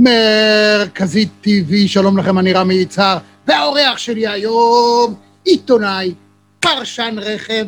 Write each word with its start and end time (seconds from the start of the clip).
מרכזית 0.00 1.28
TV, 1.44 1.72
שלום 1.86 2.18
לכם, 2.18 2.38
אני 2.38 2.52
רמי 2.52 2.74
יצהר, 2.74 3.18
והאורח 3.46 3.98
שלי 3.98 4.26
היום, 4.26 5.14
עיתונאי, 5.44 6.14
פרשן 6.60 7.14
רכב, 7.18 7.66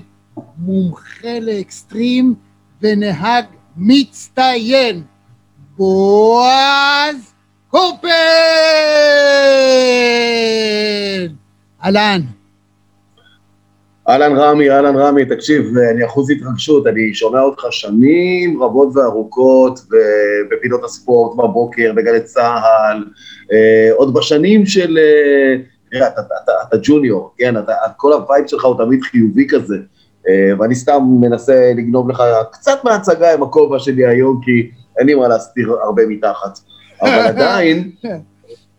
מומחה 0.58 1.38
לאקסטרים 1.40 2.34
ונהג 2.82 3.44
מצטיין, 3.76 5.02
בועז 5.76 7.16
קופן! 7.68 8.08
אהלן. 11.84 12.20
אהלן 14.08 14.32
רמי, 14.36 14.70
אהלן 14.70 14.96
רמי, 14.96 15.24
תקשיב, 15.24 15.76
אני 15.90 16.04
אחוז 16.04 16.30
התרגשות, 16.30 16.86
אני 16.86 17.14
שומע 17.14 17.40
אותך 17.40 17.62
שנים 17.70 18.62
רבות 18.62 18.88
וארוכות 18.96 19.80
בפינות 20.50 20.84
הספורט 20.84 21.36
בבוקר, 21.36 21.92
בגלי 21.96 22.20
צה"ל, 22.20 23.04
אה, 23.52 23.90
עוד 23.94 24.14
בשנים 24.14 24.66
של, 24.66 24.98
אה, 24.98 25.62
תראה, 25.90 26.08
אתה, 26.08 26.20
אתה, 26.20 26.34
אתה, 26.44 26.52
אתה 26.68 26.76
ג'וניור, 26.82 27.34
כן, 27.38 27.56
אתה, 27.56 27.72
כל 27.96 28.12
ה 28.12 28.19
vibe 28.19 28.46
שלך 28.46 28.64
הוא 28.64 28.76
תמיד 28.84 29.02
חיובי 29.02 29.46
כזה, 29.48 29.76
אה, 30.28 30.50
ואני 30.58 30.74
סתם 30.74 31.02
מנסה 31.20 31.72
לגנוב 31.76 32.10
לך 32.10 32.22
קצת 32.52 32.78
מההצגה 32.84 33.34
עם 33.34 33.42
הכובע 33.42 33.78
שלי 33.78 34.06
היום, 34.06 34.40
כי 34.44 34.70
אין 34.98 35.06
לי 35.06 35.14
מה 35.14 35.28
להסתיר 35.28 35.72
הרבה 35.82 36.06
מתחת, 36.06 36.58
אבל 37.02 37.20
עדיין, 37.32 37.90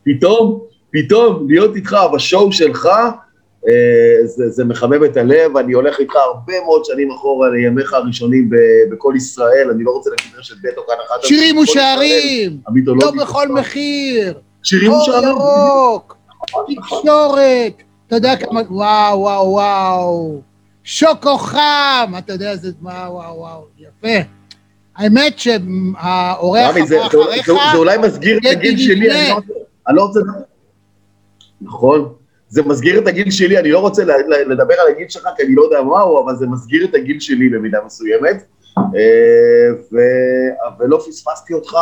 פתאום, 0.04 0.60
פתאום 0.92 1.50
להיות 1.50 1.76
איתך 1.76 1.98
ב 2.14 2.21
show 2.21 2.52
שלך, 2.52 2.86
אה, 2.86 3.10
זה, 4.26 4.50
זה 4.50 4.66
מחמם 4.66 5.06
את 5.06 5.18
הלב, 5.18 5.58
אני 5.58 5.74
הולך 5.74 6.00
איתך 6.00 6.16
הרבה 6.16 6.54
מאוד 6.66 6.86
שנים 6.86 7.12
אחורה 7.12 7.50
לימיך 7.50 7.94
הראשונים 7.94 8.50
בכל 8.92 9.14
ישראל, 9.18 9.70
אני 9.76 9.84
לא 9.84 9.92
רוצה 9.92 10.10
להגיד 10.10 10.32
רשת 10.38 10.56
ב' 10.64 10.68
או 10.78 10.84
כאן 10.88 10.96
אחת. 11.08 11.24
שירים 11.24 11.58
ושערים, 11.58 12.58
לא 12.86 13.12
בכל 13.22 13.48
מחיר, 13.48 14.40
שירים 14.64 14.92
ושערים, 14.92 15.30
ירוק, 15.30 16.18
תקשורת, 16.76 17.74
אתה 18.08 18.16
יודע 18.16 18.36
כמה, 18.36 18.62
וואו, 18.70 19.20
וואו, 19.20 19.52
וואו, 19.52 20.42
שוקו 20.84 21.38
חם, 21.38 22.14
אתה 22.18 22.34
יודע, 22.34 22.56
זה, 22.56 22.72
וואו, 22.82 23.14
וואו, 23.14 23.38
וואו, 23.38 23.66
יפה. 23.78 24.24
האמת 24.96 25.40
שהאורח 25.40 26.76
הבא 26.76 27.08
אחריך, 27.08 27.48
זה 27.72 27.78
אולי 27.78 27.98
מסגיר 27.98 28.38
את 28.38 28.44
הגיל 28.52 28.78
שלי, 28.78 29.32
אני 29.88 29.98
לא 29.98 30.04
רוצה... 30.04 30.20
נכון. 31.62 32.14
זה 32.54 32.62
מסגיר 32.64 33.00
את 33.00 33.08
הגיל 33.08 33.32
שלי, 33.32 33.60
אני 33.60 33.72
לא 33.72 33.80
רוצה 33.80 34.04
לדבר 34.48 34.74
על 34.74 34.88
הגיל 34.90 35.10
שלך, 35.10 35.28
כי 35.38 35.44
אני 35.44 35.56
לא 35.56 35.62
יודע 35.62 35.82
מהו, 35.82 36.24
אבל 36.24 36.36
זה 36.36 36.48
מסגיר 36.48 36.86
את 36.86 36.96
הגיל 36.96 37.20
שלי 37.20 37.50
במידה 37.50 37.80
מסוימת, 37.86 38.44
אה, 38.78 38.84
ו... 39.94 39.98
ולא 40.80 41.04
פספסתי 41.08 41.54
אותך, 41.54 41.78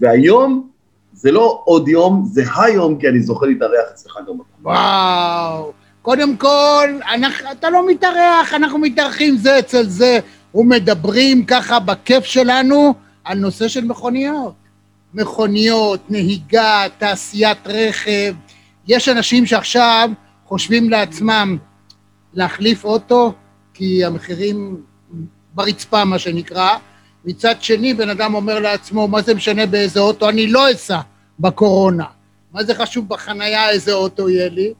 והיום 0.00 0.68
זה 1.12 1.32
לא 1.32 1.62
עוד 1.64 1.88
יום, 1.88 2.24
זה 2.32 2.42
היום, 2.56 2.98
כי 3.00 3.08
אני 3.08 3.20
זוכה 3.20 3.46
להתארח 3.46 3.84
אצלך 3.94 4.18
גם. 4.28 4.34
וואו, 4.62 5.72
קודם 6.02 6.36
כל, 6.36 6.88
אנחנו, 7.14 7.52
אתה 7.52 7.70
לא 7.70 7.86
מתארח, 7.86 8.54
אנחנו 8.54 8.78
מתארחים 8.78 9.36
זה 9.36 9.58
אצל 9.58 9.86
זה, 9.86 10.18
ומדברים 10.54 11.44
ככה 11.44 11.78
בכיף 11.80 12.24
שלנו 12.24 12.94
על 13.24 13.38
נושא 13.38 13.68
של 13.68 13.84
מכוניות. 13.84 14.54
מכוניות, 15.14 16.00
נהיגה, 16.10 16.84
תעשיית 16.98 17.58
רכב, 17.66 18.34
יש 18.88 19.08
אנשים 19.08 19.46
שעכשיו 19.46 20.10
חושבים 20.44 20.90
לעצמם 20.90 21.56
להחליף 22.34 22.84
אוטו, 22.84 23.32
כי 23.74 24.04
המחירים 24.04 24.82
ברצפה, 25.54 26.04
מה 26.04 26.18
שנקרא. 26.18 26.76
מצד 27.24 27.62
שני, 27.62 27.94
בן 27.94 28.08
אדם 28.10 28.34
אומר 28.34 28.58
לעצמו, 28.58 29.08
מה 29.08 29.22
זה 29.22 29.34
משנה 29.34 29.66
באיזה 29.66 30.00
אוטו? 30.00 30.28
אני 30.28 30.46
לא 30.46 30.72
אסע 30.72 31.00
בקורונה. 31.40 32.04
מה 32.52 32.64
זה 32.64 32.74
חשוב 32.74 33.08
בחנייה 33.08 33.70
איזה 33.70 33.92
אוטו 33.92 34.30
יהיה 34.30 34.48
לי? 34.48 34.72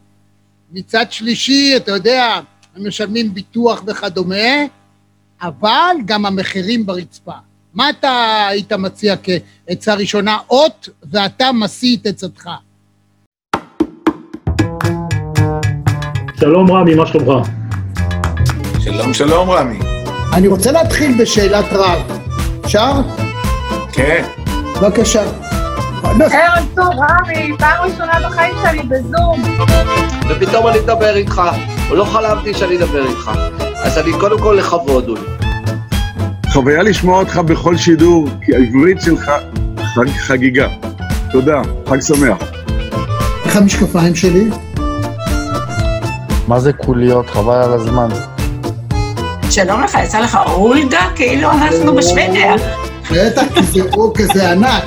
מצד 0.73 1.13
שלישי, 1.13 1.77
אתה 1.77 1.93
יודע, 1.93 2.41
הם 2.77 2.89
משלמים 2.89 3.35
ביטוח 3.35 3.83
וכדומה, 3.87 4.65
אבל 5.43 5.97
גם 6.05 6.27
המחירים 6.27 6.87
ברצפה. 6.87 7.33
מה 7.75 7.91
אתה 7.91 8.47
היית 8.51 8.73
מציע 8.73 9.15
כעצה 9.23 9.95
ראשונה? 9.95 10.39
אות, 10.51 10.89
ואתה 11.03 11.53
משיא 11.53 11.97
את 11.97 12.07
עצתך. 12.07 12.51
שלום 16.41 16.73
רמי, 16.73 16.95
מה 16.95 17.07
שלומך? 17.07 17.49
שלום, 18.81 19.15
שלום 19.15 19.51
רמי. 19.51 19.79
אני 20.33 20.49
רוצה 20.49 20.73
להתחיל 20.73 21.23
בשאלת 21.23 21.65
רב. 21.73 22.03
אפשר? 22.65 22.93
כן. 23.93 24.25
בבקשה. 24.81 25.23
ערב 26.03 26.67
טוב, 26.75 26.87
רמי, 26.87 27.53
פעם 27.59 27.85
ראשונה 27.85 28.29
בחיים 28.29 28.55
שלי 28.63 28.83
בזום. 28.83 29.43
ופתאום 30.29 30.69
אני 30.69 30.79
אדבר 30.79 31.17
איתך, 31.17 31.43
לא 31.91 32.05
חלמתי 32.05 32.55
שאני 32.55 32.77
אדבר 32.77 33.07
איתך. 33.07 33.31
אז 33.83 33.99
אני 33.99 34.13
קודם 34.21 34.39
כל 34.39 34.57
לכבוד, 34.59 35.09
אולי. 35.09 35.21
חוויה 36.53 36.83
לשמוע 36.83 37.19
אותך 37.19 37.37
בכל 37.39 37.77
שידור, 37.77 38.29
כי 38.43 38.55
העברית 38.55 39.01
שלך 39.01 39.31
חג 39.95 40.09
חגיגה. 40.09 40.69
תודה, 41.33 41.63
חג 41.89 42.01
שמח. 42.01 42.39
איך 43.45 43.57
המשקפיים 43.57 44.15
שלי? 44.15 44.51
מה 46.49 46.61
זה 46.61 46.73
קוליות? 46.73 47.31
חבל 47.31 47.55
על 47.55 47.73
הזמן. 47.73 48.09
שלום 49.51 49.83
לך, 49.83 49.99
יצא 50.05 50.21
לך 50.21 50.39
אולדה? 50.47 51.09
כאילו 51.17 51.51
אנחנו 51.51 51.95
בשוודיה. 51.95 52.55
בטח, 53.11 53.43
כי 53.55 53.63
זה 53.63 53.81
או 53.93 54.13
כזה 54.15 54.53
ענק. 54.53 54.85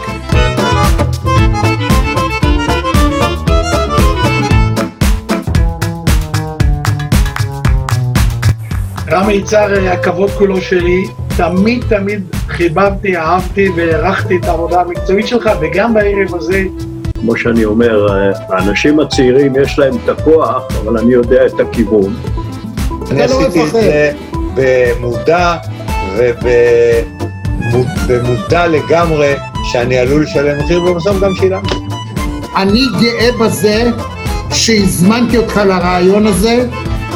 רמי 9.11 9.33
יצהר, 9.33 9.89
הכבוד 9.89 10.29
כולו 10.29 10.61
שלי. 10.61 11.03
תמיד 11.37 11.83
תמיד 11.89 12.23
חיבבתי, 12.47 13.17
אהבתי 13.17 13.69
והערכתי 13.75 14.37
את 14.37 14.45
העבודה 14.45 14.81
המקצועית 14.81 15.27
שלך, 15.27 15.49
וגם 15.61 15.93
בערב 15.93 16.35
הזה 16.35 16.63
כמו 17.21 17.37
שאני 17.37 17.65
אומר, 17.65 18.07
האנשים 18.49 18.99
הצעירים 18.99 19.53
יש 19.61 19.79
להם 19.79 19.93
את 20.03 20.09
הכוח, 20.09 20.63
אבל 20.83 20.97
אני 20.97 21.13
יודע 21.13 21.45
את 21.45 21.59
הכיוון. 21.59 22.15
אני 23.11 23.21
עשיתי 23.21 23.63
את 23.63 23.71
זה 23.71 24.11
במודע 24.55 25.55
ובמודע 28.07 28.67
לגמרי 28.67 29.33
שאני 29.63 29.97
עלול 29.97 30.23
לשלם 30.23 30.59
מחיר, 30.59 30.83
ובסוף 30.83 31.19
גם 31.19 31.35
שילמתי. 31.35 31.75
אני 32.55 32.81
גאה 33.01 33.31
בזה 33.39 33.91
שהזמנתי 34.53 35.37
אותך 35.37 35.57
לרעיון 35.57 36.27
הזה, 36.27 36.65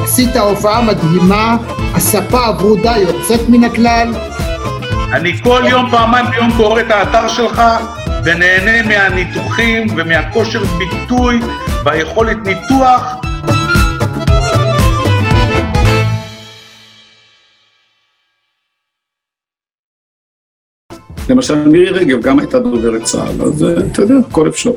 עשית 0.04 0.36
הופעה 0.36 0.82
מדהימה, 0.82 1.58
הספה 1.96 2.46
הברודה 2.46 2.94
יוצאת 2.98 3.50
מן 3.50 3.64
הכלל. 3.64 4.14
אני 5.14 5.38
כל 5.44 5.62
יום, 5.70 5.90
פעמיים 5.92 6.26
ביום 6.32 6.52
קורא 6.58 6.82
את 6.82 6.92
האתר 6.92 7.28
שלך, 7.28 7.62
ונהנה 8.26 8.84
מהניתוחים 8.88 9.88
ומהכושר 9.98 10.64
ביטוי 10.64 11.40
והיכולת 11.86 12.38
ניתוח. 12.46 13.16
למשל 21.30 21.68
מירי 21.68 21.90
רגב 21.90 22.22
גם 22.22 22.40
הייתה 22.40 22.60
דוברת 22.60 23.04
צה"ל, 23.04 23.42
אז 23.42 23.64
אתה 23.92 24.02
יודע, 24.02 24.16
הכל 24.30 24.50
אפשר. 24.50 24.72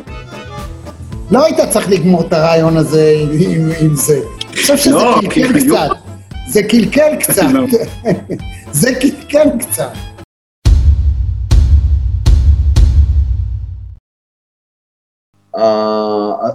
לא 1.31 1.45
היית 1.45 1.61
צריך 1.71 1.89
לגמור 1.91 2.27
את 2.27 2.33
הרעיון 2.33 2.77
הזה 2.77 3.13
עם, 3.41 3.71
עם 3.81 3.95
זה. 3.95 4.21
אני 4.49 4.57
חושב 4.57 4.77
שזה 4.77 4.95
לא, 4.95 5.19
קלקל 5.21 5.53
כי- 5.61 5.67
קצת. 5.67 5.89
זה 6.49 6.63
קלקל 6.63 7.17
קצת. 7.23 7.43
לא. 7.53 7.65
זה 8.81 8.95
קלקל 8.95 9.49
קצת. 9.61 9.93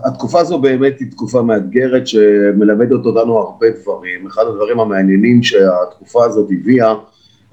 התקופה 0.03 0.39
הזו 0.39 0.59
באמת 0.59 0.99
היא 0.99 1.11
תקופה 1.11 1.41
מאתגרת 1.41 2.07
שמלמדת 2.07 3.05
אותנו 3.05 3.37
הרבה 3.37 3.67
דברים. 3.81 4.27
אחד 4.27 4.43
הדברים 4.47 4.79
המעניינים 4.79 5.43
שהתקופה 5.43 6.25
הזאת 6.25 6.49
הביאה 6.51 6.95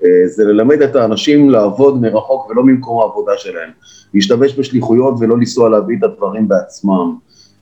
אה, 0.04 0.26
זה 0.26 0.44
ללמד 0.44 0.82
את 0.82 0.96
האנשים 0.96 1.50
לעבוד 1.50 2.00
מרחוק 2.00 2.50
ולא 2.50 2.64
ממקום 2.64 3.00
העבודה 3.00 3.32
שלהם. 3.36 3.70
להשתמש 4.14 4.58
בשליחויות 4.58 5.14
ולא 5.20 5.36
לנסוע 5.36 5.68
להביא 5.68 5.96
את 5.98 6.02
הדברים 6.02 6.48
בעצמם. 6.48 7.14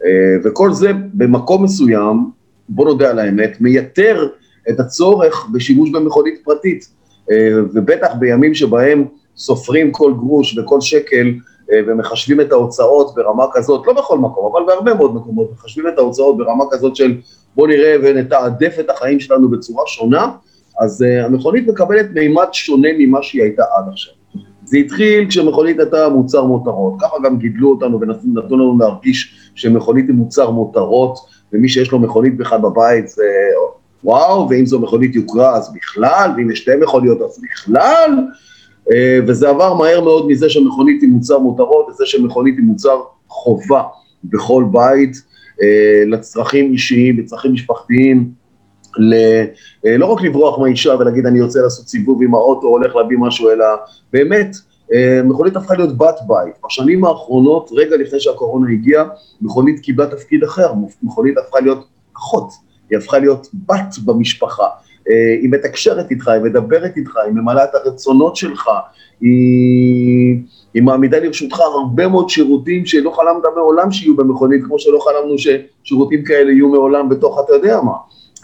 אה, 0.04 0.36
וכל 0.44 0.72
זה 0.72 0.92
במקום 1.14 1.64
מסוים, 1.64 2.30
בוא 2.68 2.84
נודה 2.84 3.10
על 3.10 3.18
האמת, 3.18 3.60
מייתר 3.60 4.28
את 4.70 4.80
הצורך 4.80 5.48
בשימוש 5.52 5.90
במכונית 5.90 6.40
פרטית. 6.44 6.88
אה, 7.30 7.50
ובטח 7.74 8.08
בימים 8.18 8.54
שבהם 8.54 9.04
סופרים 9.36 9.92
כל 9.92 10.12
גרוש 10.12 10.58
וכל 10.58 10.80
שקל 10.80 11.34
ומחשבים 11.72 12.40
את 12.40 12.52
ההוצאות 12.52 13.14
ברמה 13.14 13.44
כזאת, 13.52 13.86
לא 13.86 13.92
בכל 13.92 14.18
מקום, 14.18 14.52
אבל 14.52 14.66
בהרבה 14.66 14.94
מאוד 14.94 15.14
מקומות, 15.14 15.52
מחשבים 15.52 15.88
את 15.88 15.98
ההוצאות 15.98 16.36
ברמה 16.36 16.64
כזאת 16.70 16.96
של 16.96 17.20
בוא 17.56 17.68
נראה 17.68 17.96
ונתעדף 18.02 18.76
את 18.80 18.90
החיים 18.90 19.20
שלנו 19.20 19.50
בצורה 19.50 19.82
שונה, 19.86 20.30
אז 20.80 21.02
uh, 21.02 21.24
המכונית 21.24 21.68
מקבלת 21.68 22.06
מימד 22.14 22.46
שונה 22.52 22.88
ממה 22.98 23.22
שהיא 23.22 23.42
הייתה 23.42 23.62
עד 23.76 23.84
עכשיו. 23.92 24.14
זה 24.64 24.76
התחיל 24.76 25.28
כשמכונית 25.28 25.78
הייתה 25.78 26.08
מוצר 26.08 26.44
מותרות, 26.44 26.94
ככה 27.00 27.16
גם 27.24 27.38
גידלו 27.38 27.70
אותנו 27.70 28.00
ונתנו 28.00 28.42
לנו 28.56 28.78
להרגיש 28.80 29.50
שמכונית 29.54 30.08
היא 30.08 30.14
מוצר 30.14 30.50
מותרות, 30.50 31.18
ומי 31.52 31.68
שיש 31.68 31.92
לו 31.92 31.98
מכונית 31.98 32.36
בכלל 32.36 32.60
בבית 32.60 33.08
זה 33.08 33.24
וואו, 34.04 34.48
ואם 34.50 34.66
זו 34.66 34.80
מכונית 34.80 35.14
יוקרה 35.14 35.56
אז 35.56 35.72
בכלל, 35.74 36.30
ואם 36.36 36.50
יש 36.50 36.58
שתי 36.58 36.76
מכוניות 36.80 37.22
אז 37.22 37.40
בכלל, 37.42 38.10
אה, 38.10 38.22
וזה 39.26 39.48
עבר 39.48 39.74
מהר 39.74 40.00
מאוד 40.00 40.26
מזה 40.26 40.50
שמכונית 40.50 41.02
היא 41.02 41.10
מוצר 41.10 41.38
מותרות, 41.38 41.86
לזה 41.90 42.06
שמכונית 42.06 42.56
היא 42.58 42.64
מוצר 42.64 43.00
חובה 43.28 43.82
בכל 44.24 44.64
בית, 44.72 45.22
אה, 45.62 46.02
לצרכים 46.06 46.72
אישיים, 46.72 47.18
לצרכים 47.18 47.52
משפחתיים, 47.52 48.30
ל, 48.98 49.14
אה, 49.86 49.96
לא 49.96 50.06
רק 50.06 50.22
לברוח 50.22 50.58
מהאישה 50.58 50.94
ולהגיד 50.98 51.26
אני 51.26 51.38
יוצא 51.38 51.60
לעשות 51.60 51.88
סיבוב 51.88 52.22
עם 52.22 52.34
האוטו, 52.34 52.66
הולך 52.66 52.96
להביא 52.96 53.16
משהו, 53.20 53.50
אלא 53.50 53.66
באמת, 54.12 54.56
מכונית 55.24 55.56
הפכה 55.56 55.74
להיות 55.74 55.98
בת 55.98 56.18
בית. 56.26 56.54
בשנים 56.66 57.04
האחרונות, 57.04 57.70
רגע 57.72 57.96
לפני 57.96 58.20
שהקורונה 58.20 58.72
הגיעה, 58.72 59.04
מכונית 59.40 59.80
קיבלה 59.80 60.06
תפקיד 60.06 60.42
אחר, 60.44 60.72
מכונית 61.02 61.38
הפכה 61.38 61.60
להיות 61.60 61.86
אחות, 62.16 62.48
היא 62.90 62.98
הפכה 62.98 63.18
להיות 63.18 63.46
בת 63.66 63.94
במשפחה. 64.04 64.66
היא 65.42 65.50
מתקשרת 65.50 66.10
איתך, 66.10 66.28
היא 66.28 66.42
מדברת 66.42 66.96
איתך, 66.96 67.16
היא 67.16 67.32
ממלאה 67.32 67.64
את 67.64 67.74
הרצונות 67.74 68.36
שלך, 68.36 68.70
היא, 69.20 70.38
היא 70.74 70.82
מעמידה 70.82 71.18
לרשותך 71.18 71.60
הרבה 71.60 72.08
מאוד 72.08 72.28
שירותים 72.28 72.86
שלא 72.86 73.10
חלמת 73.10 73.42
מעולם 73.56 73.90
שיהיו 73.90 74.16
במכונית, 74.16 74.64
כמו 74.64 74.78
שלא 74.78 74.98
חלמנו 74.98 75.34
ששירותים 75.38 76.24
כאלה 76.24 76.52
יהיו 76.52 76.68
מעולם 76.68 77.08
בתוך 77.08 77.40
אתה 77.44 77.52
יודע 77.52 77.80
מה. 77.80 77.92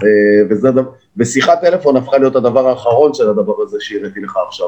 אה, 0.02 0.46
וזה, 0.50 0.68
ושיחת 1.16 1.60
טלפון 1.60 1.96
הפכה 1.96 2.18
להיות 2.18 2.36
הדבר 2.36 2.68
האחרון 2.68 3.14
של 3.14 3.30
הדבר 3.30 3.54
הזה 3.62 3.76
שהראיתי 3.80 4.20
לך 4.20 4.38
עכשיו. 4.48 4.66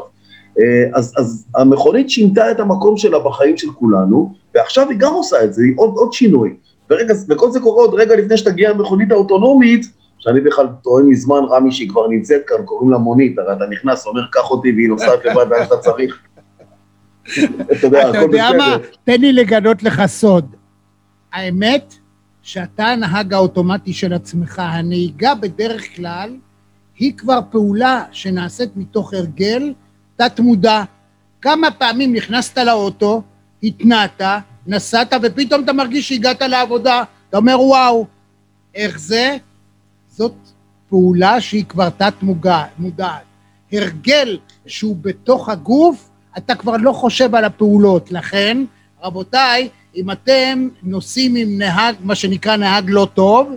אה, 0.61 0.64
אז, 0.94 1.12
אז 1.17 1.47
המכונית 1.56 2.11
שינתה 2.11 2.50
את 2.50 2.61
המקום 2.61 2.97
שלה 2.97 3.19
בחיים 3.19 3.56
של 3.56 3.70
כולנו, 3.70 4.32
ועכשיו 4.55 4.90
היא 4.90 4.99
גם 4.99 5.12
עושה 5.12 5.44
את 5.44 5.55
זה, 5.55 5.62
היא 5.62 5.73
עוד, 5.76 5.94
עוד 5.97 6.12
שינוי. 6.12 6.55
ורגע, 6.90 7.14
וכל 7.29 7.50
זה 7.50 7.61
קורה 7.61 7.82
עוד 7.82 7.94
רגע 7.94 8.17
לפני 8.17 8.37
שתגיע 8.37 8.70
המכונית 8.70 9.12
האוטונומית, 9.12 9.87
שאני 10.25 10.41
בכלל 10.41 10.67
טוען 10.82 11.06
מזמן, 11.06 11.41
רמי, 11.50 11.73
שהיא 11.73 11.88
כבר 11.88 12.09
נמצאת 12.09 12.43
כאן, 12.47 12.56
קוראים 12.65 12.91
לה 12.91 12.99
מונית, 12.99 13.38
הרי 13.38 13.53
אתה 13.53 13.65
נכנס, 13.71 14.06
אומר, 14.06 14.26
קח 14.32 14.50
אותי, 14.50 14.73
והיא 14.73 14.88
נוסעת 14.88 15.25
לבד 15.26 15.47
ואז 15.50 15.67
אתה 15.67 15.76
צריך. 15.76 16.23
אתה 17.73 17.87
יודע, 17.87 18.11
אתה 18.11 18.19
יודע 18.19 18.49
מה? 18.59 18.76
תן 19.05 19.21
לי 19.21 19.32
לגלות 19.32 19.82
לך 19.82 20.06
סוד. 20.06 20.56
האמת, 21.32 21.94
שאתה 22.43 22.87
הנהג 22.87 23.35
האוטומטי 23.35 23.93
של 23.93 24.12
עצמך, 24.12 24.62
הנהיגה 24.65 25.35
בדרך 25.35 25.97
כלל 25.97 26.37
היא 26.99 27.12
כבר 27.17 27.41
פעולה 27.50 28.05
שנעשית 28.12 28.71
מתוך 28.76 29.15
הרגל 29.15 29.73
תת-מודע. 30.17 30.82
כמה 31.41 31.71
פעמים 31.71 32.12
נכנסת 32.12 32.59
לאוטו, 32.59 33.23
התנעת, 33.62 34.21
נסעת, 34.67 35.12
ופתאום 35.23 35.65
אתה 35.65 35.73
מרגיש 35.73 36.09
שהגעת 36.09 36.43
לעבודה, 36.43 37.03
אתה 37.29 37.37
אומר, 37.37 37.61
וואו, 37.61 38.06
איך 38.75 38.99
זה? 38.99 39.37
זאת 40.16 40.34
פעולה 40.88 41.40
שהיא 41.40 41.64
כבר 41.64 41.90
תת-מודעת. 41.90 43.22
הרגל 43.72 44.38
שהוא 44.66 44.96
בתוך 45.00 45.49
הגוף, 45.49 46.08
אתה 46.38 46.55
כבר 46.55 46.76
לא 46.76 46.93
חושב 46.93 47.34
על 47.34 47.44
הפעולות. 47.44 48.12
לכן, 48.12 48.64
רבותיי, 49.02 49.69
אם 49.96 50.11
אתם 50.11 50.69
נוסעים 50.82 51.34
עם 51.34 51.58
נהג, 51.58 51.94
מה 52.00 52.14
שנקרא 52.14 52.56
נהג 52.56 52.84
לא 52.88 53.08
טוב, 53.14 53.52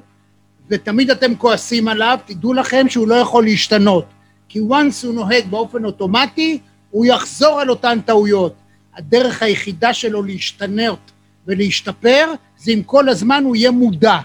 ותמיד 0.69 1.09
אתם 1.09 1.36
כועסים 1.36 1.88
עליו, 1.88 2.19
תדעו 2.25 2.54
לכם 2.54 2.86
שהוא 2.89 3.07
לא 3.07 3.15
יכול 3.15 3.44
להשתנות. 3.44 4.06
כי 4.50 4.59
once 4.59 5.06
הוא 5.06 5.13
נוהג 5.13 5.45
באופן 5.50 5.86
אוטומטי, 5.86 6.59
הוא 6.92 7.06
יחזור 7.06 7.59
על 7.59 7.69
אותן 7.69 8.00
טעויות. 8.06 8.54
הדרך 8.95 9.44
היחידה 9.44 9.94
שלו 9.94 10.24
להשתנות 10.24 11.12
ולהשתפר, 11.48 12.33
זה 12.57 12.71
אם 12.71 12.81
כל 12.86 13.09
הזמן 13.09 13.44
הוא 13.44 13.56
יהיה 13.56 13.71
מודע. 13.71 14.18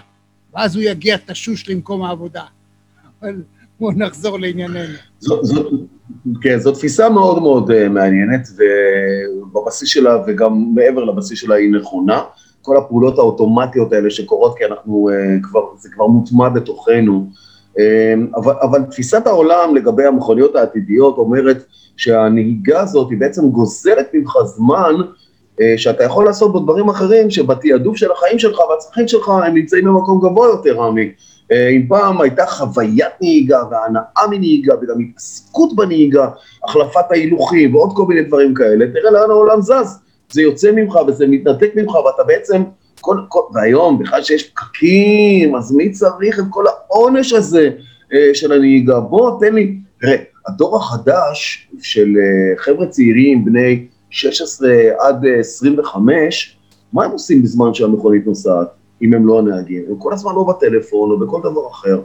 ואז 0.55 0.75
הוא 0.75 0.83
יגיע 0.83 1.17
תשוש 1.25 1.69
למקום 1.69 2.03
העבודה. 2.03 2.43
אבל 3.21 3.41
בואו 3.79 3.91
נחזור 3.91 4.39
לענייננו. 4.39 4.93
זו, 5.19 5.43
זו, 5.43 5.69
כן, 6.41 6.59
זו 6.59 6.71
תפיסה 6.71 7.09
מאוד 7.09 7.41
מאוד 7.41 7.71
uh, 7.71 7.89
מעניינת, 7.89 8.47
ובבסיס 8.57 9.89
שלה, 9.89 10.23
וגם 10.27 10.71
מעבר 10.75 11.03
לבסיס 11.03 11.39
שלה, 11.39 11.55
היא 11.55 11.71
נכונה. 11.71 12.21
כל 12.61 12.77
הפעולות 12.77 13.17
האוטומטיות 13.17 13.93
האלה 13.93 14.09
שקורות, 14.09 14.57
כי 14.57 14.65
אנחנו 14.65 15.09
uh, 15.09 15.43
כבר, 15.43 15.61
זה 15.77 15.89
כבר 15.91 16.07
מוטמע 16.07 16.49
בתוכנו. 16.49 17.27
Uh, 17.71 17.79
אבל, 18.35 18.53
אבל 18.61 18.83
תפיסת 18.83 19.27
העולם 19.27 19.75
לגבי 19.75 20.05
המכוניות 20.05 20.55
העתידיות 20.55 21.17
אומרת 21.17 21.63
שהנהיגה 21.97 22.81
הזאת 22.81 23.09
היא 23.09 23.19
בעצם 23.19 23.49
גוזלת 23.49 24.07
ממך 24.13 24.33
זמן 24.45 24.93
אה, 24.99 25.22
שאתה 25.77 26.03
יכול 26.03 26.25
לעשות 26.25 26.51
בו 26.51 26.59
דברים 26.59 26.89
אחרים 26.89 27.29
שבתעדוף 27.29 27.97
של 27.97 28.11
החיים 28.11 28.39
שלך 28.39 28.59
והצרכים 28.59 29.07
שלך 29.07 29.29
הם 29.29 29.53
נמצאים 29.53 29.85
במקום 29.85 30.19
גבוה 30.19 30.47
יותר, 30.47 30.77
רמי. 30.77 31.11
אה, 31.51 31.69
אם 31.69 31.85
פעם 31.87 32.21
הייתה 32.21 32.45
חוויית 32.45 33.13
נהיגה 33.21 33.63
והנאה 33.71 34.27
מנהיגה 34.29 34.73
וגם 34.81 34.99
התעסקות 34.99 35.75
בנהיגה, 35.75 36.27
החלפת 36.63 37.11
ההילוכים 37.11 37.75
ועוד 37.75 37.89
כל 37.95 38.05
מיני 38.05 38.21
דברים 38.21 38.53
כאלה, 38.53 38.85
תראה 38.87 39.11
לאן 39.11 39.29
העולם 39.29 39.61
זז. 39.61 39.99
זה 40.31 40.41
יוצא 40.41 40.71
ממך 40.71 40.95
וזה 41.07 41.27
מתנתק 41.27 41.71
ממך 41.75 41.95
ואתה 41.95 42.23
בעצם, 42.23 42.63
כל, 43.01 43.17
כל, 43.27 43.41
והיום 43.53 43.99
בכלל 43.99 44.23
שיש 44.23 44.49
פקקים, 44.49 45.55
אז 45.55 45.71
מי 45.71 45.91
צריך 45.91 46.39
את 46.39 46.45
כל 46.49 46.65
העונש 46.67 47.33
הזה 47.33 47.69
אה, 48.13 48.29
של 48.33 48.51
הנהיגה? 48.51 48.99
בוא 48.99 49.39
תן 49.39 49.53
לי, 49.53 49.77
תראה, 50.01 50.15
הדור 50.47 50.77
החדש 50.77 51.67
של 51.81 52.09
חבר'ה 52.57 52.87
צעירים, 52.87 53.45
בני 53.45 53.85
16 54.13 54.69
עד 54.99 55.25
25, 55.39 56.57
מה 56.93 57.05
הם 57.05 57.11
עושים 57.11 57.43
בזמן 57.43 57.73
שהמכונית 57.73 58.27
נוסעת, 58.27 58.67
אם 59.01 59.13
הם 59.13 59.27
לא 59.27 59.39
הנהגים? 59.39 59.83
הם 59.89 59.95
כל 59.97 60.13
הזמן 60.13 60.31
לא 60.35 60.43
בטלפון 60.43 61.11
או 61.11 61.19
בכל 61.19 61.39
דבר 61.39 61.67
אחר. 61.71 62.01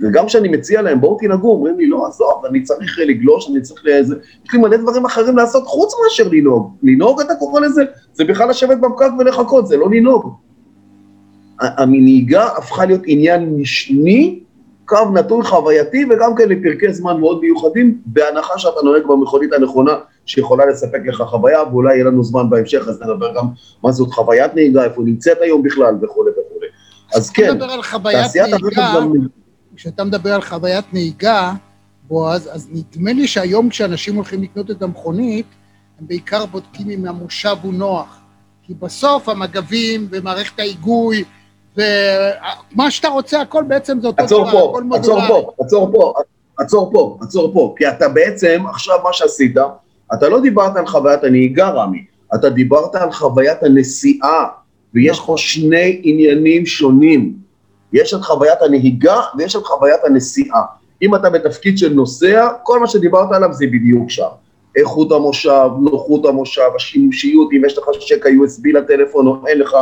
וגם 0.00 0.26
כשאני 0.26 0.48
מציע 0.48 0.82
להם, 0.82 1.00
בואו 1.00 1.18
תנהגו, 1.20 1.50
אומרים 1.50 1.78
לי, 1.78 1.86
לא, 1.86 2.06
עזוב, 2.06 2.44
אני 2.48 2.62
צריך 2.62 2.98
לגלוש, 2.98 3.50
אני 3.50 3.60
צריך 3.60 3.84
לאיזה... 3.84 4.16
יש 4.44 4.52
לי 4.52 4.58
מלא 4.58 4.76
דברים 4.76 5.04
אחרים 5.04 5.36
לעשות 5.36 5.66
חוץ 5.66 5.94
מאשר 6.04 6.28
לנהוג. 6.28 6.76
לנהוג, 6.82 7.20
אתה 7.20 7.34
קורא 7.34 7.60
לזה? 7.60 7.82
זה 8.12 8.24
בכלל 8.24 8.50
לשבת 8.50 8.78
בפקק 8.78 9.10
ולחכות, 9.18 9.66
זה 9.66 9.76
לא 9.76 9.90
לנהוג. 9.90 10.34
הנהיגה 11.60 12.46
הפכה 12.46 12.84
להיות 12.84 13.02
עניין 13.04 13.56
משני, 13.56 14.40
קו 14.92 15.10
נתון 15.10 15.42
חווייתי, 15.42 16.04
וגם 16.10 16.34
כן 16.34 16.48
לפרקי 16.48 16.92
זמן 16.92 17.20
מאוד 17.20 17.40
מיוחדים, 17.40 17.98
בהנחה 18.06 18.58
שאתה 18.58 18.80
נוהג 18.84 19.02
במכונית 19.06 19.52
הנכונה, 19.52 19.92
שיכולה 20.26 20.66
לספק 20.66 21.00
לך 21.06 21.22
חוויה, 21.22 21.62
ואולי 21.62 21.94
יהיה 21.94 22.04
לנו 22.04 22.24
זמן 22.24 22.50
בהמשך, 22.50 22.88
אז 22.88 23.02
נדבר 23.02 23.34
גם 23.36 23.46
מה 23.84 23.92
זאת 23.92 24.12
חוויית 24.12 24.54
נהיגה, 24.54 24.84
איפה 24.84 25.02
נמצאת 25.02 25.38
היום 25.40 25.62
בכלל 25.62 25.94
וכולי 26.02 26.30
וכולי. 26.30 26.66
אז 27.14 27.30
כן, 27.30 27.58
תעשיית 28.02 28.52
הרכב 28.52 28.82
גם... 28.96 29.12
כשאתה 29.76 30.04
מדבר 30.04 30.34
על 30.34 30.42
חוויית 30.42 30.84
נהיגה, 30.92 31.52
בועז, 32.08 32.48
אז 32.52 32.68
נדמה 32.72 33.12
לי 33.12 33.26
שהיום 33.26 33.68
כשאנשים 33.68 34.14
הולכים 34.14 34.42
לקנות 34.42 34.70
את 34.70 34.82
המכונית, 34.82 35.46
הם 36.00 36.06
בעיקר 36.06 36.46
בודקים 36.46 36.90
אם 36.90 37.06
המושב 37.06 37.56
הוא 37.62 37.74
נוח. 37.74 38.18
כי 38.62 38.74
בסוף 38.74 39.28
המגבים 39.28 40.08
ומערכת 40.10 40.58
ההיגוי 40.58 41.24
ומה 41.76 42.90
שאתה 42.90 43.08
רוצה, 43.08 43.40
הכל 43.40 43.64
בעצם 43.68 44.00
זה 44.00 44.06
אותו 44.06 44.26
דבר, 44.26 44.68
הכל 44.70 44.82
מודולרי. 44.82 45.22
עצור 45.22 45.28
פה, 45.28 45.52
עצור 45.64 45.90
פה, 45.92 46.12
עצור 46.58 46.90
פה, 46.92 47.18
עצור 47.22 47.52
פה, 47.54 47.74
כי 47.78 47.88
אתה 47.88 48.08
בעצם, 48.08 48.64
עכשיו 48.70 48.98
מה 49.04 49.12
שעשית, 49.12 49.56
אתה 50.14 50.28
לא 50.28 50.40
דיברת 50.40 50.76
על 50.76 50.86
חוויית 50.86 51.24
הנהיגה, 51.24 51.68
רמי, 51.68 52.04
אתה 52.34 52.50
דיברת 52.50 52.94
על 52.94 53.12
חוויית 53.12 53.62
הנסיעה, 53.62 54.48
ויש 54.94 55.20
פה 55.20 55.34
שני 55.38 56.00
עניינים 56.02 56.66
שונים. 56.66 57.32
יש 57.92 58.14
את 58.14 58.20
חוויית 58.22 58.62
הנהיגה 58.62 59.20
ויש 59.38 59.56
את 59.56 59.62
חוויית 59.64 60.00
הנסיעה. 60.04 60.62
אם 61.02 61.14
אתה 61.14 61.30
בתפקיד 61.30 61.78
של 61.78 61.92
נוסע, 61.92 62.48
כל 62.62 62.80
מה 62.80 62.86
שדיברת 62.86 63.32
עליו 63.32 63.52
זה 63.52 63.66
בדיוק 63.66 64.10
שם. 64.10 64.28
איכות 64.76 65.12
המושב, 65.12 65.68
נוחות 65.80 66.26
המושב, 66.26 66.70
השימושיות, 66.76 67.48
אם 67.52 67.62
יש 67.66 67.78
לך 67.78 67.84
שקע 68.00 68.28
USB 68.28 68.72
לטלפון 68.72 69.26
או 69.26 69.46
אין 69.46 69.58
לך, 69.58 69.74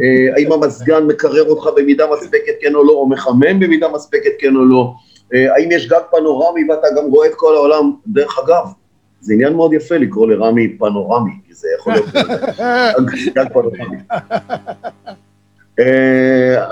אה, 0.00 0.34
האם 0.36 0.52
המזגן 0.52 1.04
מקרר 1.06 1.50
אותך 1.50 1.68
במידה 1.76 2.04
מספקת 2.12 2.54
כן 2.60 2.74
או 2.74 2.84
לא, 2.84 2.92
או 2.92 3.08
מחמם 3.08 3.60
במידה 3.60 3.88
מספקת 3.88 4.32
כן 4.38 4.56
או 4.56 4.64
לא, 4.64 4.92
אה, 5.34 5.54
האם 5.54 5.68
יש 5.72 5.88
גג 5.88 6.00
פנורמי 6.10 6.70
ואתה 6.70 6.86
גם 6.96 7.04
רואה 7.04 7.28
את 7.28 7.34
כל 7.34 7.54
העולם, 7.54 7.92
דרך 8.06 8.38
אגב, 8.38 8.64
זה 9.20 9.34
עניין 9.34 9.52
מאוד 9.52 9.72
יפה 9.72 9.96
לקרוא 9.96 10.26
לרמי 10.26 10.78
פנורמי, 10.78 11.32
כי 11.46 11.54
זה 11.54 11.68
יכול 11.78 11.92
להיות 11.92 12.06
גג 13.34 13.48
פנורמי. 13.52 13.96
אה, 15.80 16.64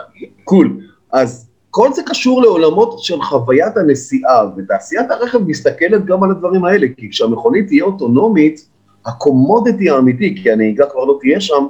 קול. 0.44 0.80
אז 1.12 1.51
כל 1.74 1.92
זה 1.92 2.02
קשור 2.06 2.42
לעולמות 2.42 2.98
של 2.98 3.22
חוויית 3.22 3.76
הנסיעה, 3.76 4.44
ותעשיית 4.56 5.10
הרכב 5.10 5.38
מסתכלת 5.38 6.04
גם 6.04 6.22
על 6.22 6.30
הדברים 6.30 6.64
האלה, 6.64 6.86
כי 6.96 7.10
כשהמכונית 7.10 7.66
תהיה 7.66 7.84
אוטונומית, 7.84 8.68
הקומודיטי 9.06 9.90
האמיתי, 9.90 10.34
כי 10.42 10.50
הנהיגה 10.50 10.86
כבר 10.86 11.04
לא 11.04 11.18
תהיה 11.20 11.40
שם, 11.40 11.66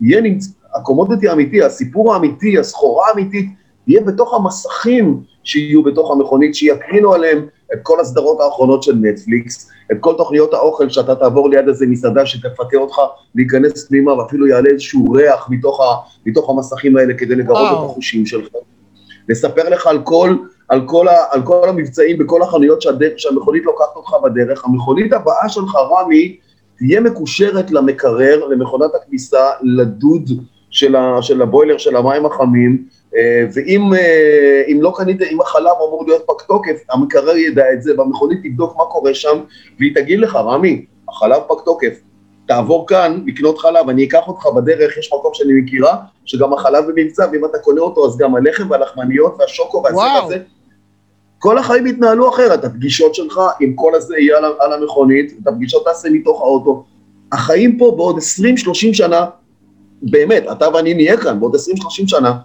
יהיה 0.00 0.20
נמצא, 0.20 0.48
הקומודיטי 0.74 1.28
האמיתי, 1.28 1.62
הסיפור 1.62 2.14
האמיתי, 2.14 2.58
הסחורה 2.58 3.08
האמיתית, 3.08 3.46
יהיה 3.86 4.00
בתוך 4.00 4.34
המסכים 4.34 5.22
שיהיו 5.44 5.82
בתוך 5.82 6.10
המכונית, 6.10 6.54
שיקרינו 6.54 7.12
עליהם 7.12 7.46
את 7.74 7.78
כל 7.82 8.00
הסדרות 8.00 8.40
האחרונות 8.40 8.82
של 8.82 8.94
נטפליקס, 8.94 9.70
את 9.92 9.96
כל 10.00 10.14
תוכניות 10.16 10.54
האוכל 10.54 10.88
שאתה 10.88 11.14
תעבור 11.14 11.50
ליד 11.50 11.68
איזה 11.68 11.86
מסעדה 11.86 12.26
שתפתה 12.26 12.76
אותך 12.76 12.96
להיכנס 13.34 13.88
פנימה 13.88 14.14
ואפילו 14.14 14.46
יעלה 14.46 14.70
איזשהו 14.70 15.12
ריח 15.12 15.46
מתוך, 15.50 15.80
ה, 15.80 15.84
מתוך 16.26 16.50
המסכים 16.50 16.96
האלה 16.96 17.14
כדי 17.14 17.34
לגרות. 17.34 17.72
את 17.72 17.90
החושים 17.90 18.26
שלך. 18.26 18.48
לספר 19.28 19.68
לך 19.68 19.86
על 19.86 20.02
כל, 20.02 20.36
על 20.68 20.86
כל, 20.86 21.08
ה, 21.08 21.16
על 21.30 21.42
כל 21.42 21.68
המבצעים 21.68 22.18
בכל 22.18 22.42
החנויות 22.42 22.82
שהדרך, 22.82 23.12
שהמכונית 23.16 23.64
לוקחת 23.64 23.96
אותך 23.96 24.14
בדרך. 24.24 24.64
המכונית 24.64 25.12
הבאה 25.12 25.48
שלך, 25.48 25.74
רמי, 25.74 26.36
תהיה 26.78 27.00
מקושרת 27.00 27.70
למקרר, 27.70 28.46
למכונת 28.46 28.90
הכביסה, 28.94 29.50
לדוד 29.62 30.30
של, 30.70 30.96
ה, 30.96 31.22
של 31.22 31.42
הבוילר 31.42 31.78
של 31.78 31.96
המים 31.96 32.26
החמים, 32.26 32.84
אה, 33.16 33.44
ואם 33.54 33.94
אה, 33.94 34.62
אם 34.68 34.78
לא 34.82 34.92
קנית, 34.96 35.22
אם 35.22 35.40
החלב 35.40 35.72
אמור 35.88 36.04
להיות 36.06 36.22
פג 36.26 36.46
תוקף, 36.48 36.84
המקרר 36.90 37.36
ידע 37.36 37.72
את 37.72 37.82
זה, 37.82 37.98
והמכונית 37.98 38.38
תבדוק 38.42 38.76
מה 38.76 38.84
קורה 38.84 39.14
שם, 39.14 39.38
והיא 39.78 39.94
תגיד 39.94 40.20
לך, 40.20 40.36
רמי, 40.36 40.84
החלב 41.08 41.42
פג 41.48 41.64
תוקף, 41.64 42.00
תעבור 42.46 42.86
כאן 42.86 43.22
לקנות 43.26 43.58
חלב, 43.58 43.88
אני 43.88 44.04
אקח 44.04 44.28
אותך 44.28 44.46
בדרך, 44.46 44.98
יש 44.98 45.12
מקום 45.12 45.30
שאני 45.34 45.52
מכירה, 45.60 45.96
שגם 46.24 46.52
החלב 46.52 46.84
במבצע, 46.86 47.26
ואם 47.32 47.44
אתה 47.44 47.58
קונה 47.58 47.80
אותו, 47.80 48.06
אז 48.06 48.16
גם 48.16 48.34
הלחם 48.34 48.70
והלחמניות 48.70 49.36
והשוקו 49.38 49.82
וואו. 49.92 50.22
והזה. 50.22 50.38
כל 51.38 51.58
החיים 51.58 51.86
יתנהלו 51.86 52.28
אחרת, 52.28 52.64
הפגישות 52.64 53.14
שלך 53.14 53.40
עם 53.60 53.74
כל 53.74 53.94
הזה 53.94 54.18
יהיה 54.18 54.38
על, 54.38 54.44
על 54.60 54.72
המכונית, 54.72 55.38
את 55.42 55.46
הפגישות 55.46 55.84
תעשה 55.84 56.10
מתוך 56.10 56.40
האוטו. 56.40 56.84
החיים 57.32 57.78
פה 57.78 57.94
בעוד 57.96 58.16
20-30 58.16 58.20
שנה, 58.92 59.26
באמת, 60.02 60.44
אתה 60.52 60.68
ואני 60.74 60.94
נהיה 60.94 61.16
כאן, 61.16 61.40
בעוד 61.40 61.54
20-30 61.54 61.58
שנה, 62.06 62.38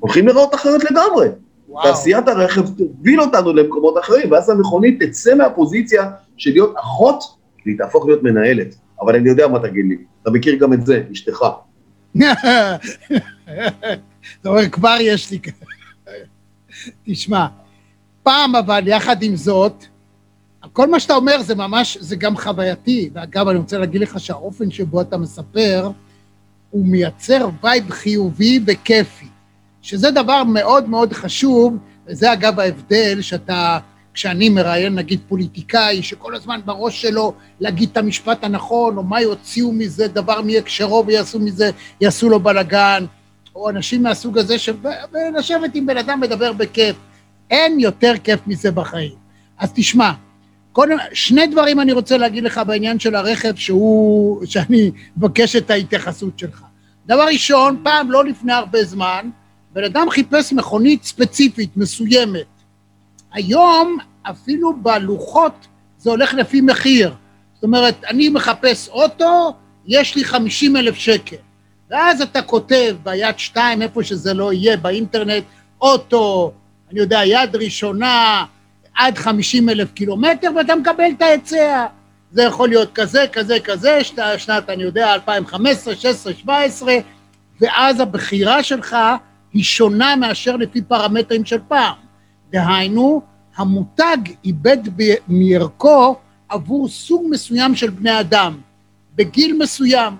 הולכים 0.00 0.28
לראות 0.28 0.54
אחרת 0.54 0.90
לגמרי. 0.90 1.28
וואו. 1.68 1.84
תעשיית 1.84 2.28
הרכב 2.28 2.68
תוביל 2.78 3.20
אותנו 3.20 3.52
למקומות 3.52 3.98
אחרים, 3.98 4.32
ואז 4.32 4.50
המכונית 4.50 5.02
תצא 5.02 5.34
מהפוזיציה 5.34 6.10
של 6.36 6.50
להיות 6.50 6.74
אחות, 6.76 7.22
והיא 7.66 7.78
תהפוך 7.78 8.06
להיות 8.06 8.22
מנהלת. 8.22 8.74
אבל 9.02 9.16
אני 9.16 9.28
יודע 9.28 9.48
מה 9.48 9.58
תגיד 9.58 9.84
לי, 9.88 9.96
אתה 10.22 10.30
מכיר 10.30 10.54
גם 10.54 10.72
את 10.72 10.86
זה, 10.86 11.02
אשתך. 11.12 11.44
אתה 14.40 14.48
אומר, 14.48 14.68
כבר 14.68 14.96
יש 15.00 15.30
לי... 15.30 15.38
תשמע, 17.04 17.46
פעם 18.22 18.56
אבל, 18.56 18.88
יחד 18.88 19.22
עם 19.22 19.36
זאת, 19.36 19.84
כל 20.72 20.90
מה 20.90 21.00
שאתה 21.00 21.14
אומר 21.14 21.42
זה 21.42 21.54
ממש, 21.54 21.98
זה 22.00 22.16
גם 22.16 22.36
חווייתי. 22.36 23.10
ואגב, 23.12 23.48
אני 23.48 23.58
רוצה 23.58 23.78
להגיד 23.78 24.00
לך 24.00 24.20
שהאופן 24.20 24.70
שבו 24.70 25.00
אתה 25.00 25.16
מספר, 25.16 25.90
הוא 26.70 26.86
מייצר 26.86 27.48
vibe 27.62 27.90
חיובי 27.90 28.60
וכיפי, 28.66 29.26
שזה 29.82 30.10
דבר 30.10 30.44
מאוד 30.44 30.88
מאוד 30.88 31.12
חשוב, 31.12 31.76
וזה 32.06 32.32
אגב 32.32 32.60
ההבדל 32.60 33.20
שאתה, 33.20 33.78
כשאני 34.14 34.48
מראיין 34.48 34.94
נגיד 34.94 35.20
פוליטיקאי, 35.28 36.02
שכל 36.02 36.34
הזמן 36.34 36.60
בראש 36.64 37.02
שלו 37.02 37.34
להגיד 37.60 37.88
את 37.92 37.96
המשפט 37.96 38.44
הנכון, 38.44 38.96
או 38.96 39.02
מה 39.02 39.20
יוציאו 39.20 39.72
מזה 39.72 40.08
דבר 40.08 40.40
מהקשרו 40.42 41.04
ויעשו 41.06 41.38
מזה, 41.38 41.70
יעשו 42.00 42.28
לו 42.28 42.40
בלאגן, 42.40 43.04
או 43.54 43.70
אנשים 43.70 44.02
מהסוג 44.02 44.38
הזה, 44.38 44.58
ש... 44.58 44.68
עם 45.74 45.86
בן 45.86 45.96
אדם 45.96 46.20
מדבר 46.20 46.52
בכיף. 46.52 46.96
אין 47.50 47.80
יותר 47.80 48.12
כיף 48.24 48.40
מזה 48.46 48.70
בחיים. 48.70 49.14
אז 49.58 49.72
תשמע, 49.74 50.12
קודם, 50.72 50.96
שני 51.12 51.46
דברים 51.46 51.80
אני 51.80 51.92
רוצה 51.92 52.16
להגיד 52.16 52.44
לך 52.44 52.60
בעניין 52.66 52.98
של 52.98 53.14
הרכב, 53.14 53.56
שהוא, 53.56 54.46
שאני 54.46 54.90
מבקש 55.16 55.56
את 55.56 55.70
ההתייחסות 55.70 56.38
שלך. 56.38 56.62
דבר 57.06 57.26
ראשון, 57.32 57.80
פעם, 57.84 58.10
לא 58.10 58.24
לפני 58.24 58.52
הרבה 58.52 58.84
זמן, 58.84 59.30
בן 59.72 59.84
אדם 59.84 60.10
חיפש 60.10 60.52
מכונית 60.52 61.04
ספציפית, 61.04 61.76
מסוימת. 61.76 62.51
היום, 63.32 63.98
אפילו 64.22 64.76
בלוחות, 64.82 65.66
זה 65.98 66.10
הולך 66.10 66.34
לפי 66.34 66.60
מחיר. 66.60 67.14
זאת 67.54 67.62
אומרת, 67.62 68.04
אני 68.04 68.28
מחפש 68.28 68.88
אוטו, 68.88 69.54
יש 69.86 70.16
לי 70.16 70.24
50 70.24 70.76
אלף 70.76 70.94
שקל. 70.94 71.36
ואז 71.90 72.20
אתה 72.20 72.42
כותב 72.42 72.96
ביד 73.02 73.38
שתיים, 73.38 73.82
איפה 73.82 74.02
שזה 74.02 74.34
לא 74.34 74.52
יהיה, 74.52 74.76
באינטרנט, 74.76 75.44
אוטו, 75.80 76.52
אני 76.90 77.00
יודע, 77.00 77.20
יד 77.24 77.56
ראשונה, 77.56 78.44
עד 78.94 79.18
50 79.18 79.68
אלף 79.68 79.92
קילומטר, 79.92 80.50
ואתה 80.56 80.74
מקבל 80.74 81.04
את 81.16 81.22
ההיצע. 81.22 81.86
זה 82.32 82.42
יכול 82.42 82.68
להיות 82.68 82.92
כזה, 82.94 83.24
כזה, 83.32 83.60
כזה, 83.60 83.98
שנת, 84.38 84.70
אני 84.70 84.82
יודע, 84.82 85.14
2015, 85.14 85.94
16, 85.94 86.34
17, 86.34 86.94
ואז 87.60 88.00
הבחירה 88.00 88.62
שלך 88.62 88.96
היא 89.52 89.64
שונה 89.64 90.16
מאשר 90.16 90.56
לפי 90.56 90.82
פרמטרים 90.82 91.44
של 91.44 91.58
פעם. 91.68 91.94
דהיינו, 92.52 93.22
המותג 93.56 94.16
איבד 94.44 94.78
מערכו 95.28 96.16
עבור 96.48 96.88
סוג 96.88 97.26
מסוים 97.30 97.74
של 97.74 97.90
בני 97.90 98.20
אדם, 98.20 98.60
בגיל 99.14 99.56
מסוים. 99.58 100.14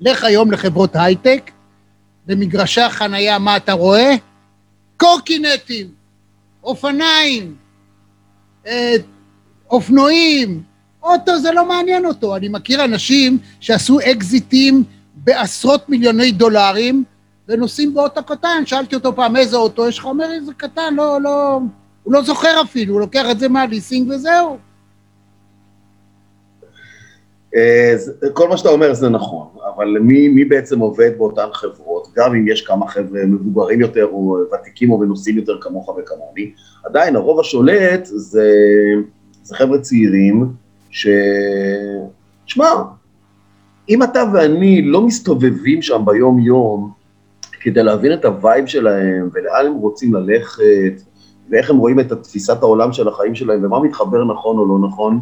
לך 0.00 0.24
היום 0.24 0.50
לחברות 0.50 0.96
הייטק, 0.96 1.50
במגרשי 2.26 2.80
החנייה, 2.80 3.38
מה 3.38 3.56
אתה 3.56 3.72
רואה? 3.72 4.14
קורקינטים, 4.96 5.86
אופניים, 6.64 7.54
אה, 8.66 8.94
אופנועים, 9.70 10.62
אוטו 11.02 11.38
זה 11.38 11.52
לא 11.52 11.68
מעניין 11.68 12.06
אותו. 12.06 12.36
אני 12.36 12.48
מכיר 12.48 12.84
אנשים 12.84 13.38
שעשו 13.60 13.98
אקזיטים 14.00 14.84
בעשרות 15.14 15.88
מיליוני 15.88 16.32
דולרים 16.32 17.04
ונוסעים 17.48 17.94
באוטו 17.94 18.22
קטן. 18.24 18.62
שאלתי 18.66 18.94
אותו 18.94 19.16
פעם, 19.16 19.36
איזה 19.36 19.56
אוטו 19.56 19.88
יש 19.88 19.98
לך? 19.98 20.04
הוא 20.04 20.12
אומר, 20.12 20.32
איזה 20.32 20.52
קטן, 20.56 20.94
לא, 20.94 21.20
לא, 21.20 21.60
הוא 22.02 22.12
לא 22.12 22.22
זוכר 22.22 22.62
אפילו, 22.62 22.92
הוא 22.94 23.00
לוקח 23.00 23.24
את 23.30 23.38
זה 23.38 23.48
מהליסינג 23.48 24.10
וזהו. 24.10 24.58
אה, 27.56 27.92
זה- 27.96 28.12
כל 28.32 28.48
מה 28.48 28.56
שאתה 28.56 28.68
אומר 28.68 28.94
זה 28.94 29.08
נכון, 29.08 29.46
אבל 29.76 29.98
מי, 30.00 30.28
מי 30.28 30.44
בעצם 30.44 30.78
עובד 30.78 31.10
באותן 31.18 31.46
חברות, 31.52 32.08
גם 32.16 32.34
אם 32.34 32.48
יש 32.48 32.62
כמה 32.66 32.88
חבר'ה 32.88 33.24
מבוגרים 33.26 33.80
יותר 33.80 34.04
או 34.04 34.36
ותיקים 34.54 34.90
או 34.90 34.98
מנוסים 34.98 35.36
יותר 35.36 35.58
כמוך 35.60 35.88
וכמוני, 35.88 36.52
עדיין 36.84 37.16
הרוב 37.16 37.40
השולט 37.40 38.04
זה, 38.04 38.50
זה 39.42 39.56
חבר'ה 39.56 39.78
צעירים 39.80 40.52
ש... 40.90 41.08
שמע, 42.46 42.66
אם 43.88 44.02
אתה 44.02 44.22
ואני 44.34 44.82
לא 44.82 45.00
מסתובבים 45.06 45.82
שם 45.82 46.02
ביום-יום 46.04 46.97
כדי 47.60 47.82
להבין 47.82 48.12
את 48.12 48.24
ה 48.24 48.32
vibe 48.32 48.66
שלהם 48.66 49.28
ולאן 49.32 49.66
הם 49.66 49.74
רוצים 49.74 50.14
ללכת 50.14 51.02
ואיך 51.50 51.70
הם 51.70 51.76
רואים 51.76 52.00
את 52.00 52.12
תפיסת 52.12 52.62
העולם 52.62 52.92
של 52.92 53.08
החיים 53.08 53.34
שלהם 53.34 53.64
ומה 53.64 53.80
מתחבר 53.80 54.24
נכון 54.24 54.58
או 54.58 54.68
לא 54.68 54.88
נכון, 54.88 55.20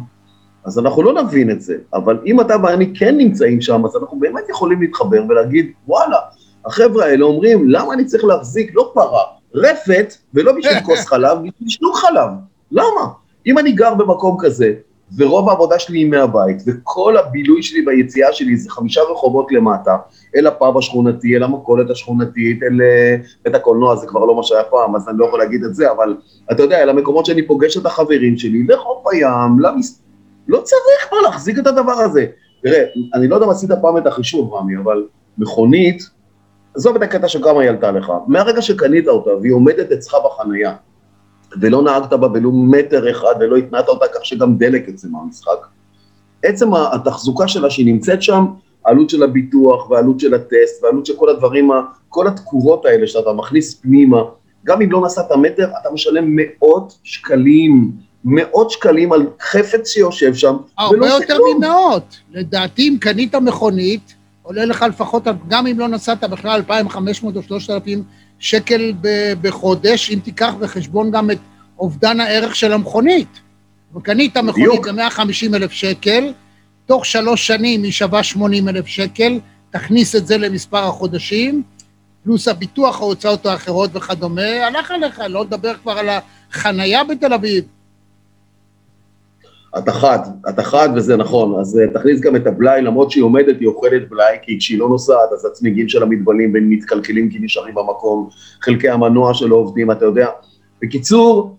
אז 0.65 0.79
אנחנו 0.79 1.03
לא 1.03 1.23
נבין 1.23 1.51
את 1.51 1.61
זה, 1.61 1.77
אבל 1.93 2.19
אם 2.25 2.41
אתה 2.41 2.55
ואני 2.63 2.93
כן 2.95 3.17
נמצאים 3.17 3.61
שם, 3.61 3.85
אז 3.85 3.95
אנחנו 3.95 4.19
באמת 4.19 4.49
יכולים 4.49 4.81
להתחבר 4.81 5.23
ולהגיד, 5.29 5.71
וואלה, 5.87 6.17
החבר'ה 6.65 7.05
האלה 7.05 7.25
אומרים, 7.25 7.69
למה 7.69 7.93
אני 7.93 8.05
צריך 8.05 8.23
להחזיק 8.23 8.71
לא 8.75 8.91
פרה, 8.93 9.23
רפת, 9.55 10.13
ולא 10.33 10.51
בשביל 10.51 10.79
כוס 10.83 11.05
חלב, 11.05 11.37
בשביל 11.37 11.69
שלוק 11.69 11.95
חלב. 11.95 12.29
למה? 12.71 13.07
אם 13.45 13.57
אני 13.57 13.71
גר 13.71 13.93
במקום 13.93 14.37
כזה, 14.39 14.73
ורוב 15.17 15.49
העבודה 15.49 15.79
שלי 15.79 15.99
היא 15.99 16.09
מהבית, 16.09 16.63
וכל 16.67 17.17
הבילוי 17.17 17.63
שלי 17.63 17.83
והיציאה 17.87 18.33
שלי 18.33 18.57
זה 18.57 18.69
חמישה 18.69 19.01
רחובות 19.01 19.51
למטה, 19.51 19.97
אל 20.35 20.47
הפאב 20.47 20.77
השכונתי, 20.77 21.35
אל 21.35 21.43
המכולת 21.43 21.89
השכונתית, 21.89 22.63
אל 22.63 22.81
אה, 22.81 23.15
בית 23.45 23.55
הקולנוע, 23.55 23.95
זה 23.95 24.07
כבר 24.07 24.25
לא 24.25 24.35
מה 24.35 24.43
שהיה 24.43 24.63
פעם, 24.63 24.95
אז 24.95 25.09
אני 25.09 25.17
לא 25.17 25.25
יכול 25.25 25.39
להגיד 25.39 25.63
את 25.63 25.75
זה, 25.75 25.91
אבל 25.91 26.15
אתה 26.51 26.63
יודע, 26.63 26.83
אל 26.83 26.89
המקומות 26.89 27.25
שאני 27.25 27.47
פוגש 27.47 27.77
את 27.77 27.85
החברים 27.85 28.37
שלי, 28.37 28.63
לחוף 28.63 29.07
הים, 29.07 29.59
למס... 29.59 30.01
לא 30.47 30.61
צריך 30.61 31.07
כבר 31.09 31.17
להחזיק 31.17 31.59
את 31.59 31.67
הדבר 31.67 31.91
הזה. 31.91 32.25
תראה, 32.63 32.83
אני 33.13 33.27
לא 33.27 33.35
יודע 33.35 33.45
אם 33.45 33.51
עשית 33.51 33.71
פעם 33.81 33.97
את 33.97 34.07
החישוב, 34.07 34.53
רמי, 34.53 34.77
אבל 34.77 35.03
מכונית, 35.37 36.03
עזוב 36.75 36.95
את 36.95 37.01
הקטע 37.01 37.27
שכמה 37.27 37.61
היא 37.61 37.69
עלתה 37.69 37.91
לך, 37.91 38.11
מהרגע 38.27 38.61
שקנית 38.61 39.07
אותה 39.07 39.29
והיא 39.41 39.53
עומדת 39.53 39.91
אצלך 39.91 40.15
בחנייה, 40.25 40.73
ולא 41.61 41.81
נהגת 41.81 42.13
בה 42.13 42.27
ולו 42.33 42.51
מטר 42.51 43.11
אחד 43.11 43.33
ולא 43.39 43.55
התנעת 43.55 43.87
אותה 43.87 44.05
כך 44.15 44.25
שגם 44.25 44.57
דלק 44.57 44.87
יצא 44.87 45.07
מהמשחק, 45.11 45.67
עצם 46.43 46.73
התחזוקה 46.73 47.47
שלה 47.47 47.69
שהיא 47.69 47.85
נמצאת 47.85 48.21
שם, 48.21 48.45
העלות 48.85 49.09
של 49.09 49.23
הביטוח 49.23 49.89
והעלות 49.89 50.19
של 50.19 50.33
הטסט 50.33 50.83
והעלות 50.83 51.05
של 51.05 51.13
כל 51.15 51.29
הדברים, 51.29 51.69
כל 52.09 52.27
התקורות 52.27 52.85
האלה 52.85 53.07
שאתה 53.07 53.33
מכניס 53.33 53.73
פנימה, 53.73 54.21
גם 54.65 54.81
אם 54.81 54.91
לא 54.91 55.01
נסעת 55.05 55.31
מטר, 55.31 55.69
אתה 55.81 55.89
משלם 55.93 56.25
מאות 56.27 56.93
שקלים, 57.03 57.91
מאות 58.25 58.71
שקלים 58.71 59.13
על 59.13 59.27
חפץ 59.41 59.87
שיושב 59.87 60.33
שם, 60.33 60.55
הרבה 60.77 61.07
יותר. 61.07 61.37
ממאות. 61.57 62.17
לדעתי, 62.31 62.89
אם 62.89 62.97
קנית 62.99 63.35
מכונית, 63.35 64.15
עולה 64.47 64.65
לך 64.65 64.85
לפחות, 64.89 65.23
גם 65.47 65.67
אם 65.67 65.79
לא 65.79 65.87
נסעת 65.87 66.23
בכלל 66.23 66.55
2,500 66.55 67.35
או 67.35 67.43
3,000 67.43 68.03
שקל 68.39 68.93
בחודש, 69.41 70.11
אם 70.11 70.19
תיקח 70.23 70.53
בחשבון 70.59 71.11
גם 71.11 71.31
את 71.31 71.37
אובדן 71.79 72.19
הערך 72.19 72.55
של 72.55 72.73
המכונית. 72.73 73.27
וקנית 73.95 74.37
מכונית 74.37 74.67
בדיוק. 74.69 74.87
ב-150 74.87 75.55
אלף 75.55 75.71
שקל, 75.71 76.33
תוך 76.85 77.05
שלוש 77.05 77.47
שנים 77.47 77.83
היא 77.83 77.91
שווה 77.91 78.23
80 78.23 78.69
אלף 78.69 78.87
שקל, 78.87 79.39
תכניס 79.69 80.15
את 80.15 80.27
זה 80.27 80.37
למספר 80.37 80.83
החודשים, 80.83 81.63
פלוס 82.23 82.47
הביטוח, 82.47 83.01
ההוצאות 83.01 83.45
האחרות 83.45 83.89
וכדומה, 83.93 84.65
הלך 84.67 84.91
עליך, 84.91 85.21
לא 85.29 85.43
לדבר 85.43 85.73
כבר 85.83 85.97
על 85.97 86.09
החנייה 86.51 87.03
בתל 87.03 87.33
אביב. 87.33 87.63
אתה 89.77 89.91
חד, 89.91 90.19
אתה 90.49 90.63
חד 90.63 90.89
וזה 90.95 91.17
נכון, 91.17 91.59
אז 91.59 91.79
אה, 91.79 91.87
תכניס 91.93 92.19
גם 92.19 92.35
את 92.35 92.47
הבלאי, 92.47 92.81
למרות 92.81 93.11
שהיא 93.11 93.23
עומדת, 93.23 93.59
היא 93.59 93.67
אוכלת 93.67 94.09
בלאי, 94.09 94.37
כי 94.41 94.59
כשהיא 94.59 94.79
לא 94.79 94.89
נוסעת, 94.89 95.31
אז 95.33 95.45
הצמיגים 95.45 95.89
שלה 95.89 96.05
מתבלים 96.05 96.53
והם 96.53 96.69
מתקלקלים 96.69 97.29
כי 97.29 97.39
נשארים 97.41 97.75
במקום, 97.75 98.29
חלקי 98.61 98.89
המנוע 98.89 99.33
שלו 99.33 99.55
עובדים, 99.55 99.91
אתה 99.91 100.05
יודע. 100.05 100.27
בקיצור, 100.81 101.57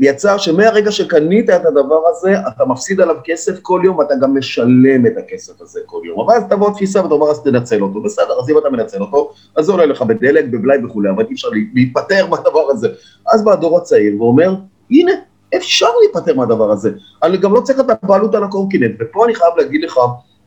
יצא 0.00 0.38
שמהרגע 0.38 0.90
שקנית 0.90 1.50
את 1.50 1.66
הדבר 1.66 2.00
הזה, 2.08 2.34
אתה 2.48 2.64
מפסיד 2.64 3.00
עליו 3.00 3.16
כסף 3.24 3.60
כל 3.62 3.80
יום, 3.84 3.98
ואתה 3.98 4.14
גם 4.22 4.38
משלם 4.38 5.06
את 5.06 5.12
הכסף 5.18 5.60
הזה 5.60 5.80
כל 5.86 6.00
יום. 6.04 6.20
אבל 6.20 6.34
אז 6.34 6.44
תבוא 6.50 6.70
תפיסה 6.70 7.04
ותאמר, 7.04 7.30
אז 7.30 7.42
תנצל 7.42 7.82
אותו, 7.82 8.02
בסדר, 8.02 8.40
אז 8.40 8.50
אם 8.50 8.58
אתה 8.58 8.70
מנצל 8.70 9.00
אותו, 9.00 9.32
אז 9.56 9.64
זה 9.64 9.72
עולה 9.72 9.86
לך 9.86 10.02
בדלק, 10.02 10.44
בבלאי 10.44 10.84
וכולי, 10.84 11.10
אבל 11.10 11.24
אי 11.28 11.32
אפשר 11.32 11.48
להיפטר 11.74 12.26
מהדבר 12.26 12.70
הזה. 12.70 12.88
אז 13.32 13.44
בא 13.44 13.52
הדור 13.52 13.78
הצעיר 13.78 14.22
ואומר, 14.22 14.54
הנה, 14.90 15.12
אפשר 15.56 15.86
להיפטר 16.02 16.34
מהדבר 16.34 16.70
הזה. 16.70 16.92
אני 17.22 17.36
גם 17.36 17.54
לא 17.54 17.60
צריך 17.60 17.80
את 17.80 17.90
הבעלות 17.90 18.34
על 18.34 18.44
הקורקינט, 18.44 18.96
ופה 19.00 19.24
אני 19.24 19.34
חייב 19.34 19.52
להגיד 19.56 19.84
לך 19.84 19.98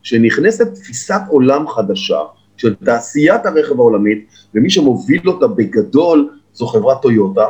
שנכנסת 0.03 0.73
תפיסת 0.73 1.21
עולם 1.29 1.67
חדשה 1.67 2.19
של 2.57 2.75
תעשיית 2.75 3.45
הרכב 3.45 3.79
העולמית, 3.79 4.27
ומי 4.55 4.69
שמוביל 4.69 5.29
אותה 5.29 5.47
בגדול 5.47 6.29
זו 6.53 6.67
חברת 6.67 7.01
טויוטה, 7.01 7.45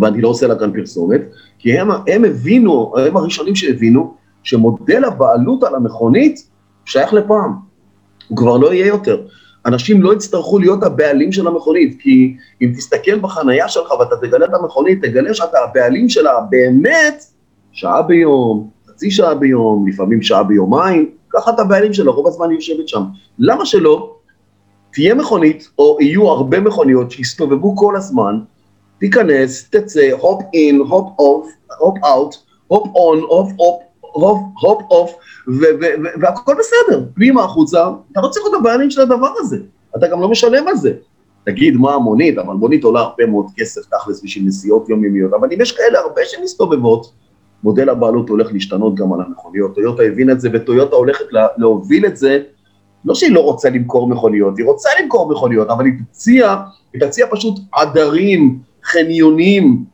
ואני 0.00 0.20
לא 0.20 0.28
עושה 0.28 0.46
לה 0.46 0.58
כאן 0.58 0.72
פרסומת, 0.72 1.20
כי 1.58 1.78
הם, 1.78 1.90
הם 2.06 2.24
הבינו, 2.24 2.94
הם 2.98 3.16
הראשונים 3.16 3.54
שהבינו, 3.54 4.14
שמודל 4.42 5.04
הבעלות 5.04 5.62
על 5.62 5.74
המכונית 5.74 6.48
שייך 6.84 7.12
לפעם, 7.12 7.52
הוא 8.28 8.38
כבר 8.38 8.56
לא 8.56 8.74
יהיה 8.74 8.86
יותר. 8.86 9.26
אנשים 9.66 10.02
לא 10.02 10.12
יצטרכו 10.12 10.58
להיות 10.58 10.82
הבעלים 10.82 11.32
של 11.32 11.46
המכונית, 11.46 11.96
כי 12.00 12.36
אם 12.62 12.72
תסתכל 12.76 13.18
בחנייה 13.18 13.68
שלך 13.68 13.90
ואתה 13.90 14.16
תגלה 14.16 14.46
את 14.46 14.54
המכונית, 14.54 15.04
תגלה 15.04 15.34
שאתה 15.34 15.58
הבעלים 15.58 16.08
שלה 16.08 16.40
באמת 16.50 17.24
שעה 17.72 18.02
ביום, 18.02 18.70
חצי 18.88 19.10
שעה 19.10 19.34
ביום, 19.34 19.88
לפעמים 19.88 20.22
שעה 20.22 20.42
ביומיים, 20.42 21.10
ככה 21.30 21.50
אתה 21.50 21.62
הבעלים 21.62 21.92
שלה, 21.92 22.10
רוב 22.10 22.26
הזמן 22.26 22.50
היא 22.50 22.56
יושבת 22.56 22.88
שם. 22.88 23.02
למה 23.38 23.66
שלא 23.66 24.16
תהיה 24.92 25.14
מכונית, 25.14 25.68
או 25.78 25.98
יהיו 26.00 26.28
הרבה 26.28 26.60
מכוניות 26.60 27.10
שיסתובבו 27.10 27.76
כל 27.76 27.96
הזמן, 27.96 28.38
תיכנס, 28.98 29.70
תצא, 29.70 30.10
hop 30.20 30.42
in, 30.54 30.76
hop 30.76 31.08
off, 31.18 31.48
hop 31.78 31.98
out, 32.04 32.34
hop 32.66 32.88
on, 32.94 33.18
hop 33.20 33.52
off, 33.58 33.82
הופ, 34.22 34.82
אוף, 34.90 35.14
והכל 36.20 36.54
בסדר, 36.58 37.04
פנימה 37.14 37.44
החוצה, 37.44 37.88
אתה 38.12 38.20
לא 38.20 38.28
צריך 38.28 38.46
להיות 38.46 38.60
הבעלים 38.60 38.90
של 38.90 39.00
הדבר 39.00 39.30
הזה, 39.38 39.58
אתה 39.96 40.08
גם 40.08 40.20
לא 40.20 40.28
משלם 40.28 40.68
על 40.68 40.76
זה. 40.76 40.92
תגיד, 41.44 41.76
מה 41.76 41.94
המונית? 41.94 42.38
אבל 42.38 42.54
מונית 42.54 42.84
עולה 42.84 43.00
הרבה 43.00 43.26
מאוד 43.26 43.46
כסף 43.56 43.80
תכלס 43.90 44.24
בשביל 44.24 44.46
נסיעות 44.46 44.88
יומיומיות, 44.88 45.32
אבל 45.32 45.48
אם 45.52 45.60
יש 45.60 45.72
כאלה 45.72 45.98
הרבה 45.98 46.20
שמסתובבות, 46.24 47.12
מודל 47.64 47.88
הבעלות 47.88 48.28
הולך 48.28 48.52
להשתנות 48.52 48.94
גם 48.94 49.12
על 49.12 49.20
המכוניות. 49.20 49.74
טויוטה 49.74 50.02
הבין 50.02 50.30
את 50.30 50.40
זה, 50.40 50.48
וטויוטה 50.52 50.96
הולכת 50.96 51.24
לה, 51.30 51.46
להוביל 51.56 52.06
את 52.06 52.16
זה, 52.16 52.40
לא 53.04 53.14
שהיא 53.14 53.32
לא 53.32 53.40
רוצה 53.40 53.70
למכור 53.70 54.08
מכוניות, 54.08 54.58
היא 54.58 54.66
רוצה 54.66 54.88
למכור 55.02 55.30
מכוניות, 55.30 55.68
אבל 55.68 55.84
היא 55.84 55.92
תציע, 56.10 56.56
היא 56.92 57.00
תציע 57.00 57.26
פשוט 57.30 57.58
עדרים, 57.72 58.58
חניונים, 58.84 59.84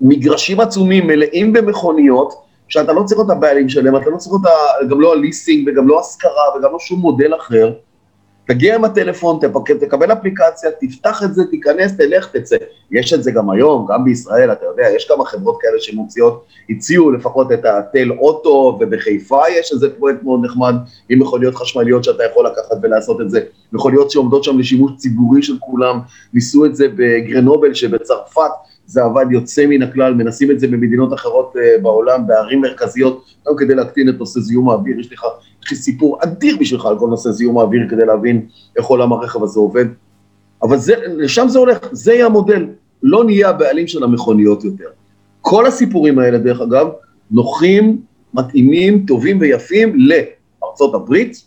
מגרשים 0.00 0.60
עצומים 0.60 1.06
מלאים 1.06 1.52
במכוניות, 1.52 2.34
שאתה 2.68 2.92
לא 2.92 3.02
צריך 3.02 3.20
אותה 3.20 3.34
בעלים 3.34 3.68
שלהם, 3.68 3.96
אתה 3.96 4.10
לא 4.10 4.16
צריך 4.16 4.32
אותה, 4.32 4.48
גם 4.90 5.00
לא 5.00 5.12
הליסינג 5.12 5.68
וגם 5.68 5.88
לא 5.88 6.00
השכרה 6.00 6.58
וגם 6.58 6.72
לא 6.72 6.78
שום 6.78 7.00
מודל 7.00 7.34
אחר. 7.34 7.72
תגיע 8.46 8.74
עם 8.74 8.84
הטלפון, 8.84 9.38
תפק, 9.40 9.70
תקבל 9.70 10.12
אפליקציה, 10.12 10.70
תפתח 10.80 11.22
את 11.24 11.34
זה, 11.34 11.42
תיכנס, 11.50 11.96
תלך, 11.96 12.36
תצא. 12.36 12.56
יש 12.90 13.12
את 13.12 13.22
זה 13.22 13.30
גם 13.30 13.50
היום, 13.50 13.86
גם 13.88 14.04
בישראל, 14.04 14.52
אתה 14.52 14.66
יודע, 14.66 14.86
יש 14.96 15.08
כמה 15.08 15.24
חברות 15.24 15.58
כאלה 15.60 15.80
שמוציאות, 15.80 16.44
הציעו 16.70 17.10
לפחות 17.10 17.52
את 17.52 17.64
התל 17.64 18.12
אוטו, 18.12 18.78
ובחיפה 18.80 19.40
יש 19.50 19.72
איזה 19.72 19.90
פרויקט 19.90 20.22
מאוד 20.22 20.40
נחמד 20.44 20.74
עם 21.08 21.18
מכוניות 21.18 21.54
חשמליות 21.54 22.04
שאתה 22.04 22.24
יכול 22.24 22.46
לקחת 22.46 22.76
ולעשות 22.82 23.20
את 23.20 23.30
זה. 23.30 23.40
מכוניות 23.72 24.10
שעומדות 24.10 24.44
שם 24.44 24.58
לשימוש 24.58 24.92
ציבורי 24.96 25.42
של 25.42 25.58
כולם, 25.60 26.00
ניסו 26.34 26.64
את 26.64 26.76
זה 26.76 26.86
בגרנובל 26.96 27.74
שבצרפת, 27.74 28.50
זה 28.86 29.02
עבד 29.02 29.26
יוצא 29.30 29.66
מן 29.66 29.82
הכלל, 29.82 30.14
מנסים 30.14 30.50
את 30.50 30.60
זה 30.60 30.66
במדינות 30.66 31.14
אחרות 31.14 31.54
uh, 31.56 31.82
בעולם, 31.82 32.26
בערים 32.26 32.60
מרכזיות, 32.60 33.24
גם 33.48 33.56
כדי 33.56 33.74
להקטין 33.74 34.08
את 34.08 34.18
נושא 34.18 34.40
זיהום 34.40 34.70
האוויר, 34.70 35.00
יש 35.00 35.12
לך, 35.12 35.24
יש 35.64 35.70
לי 35.70 35.76
סיפור 35.76 36.18
אדיר 36.22 36.56
בשבילך 36.60 36.86
על 36.86 36.98
כל 36.98 37.08
נושא 37.08 37.30
זיהום 37.30 37.58
האוויר 37.58 37.86
כדי 37.90 38.06
להבין 38.06 38.46
איך 38.76 38.86
עולם 38.86 39.12
הרכב 39.12 39.42
הזה 39.42 39.60
עובד, 39.60 39.84
אבל 40.62 40.76
זה, 40.76 40.94
לשם 41.06 41.48
זה 41.48 41.58
הולך, 41.58 41.78
זה 41.92 42.12
יהיה 42.12 42.26
המודל, 42.26 42.66
לא 43.02 43.24
נהיה 43.24 43.48
הבעלים 43.48 43.86
של 43.86 44.04
המכוניות 44.04 44.64
יותר. 44.64 44.88
כל 45.40 45.66
הסיפורים 45.66 46.18
האלה, 46.18 46.38
דרך 46.38 46.60
אגב, 46.60 46.86
נוחים, 47.30 48.00
מתאימים, 48.34 49.06
טובים 49.06 49.40
ויפים 49.40 49.96
לארצות 49.96 50.94
הברית, 50.94 51.42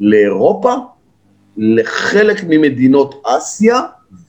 לאירופה, 0.00 0.74
לחלק 1.56 2.44
ממדינות 2.48 3.22
אסיה, 3.26 3.80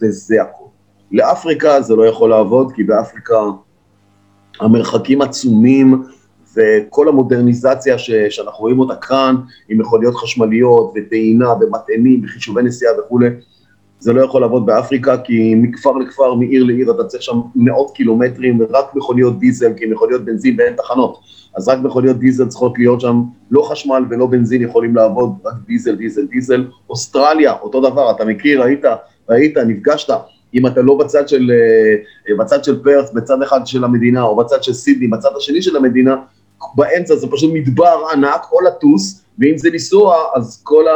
וזה 0.01 0.41
הכול. 0.41 0.64
לאפריקה 1.11 1.81
זה 1.81 1.95
לא 1.95 2.05
יכול 2.05 2.29
לעבוד, 2.29 2.71
כי 2.71 2.83
באפריקה 2.83 3.35
המרחקים 4.59 5.21
עצומים, 5.21 6.03
וכל 6.57 7.07
המודרניזציה 7.07 7.97
ש, 7.97 8.11
שאנחנו 8.11 8.59
רואים 8.59 8.79
אותה 8.79 8.95
כאן, 8.95 9.35
עם 9.69 9.77
מכוניות 9.77 10.15
חשמליות 10.15 10.93
וטעינה 10.95 11.53
ומטענים 11.53 12.21
וחישובי 12.23 12.63
נסיעה 12.63 12.91
וכולי, 12.99 13.29
זה 13.99 14.13
לא 14.13 14.21
יכול 14.21 14.41
לעבוד 14.41 14.65
באפריקה, 14.65 15.17
כי 15.17 15.55
מכפר 15.55 15.91
לכפר, 15.91 16.33
מעיר 16.33 16.63
לעיר, 16.63 16.91
אתה 16.91 17.03
צריך 17.03 17.23
שם 17.23 17.41
מאות 17.55 17.91
קילומטרים, 17.95 18.59
ורק 18.59 18.95
מכוניות 18.95 19.39
דיזל, 19.39 19.73
כי 19.73 19.85
מכוניות 19.85 20.25
בנזין 20.25 20.55
ואין 20.59 20.75
תחנות. 20.75 21.19
אז 21.55 21.67
רק 21.67 21.79
מכוניות 21.79 22.19
דיזל 22.19 22.47
צריכות 22.47 22.77
להיות 22.77 23.01
שם, 23.01 23.23
לא 23.51 23.61
חשמל 23.61 24.03
ולא 24.09 24.27
בנזין 24.27 24.61
יכולים 24.61 24.95
לעבוד, 24.95 25.31
רק 25.45 25.53
דיזל, 25.67 25.95
דיזל, 25.95 26.25
דיזל. 26.25 26.67
אוסטרליה, 26.89 27.53
אותו 27.53 27.89
דבר, 27.89 28.11
אתה 28.11 28.25
מכיר, 28.25 28.63
היית, 28.63 28.85
ראית, 29.29 29.57
נפגשת. 29.57 30.13
אם 30.55 30.67
אתה 30.67 30.81
לא 30.81 30.97
בצד 30.97 31.29
של, 31.29 31.51
אה, 32.29 32.35
בצד 32.35 32.63
של 32.63 32.83
פרת', 32.83 33.11
בצד 33.11 33.41
אחד 33.41 33.67
של 33.67 33.83
המדינה, 33.83 34.23
או 34.23 34.35
בצד 34.35 34.63
של 34.63 34.73
סידני, 34.73 35.07
בצד 35.07 35.29
השני 35.37 35.61
של 35.61 35.75
המדינה, 35.75 36.15
באמצע 36.75 37.15
זה 37.15 37.27
פשוט 37.31 37.51
מדבר 37.53 37.97
ענק, 38.13 38.45
או 38.51 38.61
לטוס, 38.61 39.21
ואם 39.39 39.57
זה 39.57 39.69
לנסוע, 39.69 40.15
אז 40.35 40.61
כל, 40.63 40.87
ה, 40.87 40.93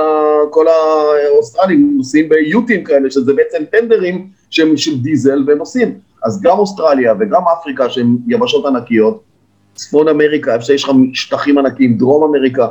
כל 0.49 0.65
האוסטרלים 0.67 1.93
נוסעים 1.97 2.29
ב 2.29 2.36
utes־ים 2.36 2.83
כאלה, 2.83 3.11
שזה 3.11 3.33
בעצם 3.33 3.63
טנדרים 3.71 4.27
שהם 4.49 4.77
של 4.77 5.01
דיזל 5.01 5.43
והם 5.47 5.57
נוסעים. 5.57 5.99
אז 6.23 6.41
גם 6.41 6.59
אוסטרליה 6.59 7.13
וגם 7.19 7.41
אפריקה, 7.59 7.89
שהן 7.89 8.17
יבשות 8.27 8.65
ענקיות, 8.65 9.23
צפון 9.75 10.07
אמריקה, 10.07 10.53
איפה 10.53 10.65
שיש 10.65 10.83
לך 10.83 10.91
שטחים 11.13 11.57
ענקיים, 11.57 11.97
דרום 11.97 12.23
אמריקה, 12.23 12.67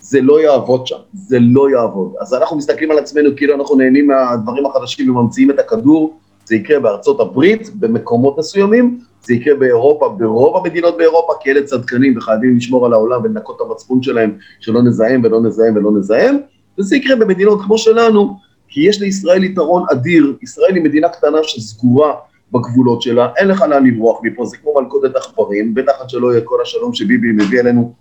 זה 0.00 0.20
לא 0.20 0.40
יעבוד 0.40 0.86
שם, 0.86 0.96
זה 1.14 1.38
לא 1.40 1.70
יעבוד. 1.70 2.12
אז 2.20 2.34
אנחנו 2.34 2.56
מסתכלים 2.56 2.90
על 2.90 2.98
עצמנו 2.98 3.30
כאילו 3.36 3.54
אנחנו 3.54 3.76
נהנים 3.76 4.06
מהדברים 4.06 4.66
החדשים 4.66 5.16
וממציאים 5.16 5.50
את 5.50 5.58
הכדור, 5.58 6.18
זה 6.44 6.56
יקרה 6.56 6.80
בארצות 6.80 7.20
הברית, 7.20 7.70
במקומות 7.74 8.38
מסוימים, 8.38 8.98
זה 9.22 9.34
יקרה 9.34 9.54
באירופה, 9.54 10.08
ברוב 10.08 10.56
המדינות 10.56 10.96
באירופה, 10.96 11.32
כי 11.40 11.50
אלה 11.50 11.62
צדקנים 11.62 12.18
וחייבים 12.18 12.56
לשמור 12.56 12.86
על 12.86 12.92
העולם 12.92 13.22
ולנקות 13.24 13.56
את 13.56 13.66
המצפון 13.66 14.02
שלהם, 14.02 14.36
שלא 14.60 14.82
נזהם 14.82 15.20
ולא 15.24 15.40
נזהם 15.40 15.76
ולא 15.76 15.92
נזהם, 15.92 16.36
וזה 16.78 16.96
יקרה 16.96 17.16
במדינות 17.16 17.60
כמו 17.62 17.78
שלנו, 17.78 18.36
כי 18.68 18.88
יש 18.88 19.00
לישראל 19.00 19.44
יתרון 19.44 19.84
אדיר, 19.92 20.36
ישראל 20.42 20.74
היא 20.74 20.84
מדינה 20.84 21.08
קטנה 21.08 21.38
שסגורה 21.42 22.14
בגבולות 22.52 23.02
שלה, 23.02 23.28
אין 23.36 23.48
לך 23.48 23.62
לאן 23.62 23.86
לברוח 23.86 24.20
מפה, 24.22 24.44
זה 24.44 24.56
כמו 24.56 24.74
מלכודת 24.80 25.16
עכברים, 25.16 25.74
בטח 25.74 25.92
עד 26.00 26.10
שלא 26.10 26.32
יהיה 26.32 26.44
כל 26.44 26.62
השלום 26.62 26.94
שביבי 26.94 27.32
מביא 27.32 27.60
אלינו, 27.60 27.92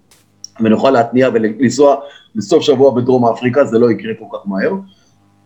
ונוכל 0.60 0.92
להתניע 0.92 1.30
ולנסוע 1.34 1.96
לסוף 2.36 2.64
שבוע 2.64 2.92
בדרום 2.92 3.26
אפריקה, 3.26 3.66
זה 3.66 3.80
לא 3.80 3.92
יקרה 3.92 4.14
כל 4.20 4.38
כך 4.38 4.48
מהר. 4.48 4.72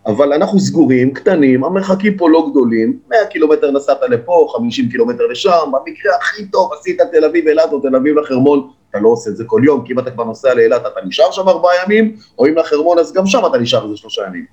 אבל 0.06 0.32
אנחנו 0.32 0.60
סגורים, 0.60 1.14
קטנים, 1.14 1.64
המרחקים 1.64 2.16
פה 2.16 2.30
לא 2.30 2.48
גדולים, 2.50 2.98
100 3.08 3.18
קילומטר 3.30 3.70
נסעת 3.70 3.98
לפה, 4.10 4.48
50 4.56 4.88
קילומטר 4.88 5.26
לשם, 5.26 5.72
במקרה 5.72 6.16
הכי 6.16 6.46
טוב 6.46 6.70
עשית 6.78 7.00
תל 7.12 7.24
אביב 7.24 7.48
אילת 7.48 7.72
או 7.72 7.80
תל 7.80 7.96
אביב 7.96 8.18
לחרמון, 8.18 8.68
אתה 8.90 8.98
לא 8.98 9.08
עושה 9.08 9.30
את 9.30 9.36
זה 9.36 9.44
כל 9.46 9.62
יום, 9.64 9.84
כי 9.84 9.92
אם 9.92 9.98
אתה 9.98 10.10
כבר 10.10 10.24
נוסע 10.24 10.54
לאילת 10.54 10.80
אתה 10.80 11.06
נשאר 11.06 11.30
שם 11.30 11.48
ארבעה 11.48 11.72
ימים, 11.84 12.16
או 12.38 12.46
אם 12.46 12.54
לחרמון 12.56 12.98
אז 12.98 13.12
גם 13.12 13.26
שם 13.26 13.38
אתה 13.46 13.58
נשאר 13.58 13.84
איזה 13.84 13.96
שלושה 13.96 14.22
ימים. 14.26 14.44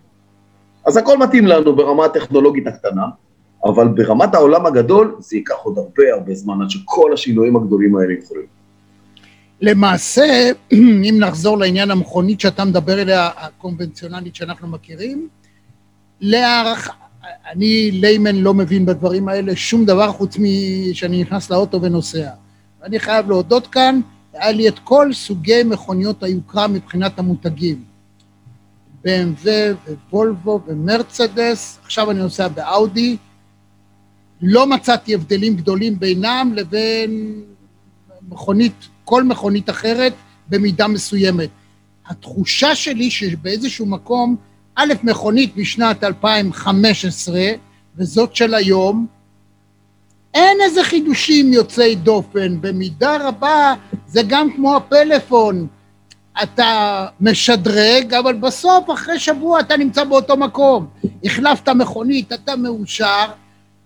אז 0.85 0.97
הכל 0.97 1.17
מתאים 1.17 1.47
לנו 1.47 1.75
ברמה 1.75 2.05
הטכנולוגית 2.05 2.67
הקטנה, 2.67 3.05
אבל 3.65 3.87
ברמת 3.87 4.35
העולם 4.35 4.65
הגדול 4.65 5.15
זה 5.19 5.37
ייקח 5.37 5.55
עוד 5.63 5.77
הרבה 5.77 6.03
הרבה 6.13 6.33
זמן 6.33 6.61
עד 6.61 6.69
שכל 6.69 7.13
השינויים 7.13 7.55
הגדולים 7.55 7.95
האלה 7.95 8.13
יכולים. 8.13 8.45
למעשה, 9.61 10.51
אם 11.09 11.15
נחזור 11.19 11.57
לעניין 11.57 11.91
המכונית 11.91 12.39
שאתה 12.39 12.65
מדבר 12.65 13.01
אליה, 13.01 13.29
הקונבנציונלית 13.37 14.35
שאנחנו 14.35 14.67
מכירים, 14.67 15.27
להערכה, 16.25 16.93
אני 17.51 17.91
ליימן 17.91 18.35
לא 18.35 18.53
מבין 18.53 18.85
בדברים 18.85 19.27
האלה 19.27 19.55
שום 19.55 19.85
דבר 19.85 20.11
חוץ 20.11 20.37
משאני 20.39 21.21
נכנס 21.21 21.49
לאוטו 21.49 21.81
ונוסע. 21.81 22.29
ואני 22.81 22.99
חייב 22.99 23.29
להודות 23.29 23.67
כאן, 23.67 23.99
היה 24.33 24.51
לי 24.51 24.67
את 24.67 24.79
כל 24.79 25.13
סוגי 25.13 25.63
מכוניות 25.63 26.23
היוקרה 26.23 26.67
מבחינת 26.67 27.19
המותגים. 27.19 27.83
BMW 29.05 29.47
ווולבו 30.09 30.61
ומרצדס, 30.67 31.79
עכשיו 31.83 32.11
אני 32.11 32.19
נוסע 32.19 32.47
באאודי, 32.47 33.17
לא 34.41 34.67
מצאתי 34.67 35.15
הבדלים 35.15 35.55
גדולים 35.55 35.99
בינם 35.99 36.51
לבין 36.55 37.41
מכונית 38.29 38.87
כל 39.05 39.23
מכונית 39.23 39.69
אחרת 39.69 40.13
במידה 40.49 40.87
מסוימת. 40.87 41.49
התחושה 42.07 42.75
שלי 42.75 43.11
שבאיזשהו 43.11 43.85
מקום, 43.85 44.35
א', 44.75 44.93
מכונית 45.03 45.57
משנת 45.57 46.03
2015, 46.03 47.41
וזאת 47.97 48.35
של 48.35 48.53
היום, 48.53 49.07
אין 50.33 50.57
איזה 50.61 50.83
חידושים 50.83 51.53
יוצאי 51.53 51.95
דופן, 51.95 52.61
במידה 52.61 53.27
רבה 53.27 53.73
זה 54.07 54.21
גם 54.27 54.53
כמו 54.55 54.75
הפלאפון, 54.75 55.67
אתה 56.43 57.05
משדרג, 57.21 58.13
אבל 58.13 58.33
בסוף, 58.33 58.89
אחרי 58.93 59.19
שבוע 59.19 59.59
אתה 59.59 59.77
נמצא 59.77 60.03
באותו 60.03 60.37
מקום. 60.37 60.87
החלפת 61.23 61.69
מכונית, 61.69 62.33
אתה 62.33 62.55
מאושר, 62.55 63.25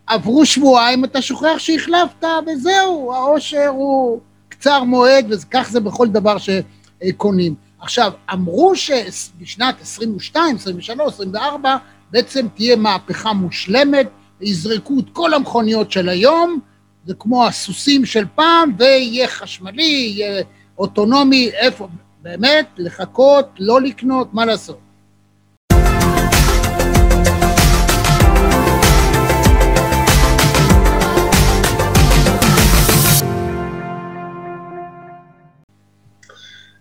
עברו 0.08 0.45
שבועיים, 0.45 1.06
אתה 1.06 1.21
שוכח 1.21 1.58
שהחלפת, 1.58 2.23
וזהו, 2.47 3.13
העושר 3.13 3.67
הוא 3.67 4.19
קצר 4.50 4.84
מועד, 4.84 5.26
וכך 5.30 5.67
זה 5.71 5.80
בכל 5.80 6.08
דבר 6.08 6.38
שקונים. 6.38 7.66
עכשיו, 7.80 8.12
אמרו 8.34 8.76
שבשנת 8.76 9.82
22, 9.82 10.56
23, 10.56 11.13
24, 11.13 11.78
בעצם 12.12 12.48
תהיה 12.56 12.76
מהפכה 12.76 13.34
מושלמת, 13.34 14.10
יזרקו 14.42 15.00
את 15.00 15.06
כל 15.13 15.34
המכוניות 15.34 15.92
של 15.92 16.10
היום, 16.10 16.60
זה 17.06 17.13
כמו 17.20 17.46
הסוסים 17.46 18.06
של 18.06 18.26
פעם, 18.36 18.76
ויהיה 18.78 19.28
חשמלי, 19.28 19.84
יהיה 19.84 20.44
אוטונומי, 20.78 21.50
איפה, 21.50 21.88
באמת, 22.22 22.68
לחכות, 22.78 23.46
לא 23.60 23.82
לקנות, 23.82 24.34
מה 24.34 24.46
לעשות? 24.46 24.80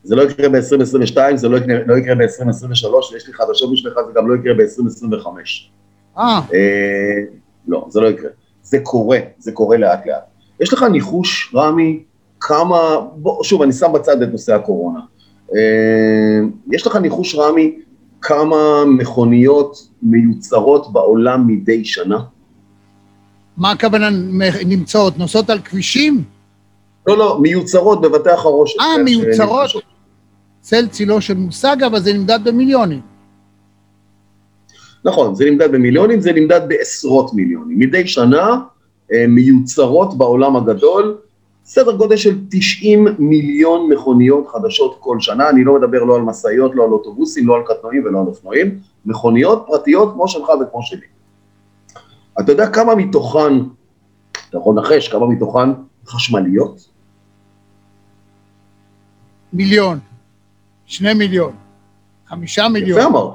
זה 0.07 0.17
לא 0.17 0.23
יקרה 0.23 0.49
ב-2022, 0.49 1.37
זה 1.37 1.49
לא 1.49 1.57
יקרה, 1.57 1.79
לא 1.87 1.99
יקרה 1.99 2.15
ב-2023, 2.15 3.13
ויש 3.13 3.29
לי 3.29 3.35
חדשות 3.35 3.73
בשבילך, 3.73 3.97
זה 4.07 4.13
גם 4.15 4.29
לא 4.29 4.35
יקרה 4.35 4.55
ב-2025. 4.55 5.27
אה, 6.19 6.41
אה, 6.55 7.23
לא, 7.69 7.87
זה 7.89 8.01
לא 8.01 8.09
יקרה. 8.09 8.31
זה 8.63 8.79
קורה, 8.83 9.19
זה 9.39 9.53
קורה 9.53 9.77
לאט 9.77 10.07
לאט. 10.07 10.25
יש 10.61 10.73
לך 10.73 10.83
ניחוש, 10.83 11.53
רמי, 11.55 12.03
כמה, 12.41 12.79
בוא, 13.17 13.45
שוב, 13.45 13.63
אני 13.63 13.73
שם 13.73 13.93
בצד 13.95 14.23
את 14.23 14.29
נושא 14.29 14.55
הקורונה. 14.55 15.01
אה, 15.55 16.41
יש 16.73 16.87
לך 16.87 16.97
ניחוש, 16.97 17.35
רמי, 17.35 17.79
כמה 18.21 18.85
מכוניות 18.85 19.89
מיוצרות 20.03 20.93
בעולם 20.93 21.47
מדי 21.47 21.85
שנה? 21.85 22.19
מה 23.57 23.71
הכוונה 23.71 24.09
נמצאות? 24.67 25.19
נוסעות 25.19 25.51
על 25.51 25.59
כבישים? 25.59 26.25
לא, 27.07 27.19
לא, 27.19 27.39
מיוצרות 27.43 28.01
בבתי 28.01 28.31
החרושת. 28.31 28.81
אה, 28.81 29.03
מיוצרות. 29.05 29.96
צל 30.67 30.89
צילו 30.89 31.21
של 31.21 31.35
מושג, 31.35 31.77
אבל 31.87 32.01
זה 32.01 32.13
נמדד 32.13 32.39
במיליונים. 32.45 33.01
נכון, 35.05 35.35
זה 35.35 35.45
נמדד 35.51 35.73
במיליונים, 35.73 36.21
זה 36.21 36.33
נמדד 36.33 36.61
בעשרות 36.69 37.35
מיליונים. 37.35 37.79
מדי 37.79 38.07
שנה 38.07 38.61
אה, 39.13 39.25
מיוצרות 39.29 40.19
בעולם 40.19 40.57
הגדול 40.57 41.19
סדר 41.65 41.97
גודל 41.97 42.17
של 42.17 42.39
90 42.51 43.07
מיליון 43.19 43.89
מכוניות 43.93 44.49
חדשות 44.49 44.97
כל 45.01 45.21
שנה, 45.21 45.49
אני 45.49 45.65
לא 45.65 45.75
מדבר 45.75 46.05
לא 46.05 46.17
על 46.17 46.23
משאיות, 46.23 46.73
לא 46.75 46.85
על 46.85 46.91
אוטובוסים, 46.91 47.47
לא 47.47 47.57
על 47.57 47.63
קטנועים 47.67 48.05
ולא 48.05 48.21
על 48.21 48.27
אופנועים, 48.27 48.79
מכוניות 49.07 49.65
פרטיות 49.67 50.13
כמו 50.13 50.29
שלך 50.29 50.49
וכמו 50.49 50.83
שלי. 50.83 51.07
אתה 52.41 52.53
יודע 52.53 52.67
כמה 52.71 52.95
מתוכן, 52.95 53.53
אתה 54.49 54.59
יכול 54.59 54.79
לנחש 54.79 55.09
כמה 55.09 55.27
מתוכן 55.27 55.69
חשמליות? 56.07 56.89
מיליון. 59.53 60.16
שני 60.87 61.15
מיליון. 61.15 61.53
חמישה 62.29 62.69
מיליון. 62.69 62.99
יפה 63.01 63.09
אמרת. 63.09 63.35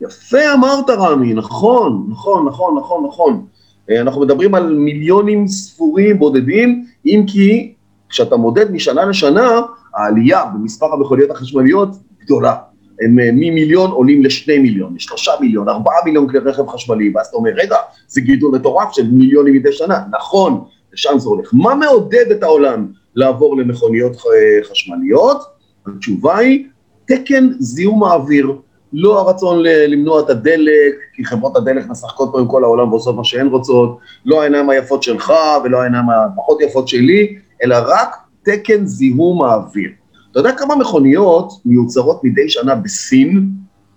יפה 0.00 0.54
אמרת, 0.54 0.90
רמי, 0.90 1.34
נכון, 1.34 2.06
נכון, 2.10 2.46
נכון, 2.48 2.78
נכון, 2.78 3.04
נכון. 3.06 3.46
אה, 3.90 4.00
אנחנו 4.00 4.20
מדברים 4.20 4.54
על 4.54 4.74
מיליונים 4.74 5.48
ספורים, 5.48 6.18
בודדים, 6.18 6.86
אם 7.06 7.24
כי 7.26 7.74
כשאתה 8.08 8.36
מודד 8.36 8.70
משנה 8.72 9.04
לשנה, 9.04 9.60
העלייה 9.94 10.44
במספר 10.44 10.86
המכוניות 10.92 11.30
החשמליות 11.30 11.88
גדולה. 12.24 12.56
הם 13.00 13.18
אה, 13.18 13.28
ממיליון 13.32 13.90
עולים 13.90 14.24
לשני 14.24 14.58
מיליון, 14.58 14.94
לשלושה 14.96 15.32
מיליון, 15.40 15.68
ארבעה 15.68 15.96
מיליון 16.04 16.28
כלי 16.28 16.38
רכב 16.38 16.68
חשמליים, 16.68 17.14
ואז 17.16 17.26
אתה 17.26 17.36
אומר, 17.36 17.50
רגע, 17.56 17.76
זה 18.08 18.20
גידול 18.20 18.54
מטורף 18.54 18.92
של 18.92 19.10
מיליונים 19.10 19.54
מדי 19.54 19.72
שנה. 19.72 19.98
נכון, 20.10 20.64
לשם 20.92 21.18
זה 21.18 21.28
הולך. 21.28 21.50
מה 21.52 21.74
מעודד 21.74 22.30
את 22.30 22.42
העולם 22.42 22.86
לעבור 23.14 23.56
למכוניות 23.56 24.16
ח- 24.16 24.24
חשמליות? 24.70 25.55
התשובה 25.88 26.36
היא, 26.36 26.66
תקן 27.06 27.48
זיהום 27.58 28.04
האוויר. 28.04 28.56
לא 28.92 29.20
הרצון 29.20 29.62
למנוע 29.62 30.20
את 30.20 30.30
הדלק, 30.30 30.94
כי 31.14 31.24
חברות 31.24 31.56
הדלק 31.56 31.88
משחקות 31.88 32.28
פה 32.32 32.40
עם 32.40 32.46
כל 32.46 32.64
העולם 32.64 32.92
ועושות 32.92 33.16
מה 33.16 33.24
שהן 33.24 33.46
רוצות, 33.46 33.98
לא 34.24 34.42
העיניים 34.42 34.70
היפות 34.70 35.02
שלך 35.02 35.32
ולא 35.64 35.82
העיניים 35.82 36.04
הפחות 36.10 36.60
יפות 36.60 36.88
שלי, 36.88 37.36
אלא 37.64 37.76
רק 37.86 38.16
תקן 38.42 38.86
זיהום 38.86 39.44
האוויר. 39.44 39.90
אתה 40.30 40.40
יודע 40.40 40.52
כמה 40.52 40.76
מכוניות 40.76 41.52
מיוצרות 41.64 42.24
מדי 42.24 42.48
שנה 42.48 42.74
בסין 42.74 43.48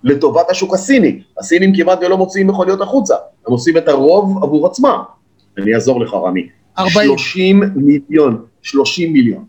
לטובת 0.04 0.50
השוק 0.50 0.74
הסיני? 0.74 1.22
הסינים 1.40 1.76
כמעט 1.76 2.00
ולא 2.02 2.18
מוציאים 2.18 2.48
מכוניות 2.48 2.82
החוצה, 2.82 3.16
הם 3.48 3.54
עושים 3.54 3.78
את 3.78 3.88
הרוב 3.88 4.44
עבור 4.44 4.68
עצמם. 4.68 5.00
אני 5.58 5.76
אעזור 5.76 6.02
לך, 6.02 6.14
רמי. 6.14 6.48
40. 6.78 7.18
30 7.18 7.64
מיליון, 7.76 8.42
30 8.62 9.14
מיליון. 9.14 9.46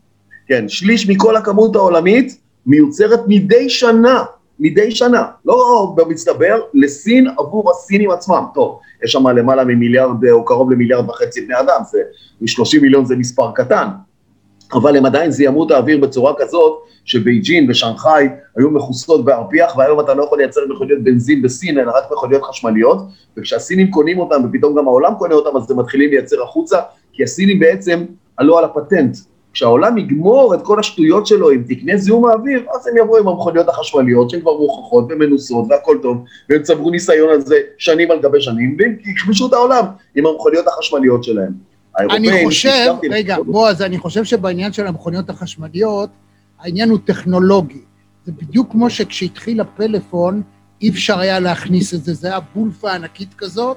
כן, 0.50 0.68
שליש 0.68 1.08
מכל 1.08 1.36
הכמות 1.36 1.76
העולמית 1.76 2.40
מיוצרת 2.66 3.20
מדי 3.26 3.68
שנה, 3.68 4.24
מדי 4.60 4.90
שנה, 4.90 5.24
לא 5.44 5.92
במצטבר, 5.96 6.60
לסין 6.74 7.26
עבור 7.38 7.70
הסינים 7.70 8.10
עצמם. 8.10 8.44
טוב, 8.54 8.78
יש 9.04 9.12
שם 9.12 9.28
למעלה 9.28 9.64
ממיליארד 9.64 10.24
או 10.30 10.44
קרוב 10.44 10.70
למיליארד 10.70 11.08
וחצי 11.08 11.40
בני 11.40 11.60
אדם, 11.60 11.80
זה, 11.90 11.98
מ-30 12.40 12.82
מיליון 12.82 13.04
זה 13.04 13.16
מספר 13.16 13.52
קטן, 13.54 13.86
אבל 14.72 14.96
הם 14.96 15.06
עדיין 15.06 15.30
זיהמו 15.30 15.66
את 15.66 15.70
האוויר 15.70 15.98
בצורה 15.98 16.32
כזאת, 16.38 16.78
שבייג'ין 17.04 17.70
ושנגחאי 17.70 18.28
היו 18.56 18.70
מכוסות 18.70 19.24
בארפיח, 19.24 19.76
והיום 19.76 20.00
אתה 20.00 20.14
לא 20.14 20.24
יכול 20.24 20.38
לייצר 20.38 20.60
מכוניות 20.74 21.02
בנזין 21.02 21.42
בסין, 21.42 21.78
אלא 21.78 21.90
רק 21.90 22.04
מכוניות 22.12 22.42
חשמליות, 22.42 22.98
וכשהסינים 23.36 23.90
קונים 23.90 24.18
אותם, 24.18 24.42
ופתאום 24.44 24.78
גם 24.78 24.88
העולם 24.88 25.14
קונה 25.14 25.34
אותם, 25.34 25.56
אז 25.56 25.70
הם 25.70 25.80
מתחילים 25.80 26.10
לייצר 26.10 26.42
החוצה, 26.42 26.78
כי 27.12 27.22
הסינים 27.22 27.58
בעצם 27.58 28.04
עלו 28.36 28.58
על 28.58 28.64
הפטנט. 28.64 29.16
כשהעולם 29.52 29.98
יגמור 29.98 30.54
את 30.54 30.62
כל 30.62 30.80
השטויות 30.80 31.26
שלו 31.26 31.50
עם 31.50 31.62
תקני 31.68 31.98
זיהום 31.98 32.26
האוויר, 32.26 32.66
אז 32.74 32.86
הם 32.86 32.96
יבואו 32.96 33.18
עם 33.18 33.28
המכוניות 33.28 33.68
החשמליות 33.68 34.30
שהן 34.30 34.40
כבר 34.40 34.56
מוכחות 34.56 35.04
ומנוסות 35.08 35.64
והכל 35.70 35.98
טוב, 36.02 36.24
והם 36.50 36.62
צברו 36.62 36.90
ניסיון 36.90 37.30
על 37.30 37.40
זה 37.40 37.56
שנים 37.78 38.10
על 38.10 38.20
גבי 38.22 38.40
שנים, 38.40 38.76
והם 38.78 38.96
יכבשו 39.16 39.48
את 39.48 39.52
העולם 39.52 39.84
עם 40.14 40.26
המכוניות 40.26 40.66
החשמליות 40.66 41.24
שלהם. 41.24 41.52
אני 41.98 42.44
חושב, 42.44 42.92
רגע, 43.10 43.36
בועז, 43.46 43.82
אני 43.82 43.98
חושב 43.98 44.24
שבעניין 44.24 44.72
של 44.72 44.86
המכוניות 44.86 45.30
החשמליות, 45.30 46.10
העניין 46.60 46.90
הוא 46.90 46.98
טכנולוגי. 47.04 47.80
זה 48.26 48.32
בדיוק 48.32 48.72
כמו 48.72 48.90
שכשהתחיל 48.90 49.60
הפלאפון, 49.60 50.42
אי 50.82 50.88
אפשר 50.88 51.18
היה 51.18 51.40
להכניס 51.40 51.94
את 51.94 52.04
זה, 52.04 52.14
זה 52.14 52.28
היה 52.28 52.38
בולפה 52.54 52.92
ענקית 52.92 53.34
כזאת, 53.38 53.76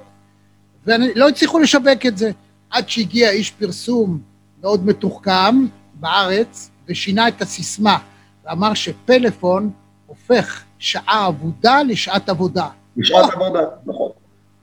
ולא 0.88 1.29
הצליחו 1.29 1.59
לשווק 1.59 2.05
את 2.07 2.17
זה. 2.17 2.31
עד 2.69 2.89
שהגיע 2.89 3.29
איש 3.29 3.51
פרסום 3.51 4.32
מאוד 4.63 4.86
מתוחכם 4.86 5.65
בארץ, 5.93 6.69
ושינה 6.89 7.28
את 7.28 7.41
הסיסמה, 7.41 7.97
ואמר 8.45 8.73
שפלאפון 8.73 9.69
הופך 10.08 10.63
שעה 10.80 11.28
אבודה 11.28 11.82
לשעת 11.84 12.30
עבודה. 12.30 12.67
בשעת 12.97 13.34
עבודה, 13.34 13.60
נכון. 13.86 14.12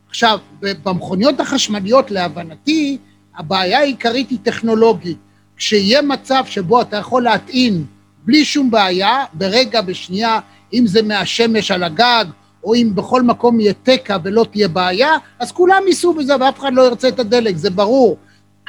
עכשיו, 0.09 0.39
במכוניות 0.61 1.41
החשמליות, 1.41 2.11
להבנתי, 2.11 2.99
הבעיה 3.37 3.79
העיקרית 3.79 4.31
היא 4.31 4.39
טכנולוגית. 4.43 5.19
כשיהיה 5.57 6.03
מצב 6.03 6.45
שבו 6.47 6.81
אתה 6.81 6.97
יכול 6.97 7.23
להטעין 7.23 7.85
בלי 8.25 8.45
שום 8.45 8.71
בעיה, 8.71 9.25
ברגע, 9.33 9.81
בשנייה, 9.81 10.41
אם 10.73 10.87
זה 10.87 11.03
מהשמש 11.03 11.71
על 11.71 11.83
הגג, 11.83 12.25
או 12.65 12.75
אם 12.75 12.91
בכל 12.95 13.23
מקום 13.23 13.61
יהיה 13.61 13.73
תקע 13.83 14.17
ולא 14.23 14.47
תהיה 14.51 14.69
בעיה, 14.69 15.17
אז 15.39 15.53
כולם 15.53 15.83
ייסעו 15.87 16.15
בזה 16.15 16.35
ואף 16.41 16.59
אחד 16.59 16.73
לא 16.73 16.83
ירצה 16.83 17.09
את 17.09 17.19
הדלק, 17.19 17.57
זה 17.57 17.71
ברור. 17.71 18.17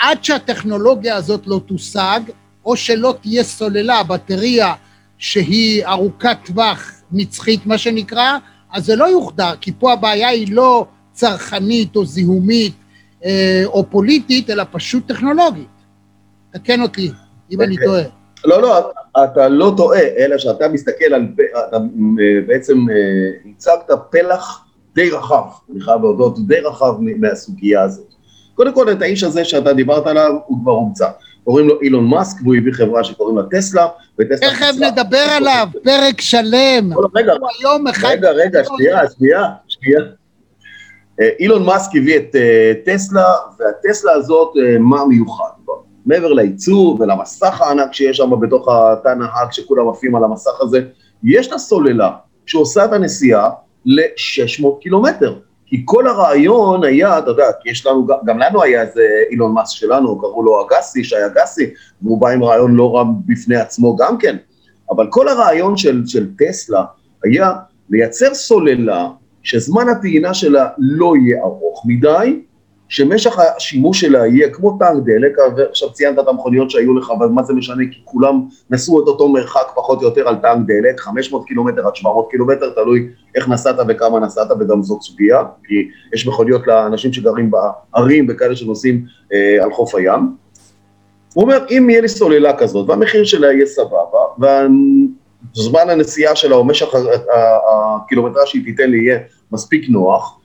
עד 0.01 0.23
שהטכנולוגיה 0.23 1.15
הזאת 1.15 1.47
לא 1.47 1.61
תושג, 1.65 2.19
או 2.65 2.75
שלא 2.75 3.15
תהיה 3.21 3.43
סוללה, 3.43 4.03
בטריה 4.03 4.73
שהיא 5.17 5.85
ארוכת 5.85 6.37
טווח 6.45 6.91
נצחית, 7.11 7.65
מה 7.65 7.77
שנקרא, 7.77 8.37
אז 8.71 8.85
זה 8.85 8.95
לא 8.95 9.05
יוחדר, 9.05 9.55
כי 9.61 9.71
פה 9.79 9.93
הבעיה 9.93 10.27
היא 10.27 10.55
לא 10.55 10.85
צרכנית 11.13 11.95
או 11.95 12.05
זיהומית 12.05 12.73
אה, 13.25 13.61
או 13.65 13.85
פוליטית, 13.89 14.49
אלא 14.49 14.63
פשוט 14.71 15.07
טכנולוגית. 15.07 15.67
תקן 16.53 16.81
אותי, 16.81 17.11
אם 17.51 17.61
אני 17.61 17.75
טועה. 17.85 18.03
לא, 18.45 18.61
לא, 18.61 18.91
אתה 19.23 19.47
לא 19.47 19.73
טועה, 19.77 20.01
אלא 20.17 20.37
שאתה 20.37 20.67
מסתכל 20.67 21.13
על, 21.13 21.27
אתה 21.69 21.77
אה, 21.77 22.47
בעצם 22.47 22.77
אה, 22.89 23.51
הצגת 23.51 23.91
פלח 24.11 24.65
די 24.95 25.09
רחב, 25.09 25.43
אני 25.71 25.81
חייב 25.81 26.01
להודות, 26.01 26.47
די 26.47 26.59
רחב 26.59 26.93
מהסוגיה 26.99 27.83
הזאת. 27.83 28.10
קודם 28.55 28.73
כל, 28.73 28.91
את 28.91 29.01
האיש 29.01 29.23
הזה 29.23 29.45
שאתה 29.45 29.73
דיברת 29.73 30.07
עליו, 30.07 30.33
הוא 30.45 30.57
כבר 30.61 30.71
הומצא. 30.71 31.07
קוראים 31.43 31.67
לו 31.67 31.81
אילון 31.81 32.07
מאסק, 32.07 32.41
והוא 32.41 32.55
הביא 32.55 32.73
חברה 32.73 33.03
שקוראים 33.03 33.37
לה 33.37 33.43
טסלה, 33.51 33.87
וטסלה... 34.19 34.49
תכף 34.49 34.65
פיצלה- 34.71 34.91
נדבר 34.91 35.25
עליו, 35.37 35.67
פרק 35.83 36.21
שלם. 36.21 36.89
רגע. 37.15 37.33
רגע, 38.09 38.31
רגע, 38.31 38.61
שנייה, 38.63 38.99
שנייה, 39.17 39.43
שנייה. 39.67 39.99
אה, 41.21 41.29
אילון 41.39 41.65
מאסק 41.65 41.89
הביא 41.95 42.17
את 42.17 42.35
אה, 42.35 42.73
טסלה, 42.85 43.25
והטסלה 43.59 44.11
הזאת, 44.11 44.53
אה, 44.57 44.77
מה 44.79 45.05
מיוחד 45.05 45.49
בה? 45.65 45.73
מעבר 46.05 46.33
לייצור 46.33 46.97
ולמסך 46.99 47.61
הענק 47.61 47.93
שיש 47.93 48.17
שם 48.17 48.39
בתוך 48.41 48.67
התא 48.71 49.09
נהג 49.09 49.51
שכולם 49.51 49.89
עפים 49.89 50.15
על 50.15 50.23
המסך 50.23 50.61
הזה, 50.61 50.81
יש 51.23 51.51
לה 51.51 51.57
סוללה 51.57 52.09
שעושה 52.45 52.85
את 52.85 52.93
הנסיעה 52.93 53.49
ל-600 53.85 54.65
קילומטר. 54.81 55.35
כי 55.71 55.81
כל 55.85 56.07
הרעיון 56.07 56.83
היה, 56.83 57.19
אתה 57.19 57.29
יודע, 57.29 57.45
כי 57.61 57.69
יש 57.69 57.85
לנו, 57.85 58.07
גם 58.25 58.39
לנו 58.39 58.63
היה 58.63 58.81
איזה 58.81 59.01
אילון 59.29 59.53
מאסק 59.53 59.75
שלנו, 59.75 60.19
קראו 60.19 60.43
לו 60.43 60.67
אגסי, 60.67 61.03
שהיה 61.03 61.25
אגסי, 61.27 61.69
והוא 62.01 62.21
בא 62.21 62.29
עם 62.29 62.43
רעיון 62.43 62.75
לא 62.75 62.95
רע 62.95 63.03
בפני 63.25 63.55
עצמו 63.55 63.95
גם 63.95 64.17
כן. 64.17 64.37
אבל 64.89 65.07
כל 65.09 65.27
הרעיון 65.27 65.77
של, 65.77 66.01
של 66.05 66.27
טסלה 66.37 66.83
היה 67.23 67.51
לייצר 67.89 68.33
סוללה 68.33 69.09
שזמן 69.43 69.89
הטעינה 69.89 70.33
שלה 70.33 70.67
לא 70.77 71.13
יהיה 71.17 71.41
ארוך 71.43 71.83
מדי, 71.85 72.41
שמשך 72.91 73.39
השימוש 73.39 74.01
שלה 74.01 74.27
יהיה 74.27 74.49
כמו 74.49 74.77
טנק 74.79 75.03
דלק, 75.05 75.37
ועכשיו 75.57 75.91
ציינת 75.91 76.19
את 76.19 76.27
המכוניות 76.27 76.71
שהיו 76.71 76.93
לך, 76.97 77.11
אבל 77.17 77.27
מה 77.27 77.43
זה 77.43 77.53
משנה, 77.53 77.83
כי 77.91 78.01
כולם 78.05 78.45
נסעו 78.69 79.03
את 79.03 79.07
אותו 79.07 79.29
מרחק 79.29 79.71
פחות 79.75 79.99
או 79.99 80.03
יותר 80.03 80.27
על 80.27 80.35
טנק 80.35 80.67
דלק, 80.67 80.99
500 80.99 81.47
קילומטר 81.47 81.87
עד 81.87 81.95
700 81.95 82.27
קילומטר, 82.31 82.69
תלוי 82.69 83.07
איך 83.35 83.49
נסעת 83.49 83.75
וכמה 83.87 84.19
נסעת, 84.19 84.47
וגם 84.59 84.83
זאת 84.83 85.01
סוגיה, 85.01 85.43
כי 85.63 85.75
יש 86.13 86.27
מכוניות 86.27 86.67
לאנשים 86.67 87.13
שגרים 87.13 87.51
בערים 87.51 88.27
וכאלה 88.29 88.55
שנוסעים 88.55 89.05
אה, 89.33 89.63
על 89.63 89.73
חוף 89.73 89.95
הים. 89.95 90.35
הוא 91.33 91.43
אומר, 91.43 91.65
אם 91.69 91.89
יהיה 91.89 92.01
לי 92.01 92.07
סוללה 92.07 92.57
כזאת, 92.57 92.89
והמחיר 92.89 93.23
שלה 93.23 93.53
יהיה 93.53 93.65
סבבה, 93.65 94.47
וזמן 95.57 95.89
הנסיעה 95.89 96.35
שלה 96.35 96.55
או 96.55 96.63
משך 96.63 96.87
הקילומטרה 97.73 98.45
שהיא 98.45 98.63
תיתן 98.63 98.89
לי 98.89 98.97
יהיה 98.97 99.19
מספיק 99.51 99.89
נוח, 99.89 100.40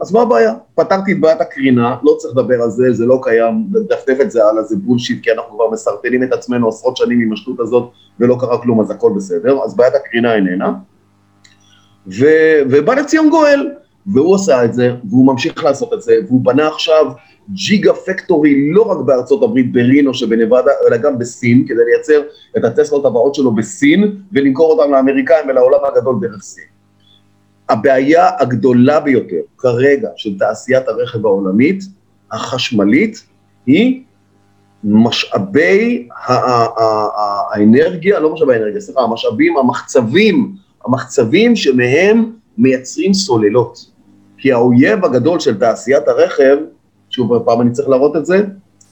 אז 0.00 0.12
מה 0.12 0.22
הבעיה? 0.22 0.54
פתרתי 0.74 1.12
את 1.12 1.20
בעיית 1.20 1.40
הקרינה, 1.40 1.96
לא 2.02 2.16
צריך 2.18 2.36
לדבר 2.36 2.62
על 2.62 2.70
זה, 2.70 2.92
זה 2.92 3.06
לא 3.06 3.20
קיים, 3.22 3.66
לדפדף 3.72 4.20
את 4.20 4.30
זה 4.30 4.44
הלאה, 4.44 4.62
זה 4.62 4.76
בולשיט, 4.76 5.24
כי 5.24 5.32
אנחנו 5.32 5.54
כבר 5.54 5.70
מסרטנים 5.70 6.22
את 6.22 6.32
עצמנו 6.32 6.68
עשרות 6.68 6.96
שנים 6.96 7.20
עם 7.20 7.32
השטות 7.32 7.60
הזאת, 7.60 7.90
ולא 8.20 8.36
קרה 8.40 8.62
כלום, 8.62 8.80
אז 8.80 8.90
הכל 8.90 9.12
בסדר, 9.16 9.58
אז 9.64 9.76
בעיית 9.76 9.94
הקרינה 9.94 10.34
איננה. 10.34 10.72
ו- 12.06 12.60
ובא 12.70 12.94
לציון 12.94 13.30
גואל, 13.30 13.70
והוא 14.06 14.34
עשה 14.34 14.64
את 14.64 14.74
זה, 14.74 14.90
והוא 15.10 15.26
ממשיך 15.26 15.64
לעשות 15.64 15.92
את 15.92 16.02
זה, 16.02 16.14
והוא 16.26 16.40
בנה 16.44 16.68
עכשיו 16.68 17.06
ג'יגה 17.52 17.92
פקטורי 17.94 18.70
לא 18.72 18.82
רק 18.82 18.98
בארצות 19.06 19.42
הברית, 19.42 19.72
ברינו 19.72 20.14
שבנבדה, 20.14 20.70
אלא 20.88 20.96
גם 20.96 21.18
בסין, 21.18 21.64
כדי 21.68 21.84
לייצר 21.84 22.22
את 22.56 22.64
הטסלות 22.64 23.04
הבאות 23.04 23.34
שלו 23.34 23.54
בסין, 23.54 24.16
ולמכור 24.32 24.72
אותם 24.72 24.92
לאמריקאים 24.92 25.48
ולעולם 25.48 25.78
הגדול 25.84 26.16
דרך 26.20 26.42
סין. 26.42 26.75
הבעיה 27.68 28.30
הגדולה 28.38 29.00
ביותר 29.00 29.40
כרגע 29.58 30.08
של 30.16 30.38
תעשיית 30.38 30.88
הרכב 30.88 31.26
העולמית, 31.26 31.84
החשמלית, 32.32 33.26
היא 33.66 34.02
משאבי 34.84 36.08
האנרגיה, 37.52 38.20
לא 38.20 38.34
משאבי 38.34 38.54
האנרגיה, 38.54 38.80
סליחה, 38.80 39.00
המשאבים, 39.00 39.56
המחצבים, 39.56 40.54
המחצבים 40.84 41.56
שמהם 41.56 42.32
מייצרים 42.58 43.14
סוללות. 43.14 43.90
כי 44.38 44.52
האויב 44.52 45.04
הגדול 45.04 45.40
של 45.40 45.58
תעשיית 45.58 46.08
הרכב, 46.08 46.56
שוב 47.10 47.38
פעם 47.38 47.60
אני 47.60 47.70
צריך 47.70 47.88
להראות 47.88 48.16
את 48.16 48.26
זה, 48.26 48.44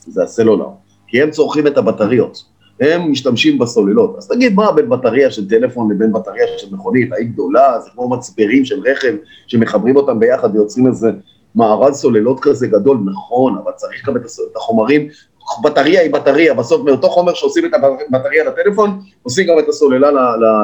זה 0.06 0.22
הסלולר. 0.22 0.68
כי 1.06 1.22
הם 1.22 1.30
צורכים 1.30 1.66
את 1.66 1.78
הבטריות. 1.78 2.44
הם 2.80 3.10
משתמשים 3.10 3.58
בסוללות. 3.58 4.16
אז 4.18 4.28
תגיד, 4.28 4.54
מה 4.54 4.72
בין 4.72 4.88
בטריה 4.88 5.30
של 5.30 5.48
טלפון 5.48 5.92
לבין 5.92 6.12
בטריה 6.12 6.46
של 6.58 6.74
מכונית? 6.74 7.12
האי 7.12 7.24
גדולה? 7.24 7.80
זה 7.84 7.90
כמו 7.94 8.08
מצברים 8.08 8.64
של 8.64 8.80
רכב 8.84 9.14
שמחברים 9.46 9.96
אותם 9.96 10.20
ביחד 10.20 10.56
ויוצרים 10.56 10.86
איזה 10.86 11.10
מארז 11.54 11.94
סוללות 11.94 12.40
כזה 12.40 12.66
גדול. 12.66 12.98
נכון, 13.04 13.56
אבל 13.64 13.72
צריך 13.76 14.08
גם 14.08 14.16
את 14.16 14.22
החומרים. 14.56 15.08
בטריה 15.62 16.00
היא 16.00 16.12
בטריה, 16.12 16.54
בסוף 16.54 16.84
מאותו 16.84 17.08
חומר 17.08 17.34
שעושים 17.34 17.64
את 17.66 17.70
הבטריה 17.74 18.44
לטלפון, 18.44 19.00
עושים 19.22 19.46
גם 19.46 19.58
את 19.58 19.68
הסוללה 19.68 20.10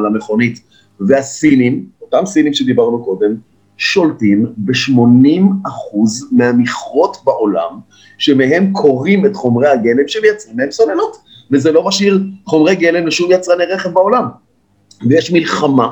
למכונית. 0.04 0.60
והסינים, 1.00 1.86
אותם 2.02 2.26
סינים 2.26 2.54
שדיברנו 2.54 3.04
קודם, 3.04 3.34
שולטים 3.76 4.46
ב-80 4.56 5.68
אחוז 5.68 6.28
מהמכרות 6.32 7.16
בעולם, 7.24 7.78
שמהם 8.18 8.72
קוראים 8.72 9.26
את 9.26 9.36
חומרי 9.36 9.68
הגלם 9.68 10.08
שמייצרים 10.08 10.56
מהם 10.56 10.70
סוללות. 10.70 11.29
וזה 11.52 11.72
לא 11.72 11.84
משאיר 11.84 12.20
חומרי 12.46 12.74
גלם 12.74 13.06
לשום 13.06 13.32
יצרני 13.32 13.64
רכב 13.64 13.90
בעולם. 13.90 14.24
ויש 15.08 15.32
מלחמה 15.32 15.88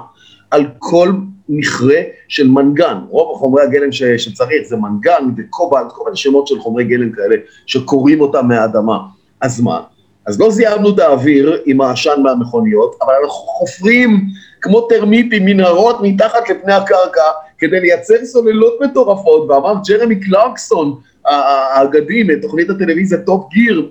על 0.51 0.67
כל 0.79 1.13
מכרה 1.49 2.01
של 2.29 2.49
מנגן. 2.49 2.97
רוב 3.09 3.39
חומרי 3.39 3.63
הגלם 3.63 3.93
ש, 3.93 4.03
שצריך 4.03 4.69
זה 4.69 4.77
מנגן 4.77 5.25
וקובלט, 5.37 5.87
כל 5.93 6.05
מיני 6.05 6.17
שמות 6.17 6.47
של 6.47 6.61
חומרי 6.61 6.85
גלם 6.85 7.13
כאלה 7.13 7.37
שקוראים 7.67 8.21
אותם 8.21 8.49
מהאדמה. 8.49 8.99
אז 9.41 9.61
מה? 9.61 9.81
אז 10.27 10.41
לא 10.41 10.51
זיהמנו 10.51 10.95
את 10.95 10.99
האוויר 10.99 11.63
עם 11.67 11.81
העשן 11.81 12.21
מהמכוניות, 12.23 12.97
אבל 13.03 13.13
אנחנו 13.23 13.37
חופרים 13.37 14.21
כמו 14.61 14.81
טרמיטים 14.81 15.45
מנהרות 15.45 15.97
מתחת 16.03 16.51
לפני 16.51 16.73
הקרקע 16.73 17.23
כדי 17.59 17.81
לייצר 17.81 18.25
סוללות 18.25 18.75
מטורפות, 18.81 19.51
ואמר 19.51 19.75
ג'רמי 19.89 20.21
קלרקסון 20.21 20.95
האגדי 21.25 22.23
מתוכנית 22.23 22.71
הטלוויזיה 22.71 23.19
טופ 23.19 23.49
גיר, 23.53 23.91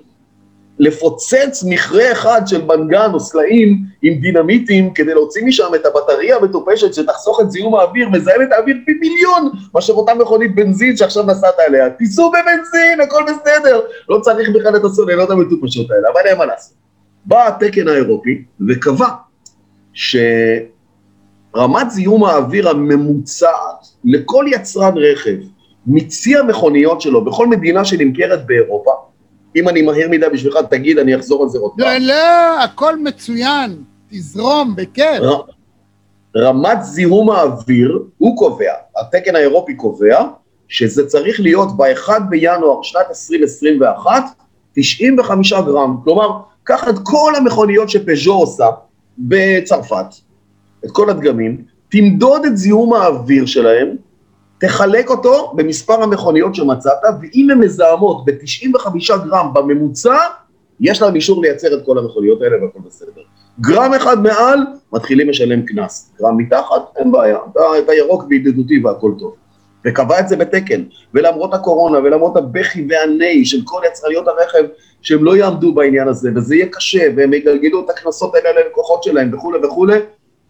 לפוצץ 0.78 1.64
מכרה 1.66 2.12
אחד 2.12 2.42
של 2.46 2.64
מנגן 2.64 3.10
או 3.14 3.20
סלעים 3.20 3.78
עם 4.02 4.14
דינמיטים 4.14 4.94
כדי 4.94 5.14
להוציא 5.14 5.44
משם 5.44 5.74
את 5.74 5.86
הבטריה 5.86 6.36
המטופשת 6.36 6.94
שתחסוך 6.94 7.40
את 7.40 7.50
זיהום 7.50 7.74
האוויר, 7.74 8.08
מזהם 8.08 8.42
את 8.42 8.52
האוויר 8.52 8.76
פי 8.86 8.92
מיליון 8.92 9.50
מאשר 9.74 9.92
אותה 9.92 10.14
מכונית 10.14 10.54
בנזין 10.54 10.96
שעכשיו 10.96 11.26
נסעת 11.26 11.54
עליה. 11.66 11.90
תיסעו 11.90 12.30
בבנזין, 12.30 13.00
הכל 13.00 13.22
בסדר, 13.22 13.80
לא 14.08 14.20
צריך 14.20 14.48
בכלל 14.54 14.76
את 14.76 14.84
הסוללות 14.84 15.30
המטופשות 15.30 15.90
האלה, 15.90 16.08
אבל 16.12 16.20
אין 16.24 16.38
מה 16.38 16.46
לעשות. 16.46 16.74
בא 17.24 17.46
התקן 17.46 17.88
האירופי 17.88 18.44
וקבע 18.68 19.08
שרמת 19.92 20.70
זיהום 21.90 22.24
האוויר 22.24 22.68
הממוצעת 22.68 23.86
לכל 24.04 24.44
יצרן 24.48 24.94
רכב 24.96 25.36
מצי 25.86 26.36
המכוניות 26.36 27.00
שלו 27.00 27.24
בכל 27.24 27.46
מדינה 27.46 27.84
שנמכרת 27.84 28.46
באירופה, 28.46 28.90
אם 29.58 29.68
אני 29.68 29.82
מהיר 29.82 30.08
מדי 30.10 30.26
בשבילך, 30.32 30.58
תגיד, 30.70 30.98
אני 30.98 31.16
אחזור 31.16 31.42
על 31.42 31.48
זה 31.48 31.58
עוד 31.58 31.72
לא, 31.78 31.84
פעם. 31.84 32.02
לא, 32.02 32.62
הכל 32.64 32.98
מצוין, 32.98 33.76
תזרום, 34.10 34.76
בכיף. 34.76 35.22
רמת 36.36 36.78
זיהום 36.82 37.30
האוויר, 37.30 37.98
הוא 38.18 38.38
קובע, 38.38 38.72
התקן 38.96 39.36
האירופי 39.36 39.74
קובע, 39.74 40.24
שזה 40.68 41.06
צריך 41.06 41.40
להיות 41.40 41.76
ב-1 41.76 42.08
בינואר 42.28 42.82
שנת 42.82 43.06
2021, 43.10 44.22
95 44.74 45.52
גרם. 45.52 45.96
כלומר, 46.04 46.30
קח 46.64 46.88
את 46.88 46.94
כל 47.02 47.32
המכוניות 47.36 47.90
שפז'ו 47.90 48.34
עושה 48.34 48.66
בצרפת, 49.18 50.14
את 50.84 50.90
כל 50.92 51.10
הדגמים, 51.10 51.62
תמדוד 51.88 52.44
את 52.44 52.56
זיהום 52.56 52.94
האוויר 52.94 53.46
שלהם, 53.46 53.96
תחלק 54.60 55.10
אותו 55.10 55.52
במספר 55.56 56.02
המכוניות 56.02 56.54
שמצאת, 56.54 56.92
ואם 57.22 57.50
הן 57.50 57.58
מזהמות 57.58 58.24
ב-95 58.24 58.88
גרם 59.08 59.54
בממוצע, 59.54 60.16
יש 60.80 61.02
להם 61.02 61.14
אישור 61.14 61.42
לייצר 61.42 61.74
את 61.74 61.86
כל 61.86 61.98
המכוניות 61.98 62.42
האלה 62.42 62.56
והכל 62.62 62.78
בסדר. 62.86 63.22
גרם 63.60 63.94
אחד 63.94 64.22
מעל, 64.22 64.58
מתחילים 64.92 65.28
לשלם 65.28 65.62
קנס. 65.62 66.12
גרם 66.20 66.36
מתחת, 66.36 66.82
אין 66.96 67.12
בעיה, 67.12 67.38
אתה, 67.52 67.60
אתה 67.78 67.94
ירוק 67.94 68.24
וידידותי 68.28 68.84
והכל 68.84 69.12
טוב. 69.18 69.34
וקבע 69.84 70.20
את 70.20 70.28
זה 70.28 70.36
בתקן, 70.36 70.82
ולמרות 71.14 71.54
הקורונה, 71.54 71.98
ולמרות 71.98 72.36
הבכי 72.36 72.86
והנהי 72.88 73.44
של 73.44 73.58
כל 73.64 73.80
יצרניות 73.86 74.28
הרכב, 74.28 74.64
שהם 75.02 75.24
לא 75.24 75.36
יעמדו 75.36 75.74
בעניין 75.74 76.08
הזה, 76.08 76.30
וזה 76.36 76.54
יהיה 76.54 76.66
קשה, 76.66 77.08
והם 77.16 77.32
יגלגלו 77.32 77.84
את 77.84 77.90
הקנסות 77.90 78.34
האלה 78.34 78.60
ללקוחות 78.60 79.02
שלהם 79.02 79.34
וכולי 79.34 79.58
וכולי, 79.66 79.98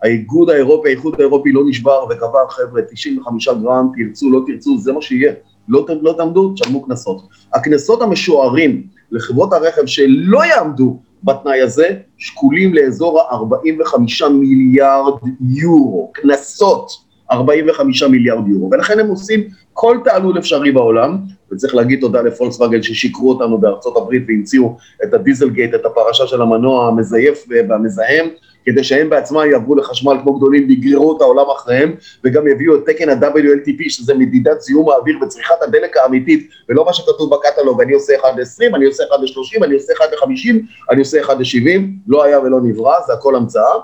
האיגוד 0.03 0.51
האירופי, 0.51 0.89
האיחוד 0.89 1.15
האירופי 1.19 1.53
לא 1.53 1.63
נשבר 1.67 2.05
וקבע, 2.11 2.39
חבר'ה, 2.49 2.83
95 2.91 3.49
גרם, 3.49 3.91
תרצו, 3.97 4.31
לא 4.31 4.41
תרצו, 4.47 4.79
זה 4.79 4.93
מה 4.93 5.03
שיהיה. 5.03 5.33
לא, 5.69 5.87
לא 6.03 6.15
תעמדו, 6.17 6.53
תשלמו 6.53 6.83
קנסות. 6.83 7.23
הקנסות 7.55 8.03
המשוערים 8.03 8.83
לחברות 9.11 9.53
הרכב 9.53 9.87
שלא 9.87 10.45
יעמדו 10.45 10.99
בתנאי 11.25 11.61
הזה, 11.61 11.89
שקולים 12.19 12.75
לאזור 12.75 13.21
ה-45 13.21 14.29
מיליארד 14.29 15.15
יורו. 15.41 16.11
קנסות, 16.15 16.91
45 17.31 18.03
מיליארד 18.03 18.49
יורו. 18.49 18.71
ולכן 18.73 19.01
הם 19.01 19.09
עושים 19.09 19.41
כל 19.73 19.99
תעלול 20.05 20.39
אפשרי 20.39 20.73
בעולם, 20.73 21.19
וצריך 21.53 21.75
להגיד 21.75 22.01
תודה 22.01 22.23
לפולקסווגן 22.23 22.83
ששיקרו 22.83 23.29
אותנו 23.29 23.59
בארצות 23.59 23.97
הברית 23.97 24.25
והמציאו 24.29 24.77
את 25.05 25.15
הדיזלגייט, 25.15 25.75
את 25.75 25.87
הפרשה 25.87 26.27
של 26.27 26.43
המנוע 26.43 26.89
המזייף 26.89 27.45
והמזהם, 27.49 28.29
כדי 28.69 28.85
שהם 28.85 29.11
בעצמם 29.11 29.41
יעברו 29.53 29.75
לחשמל 29.75 30.17
כמו 30.23 30.35
גדולים 30.35 30.69
ויגררו 30.69 31.17
את 31.17 31.23
העולם 31.23 31.45
אחריהם, 31.57 31.95
וגם 32.25 32.49
יביאו 32.49 32.77
את 32.77 32.81
תקן 32.87 33.09
ה-WLTP, 33.09 33.83
שזה 33.89 34.15
מדידת 34.15 34.61
זיהום 34.61 34.91
האוויר 34.91 35.19
וצריכת 35.23 35.55
הדלק 35.63 35.97
האמיתית, 35.97 36.51
ולא 36.69 36.85
מה 36.85 36.93
שכתוב 36.93 37.35
בקטלוג, 37.35 37.81
אני 37.81 37.93
עושה 37.93 38.13
1 38.21 38.29
ל-20, 38.37 38.77
אני 38.77 38.85
עושה 38.85 39.05
1 39.05 39.21
ל-30, 39.21 39.65
אני 39.65 39.75
עושה 39.75 39.93
1 39.93 40.05
ל-50, 40.13 40.55
אני 40.91 41.01
עושה 41.01 41.21
1 41.21 41.37
ל-70, 41.39 41.81
לא 42.07 42.25
היה 42.25 42.41
ולא 42.41 42.61
נברא, 42.61 42.95
זה 43.07 43.13
הכל 43.13 43.37
המצאה. 43.37 43.75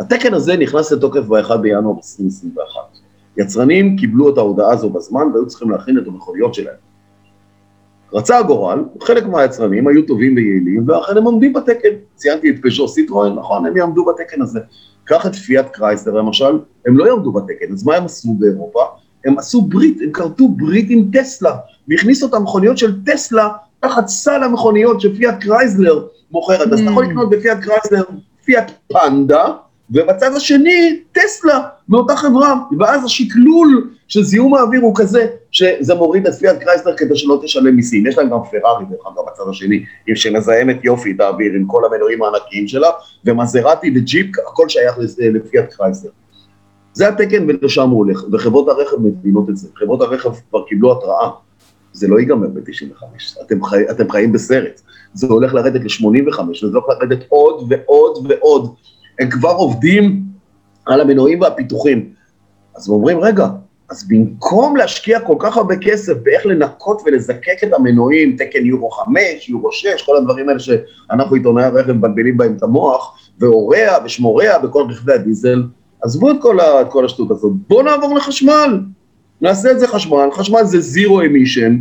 התקן 0.00 0.34
הזה 0.34 0.56
נכנס 0.56 0.92
לתוקף 0.92 1.20
ב-1 1.20 1.56
בינואר 1.56 1.96
2021. 1.96 2.80
יצרנים 3.36 3.96
קיבלו 3.96 4.32
את 4.32 4.38
ההודעה 4.38 4.72
הזו 4.72 4.90
בזמן 4.90 5.26
והיו 5.32 5.46
צריכים 5.46 5.70
להכין 5.70 5.98
את 5.98 6.06
המכוניות 6.06 6.54
שלהם. 6.54 6.89
רצה 8.12 8.38
הגורל, 8.38 8.84
חלק 9.02 9.26
מהיצרנים 9.26 9.88
היו 9.88 10.02
טובים 10.06 10.36
ויעילים, 10.36 10.88
ואכן 10.88 11.16
הם 11.16 11.24
עומדים 11.24 11.52
בתקן. 11.52 11.88
ציינתי 12.14 12.50
את 12.50 12.54
פז'ו 12.62 12.88
סיטרואן, 12.88 13.34
נכון, 13.34 13.66
הם 13.66 13.76
יעמדו 13.76 14.04
בתקן 14.04 14.42
הזה. 14.42 14.60
קח 15.04 15.26
את 15.26 15.34
פיאט 15.34 15.68
קרייסלר 15.72 16.14
למשל, 16.14 16.58
הם 16.86 16.96
לא 16.96 17.06
יעמדו 17.06 17.32
בתקן, 17.32 17.72
אז 17.72 17.84
מה 17.84 17.94
הם 17.94 18.04
עשו 18.04 18.34
באירופה? 18.38 18.80
הם 19.24 19.38
עשו 19.38 19.62
ברית, 19.62 19.98
הם 20.02 20.12
כרתו 20.12 20.48
ברית 20.48 20.86
עם 20.88 21.10
טסלה, 21.12 21.56
והכניסו 21.88 22.26
את 22.26 22.34
המכוניות 22.34 22.78
של 22.78 23.04
טסלה 23.04 23.48
תחת 23.80 24.08
סל 24.08 24.42
המכוניות 24.42 25.00
שפיאט 25.00 25.40
קרייסלר 25.40 26.06
מוכרת. 26.30 26.72
אז 26.72 26.80
אתה 26.80 26.90
יכול 26.90 27.04
לקנות 27.04 27.30
בפיאט 27.30 27.58
קרייסלר 27.60 28.02
פיאט 28.44 28.70
פנדה, 28.88 29.52
ובצד 29.90 30.34
השני 30.36 31.00
טסלה 31.12 31.60
מאותה 31.88 32.16
חברה, 32.16 32.54
ואז 32.78 33.04
השקלול 33.04 33.90
של 34.08 34.22
זיהום 34.22 34.54
האוויר 34.54 34.80
הוא 34.80 34.94
כזה, 34.96 35.26
שזה 35.50 35.94
מוריד 35.94 36.26
את 36.26 36.34
פיאט 36.34 36.62
קרייסלר 36.62 36.96
כדי 36.96 37.16
שלא 37.16 37.40
תשלם 37.42 37.76
מיסים. 37.76 38.06
יש 38.06 38.18
להם 38.18 38.30
גם 38.30 38.38
פרארי, 38.50 38.84
דרך 38.84 39.06
אגב, 39.06 39.24
בצד 39.32 39.42
השני, 39.50 39.84
שמזהמת 40.14 40.84
יופי 40.84 41.12
את 41.12 41.20
האוויר 41.20 41.52
עם 41.52 41.66
כל 41.66 41.82
המנועים 41.84 42.22
הענקיים 42.22 42.68
שלה, 42.68 42.88
ומזרטי 43.24 43.92
וג'יפ, 43.96 44.26
הכל 44.50 44.68
שייך 44.68 44.98
לפיאט 45.18 45.72
קרייסלר. 45.72 46.10
זה 46.92 47.08
התקן 47.08 47.46
ולשם 47.48 47.90
הוא 47.90 47.98
הולך, 47.98 48.24
וחברות 48.32 48.68
הרכב 48.68 48.96
מבינות 49.00 49.50
את 49.50 49.56
זה. 49.56 49.68
חברות 49.74 50.00
הרכב 50.00 50.30
כבר 50.50 50.64
קיבלו 50.68 50.92
התראה, 50.92 51.30
זה 51.92 52.08
לא 52.08 52.20
ייגמר 52.20 52.46
ב-95, 52.46 53.04
אתם, 53.46 53.64
חי, 53.64 53.90
אתם 53.90 54.10
חיים 54.10 54.32
בסרט. 54.32 54.80
זה 55.14 55.26
הולך 55.26 55.54
לרדת 55.54 55.80
ל-85, 55.80 56.40
וזה 56.40 56.78
הולך 56.78 56.84
לרדת 56.88 57.24
עוד 57.28 57.72
ועוד 57.72 58.26
ועוד. 58.28 58.74
הם 59.20 59.30
כבר 59.30 59.48
עובדים 59.48 60.22
על 60.86 61.00
המנועים 61.00 61.40
והפיתוחים. 61.40 62.08
אז 62.76 62.88
הם 62.88 62.94
אומרים, 62.94 63.20
רגע, 63.20 63.46
אז 63.90 64.08
במקום 64.08 64.76
להשקיע 64.76 65.20
כל 65.20 65.36
כך 65.38 65.56
הרבה 65.56 65.76
כסף 65.76 66.12
באיך 66.22 66.46
לנקות 66.46 67.02
ולזקק 67.06 67.56
את 67.62 67.72
המנועים, 67.72 68.36
תקן 68.36 68.66
יורו 68.66 68.90
5, 68.90 69.48
יורו 69.48 69.72
6, 69.72 70.02
כל 70.06 70.16
הדברים 70.16 70.48
האלה 70.48 70.60
שאנחנו 70.60 71.36
עיתונאי 71.36 71.64
הרכב 71.64 71.92
מבלבלים 71.92 72.36
בהם 72.36 72.56
את 72.56 72.62
המוח, 72.62 73.18
והורע 73.38 73.98
ושמורע 74.04 74.58
בכל 74.58 74.84
רכבי 74.90 75.12
הדיזל, 75.12 75.62
עזבו 76.02 76.30
את 76.30 76.36
כל, 76.40 76.60
ה, 76.60 76.80
את 76.80 76.86
כל 76.90 77.04
השטות 77.04 77.30
הזאת, 77.30 77.52
בואו 77.68 77.82
נעבור 77.82 78.14
לחשמל, 78.14 78.80
נעשה 79.40 79.70
את 79.70 79.80
זה 79.80 79.88
חשמל, 79.88 80.28
חשמל 80.32 80.64
זה 80.64 80.80
זירו 80.80 81.20
אמישן, 81.20 81.76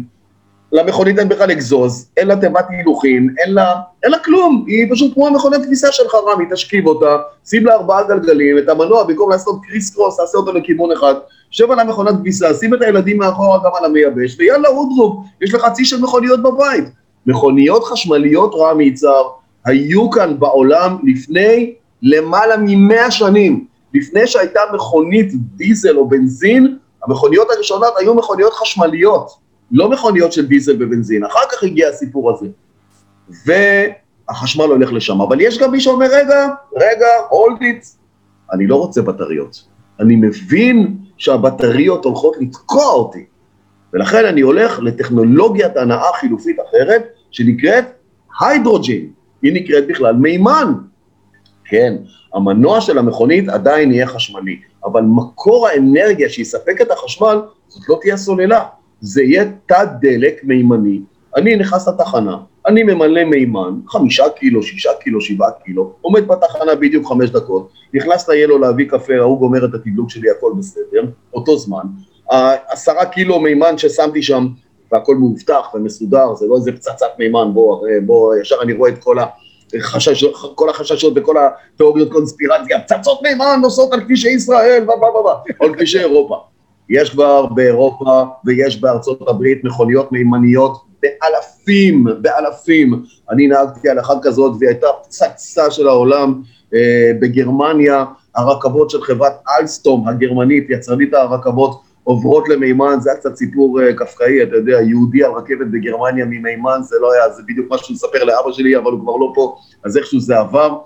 למכונית 0.71 1.19
אין 1.19 1.29
בכלל 1.29 1.51
אגזוז, 1.51 2.09
אין 2.17 2.27
לה 2.27 2.35
תיבת 2.35 2.65
הילוכים, 2.69 3.35
אין 3.39 3.53
לה, 3.53 3.75
אין 4.03 4.11
לה 4.11 4.19
כלום, 4.19 4.65
היא 4.67 4.87
פשוט 4.91 5.13
כמו 5.13 5.27
המכונת 5.27 5.65
כביסה 5.65 5.91
שלך 5.91 6.15
רמי, 6.27 6.45
תשכיב 6.51 6.87
אותה, 6.87 7.17
שים 7.45 7.65
לה 7.65 7.73
ארבעה 7.73 8.03
גלגלים, 8.03 8.57
את 8.57 8.69
המנוע 8.69 9.03
במקום 9.03 9.31
לעשות 9.31 9.59
קריס 9.63 9.93
קרוס, 9.93 10.17
תעשה 10.17 10.37
אותו 10.37 10.53
לכיוון 10.53 10.91
אחד, 10.91 11.13
שב 11.51 11.71
על 11.71 11.79
המכונת 11.79 12.15
כביסה, 12.15 12.53
שים 12.53 12.73
את 12.73 12.81
הילדים 12.81 13.17
מאחורה 13.17 13.59
גם 13.59 13.71
על 13.79 13.85
המייבש, 13.85 14.35
ויאללה 14.39 14.69
אודרוב, 14.69 15.25
יש 15.41 15.53
לך 15.53 15.67
צי 15.73 15.85
של 15.85 16.01
מכוניות 16.01 16.43
בבית. 16.43 16.85
מכוניות 17.25 17.83
חשמליות 17.83 18.51
רמי 18.59 18.83
יצהר 18.83 19.29
היו 19.65 20.09
כאן 20.09 20.39
בעולם 20.39 20.97
לפני 21.03 21.73
למעלה 22.01 22.55
ממאה 22.57 23.11
שנים, 23.11 23.65
לפני 23.93 24.27
שהייתה 24.27 24.59
מכונית 24.73 25.31
דיזל 25.33 25.97
או 25.97 26.09
בנזין, 26.09 26.77
המכוניות 27.03 27.47
הראשונות 27.51 27.93
היו 27.97 28.15
מכוניות 28.15 28.53
חשמליות. 28.53 29.48
לא 29.71 29.89
מכוניות 29.89 30.33
של 30.33 30.47
דיזל 30.47 30.83
ובנזין, 30.83 31.25
אחר 31.25 31.39
כך 31.51 31.63
הגיע 31.63 31.89
הסיפור 31.89 32.31
הזה. 32.31 32.47
והחשמל 33.45 34.65
הולך 34.65 34.93
לשם, 34.93 35.21
אבל 35.21 35.41
יש 35.41 35.57
גם 35.57 35.71
מי 35.71 35.79
שאומר, 35.79 36.05
רגע, 36.05 36.47
רגע, 36.75 37.07
hold 37.31 37.61
it, 37.61 37.87
אני 38.53 38.67
לא 38.67 38.75
רוצה 38.75 39.01
בטריות. 39.01 39.63
אני 39.99 40.15
מבין 40.15 40.97
שהבטריות 41.17 42.05
הולכות 42.05 42.35
לתקוע 42.39 42.85
אותי, 42.85 43.25
ולכן 43.93 44.25
אני 44.25 44.41
הולך 44.41 44.79
לטכנולוגיית 44.79 45.77
הנעה 45.77 46.13
חילופית 46.19 46.57
אחרת, 46.69 47.07
שנקראת 47.31 47.85
היידרוג'ין, 48.41 49.09
היא 49.41 49.53
נקראת 49.53 49.87
בכלל 49.87 50.15
מימן. 50.15 50.73
כן, 51.65 51.95
המנוע 52.33 52.81
של 52.81 52.97
המכונית 52.97 53.49
עדיין 53.49 53.91
יהיה 53.91 54.07
חשמלי, 54.07 54.59
אבל 54.85 55.01
מקור 55.01 55.67
האנרגיה 55.67 56.29
שיספק 56.29 56.81
את 56.81 56.91
החשמל, 56.91 57.41
זאת 57.67 57.89
לא 57.89 57.99
תהיה 58.01 58.17
סוללה. 58.17 58.65
זה 59.01 59.23
יהיה 59.23 59.45
תת 59.65 59.87
דלק 60.01 60.43
מימני, 60.43 60.99
אני 61.35 61.55
נכנס 61.55 61.87
לתחנה, 61.87 62.37
אני 62.67 62.83
ממלא 62.83 63.23
מימן, 63.23 63.73
חמישה 63.87 64.23
קילו, 64.29 64.63
שישה 64.63 64.89
קילו, 64.99 65.21
שבעה 65.21 65.51
קילו, 65.51 65.93
עומד 66.01 66.27
בתחנה 66.27 66.75
בדיוק 66.75 67.07
חמש 67.07 67.29
דקות, 67.29 67.69
נכנס 67.93 68.29
ליילו 68.29 68.57
להביא 68.57 68.89
קפה, 68.89 69.13
ההוא 69.15 69.39
גומר 69.39 69.65
את 69.65 69.73
התדלוק 69.73 70.09
שלי, 70.09 70.29
הכל 70.29 70.51
בסדר, 70.57 71.05
אותו 71.33 71.57
זמן, 71.57 71.83
עשרה 72.67 73.05
קילו 73.05 73.39
מימן 73.39 73.77
ששמתי 73.77 74.21
שם, 74.21 74.47
והכל 74.91 75.15
מאובטח 75.15 75.73
ומסודר, 75.73 76.35
זה 76.35 76.45
לא 76.47 76.55
איזה 76.55 76.71
פצצת 76.71 77.05
מימן, 77.19 77.53
בוא, 77.53 77.87
בוא, 78.05 78.35
ישר 78.35 78.55
אני 78.61 78.73
רואה 78.73 78.89
את 78.89 78.97
כל 79.03 79.17
החשש, 79.79 80.25
כל 80.55 80.69
החששות 80.69 81.13
וכל 81.15 81.35
התיאוריות 81.37 82.11
קונספירציה, 82.11 82.79
פצצות 82.79 83.21
מימן 83.23 83.59
נוסעות 83.61 83.93
על 83.93 84.01
כבישי 84.01 84.29
ישראל, 84.29 84.85
או 85.59 85.65
על 85.65 85.75
כבישי 85.75 85.99
אירופה. 85.99 86.37
יש 86.89 87.09
כבר 87.09 87.45
באירופה 87.45 88.23
ויש 88.45 88.81
בארצות 88.81 89.29
הברית 89.29 89.63
מכוניות 89.63 90.11
מימניות 90.11 90.77
באלפים, 91.01 92.07
באלפים. 92.21 93.03
אני 93.29 93.47
נהגתי 93.47 93.89
על 93.89 93.99
אחת 93.99 94.17
כזאת 94.23 94.53
והיא 94.59 94.69
הייתה 94.69 94.87
פצצה 95.03 95.71
של 95.71 95.87
העולם 95.87 96.41
אה, 96.73 97.11
בגרמניה, 97.21 98.05
הרכבות 98.35 98.89
של 98.89 99.01
חברת 99.01 99.33
אלסטום 99.59 100.07
הגרמנית, 100.07 100.69
יצרנית 100.69 101.13
הרכבות, 101.13 101.81
עוברות 102.03 102.49
למימן, 102.49 102.95
זה 102.99 103.11
היה 103.11 103.19
קצת 103.19 103.35
סיפור 103.35 103.81
אה, 103.81 103.93
קפקאי, 103.93 104.43
אתה 104.43 104.55
יודע, 104.55 104.81
יהודי 104.81 105.23
על 105.23 105.31
רכבת 105.31 105.67
בגרמניה 105.71 106.25
ממימן, 106.25 106.79
זה 106.81 106.95
לא 107.01 107.13
היה, 107.13 107.29
זה 107.29 107.43
בדיוק 107.47 107.71
מה 107.71 107.77
שהוא 107.77 107.93
מספר 107.95 108.23
לאבא 108.23 108.51
שלי, 108.51 108.77
אבל 108.77 108.91
הוא 108.91 109.01
כבר 109.01 109.15
לא 109.15 109.31
פה, 109.35 109.55
אז 109.83 109.97
איכשהו 109.97 110.19
זה 110.19 110.39
עבר. 110.39 110.77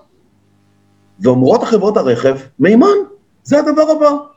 ואומרות 1.19 1.63
החברות 1.63 1.97
הרכב, 1.97 2.35
מימן, 2.59 2.87
זה 3.43 3.59
הדבר 3.59 3.91
הבא. 3.91 4.32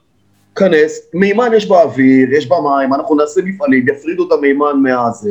כנס, 0.56 1.00
מימן 1.14 1.50
יש 1.56 1.68
באוויר, 1.68 2.34
יש 2.34 2.48
במים, 2.48 2.94
אנחנו 2.94 3.14
נעשה 3.14 3.40
מפעלים, 3.44 3.88
יפרידו 3.88 4.26
את 4.28 4.32
המימן 4.32 4.82
מהזה, 4.82 5.30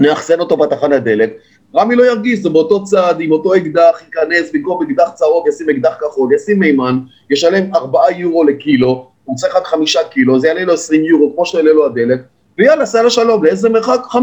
נאחסן 0.00 0.40
אותו 0.40 0.56
בתחנת 0.56 1.02
דלק, 1.04 1.36
רמי 1.76 1.94
לא 1.94 2.04
ירגיש, 2.04 2.38
זה 2.38 2.50
באותו 2.50 2.84
צד, 2.84 3.14
עם 3.20 3.32
אותו 3.32 3.54
אקדח, 3.54 4.02
ייכנס, 4.06 4.50
במקום 4.52 4.82
אקדח 4.82 5.10
צהוב, 5.14 5.48
ישים 5.48 5.70
אקדח 5.70 5.96
כחול, 6.00 6.34
ישים 6.34 6.58
מימן, 6.58 6.98
ישלם 7.30 7.74
4 7.74 8.00
יורו 8.16 8.44
לקילו, 8.44 9.10
הוא 9.24 9.36
צריך 9.36 9.56
רק 9.56 9.66
5 9.66 9.96
קילו, 10.10 10.40
זה 10.40 10.48
יעלה 10.48 10.64
לו 10.64 10.72
20 10.72 11.04
יורו, 11.04 11.32
כמו 11.34 11.46
שיעלה 11.46 11.72
לו 11.72 11.86
הדלק, 11.86 12.20
ויאללה, 12.58 12.86
סע 12.86 13.02
לשלום, 13.02 13.44
לאיזה 13.44 13.68
מרחק? 13.68 14.00
500-600 14.10 14.16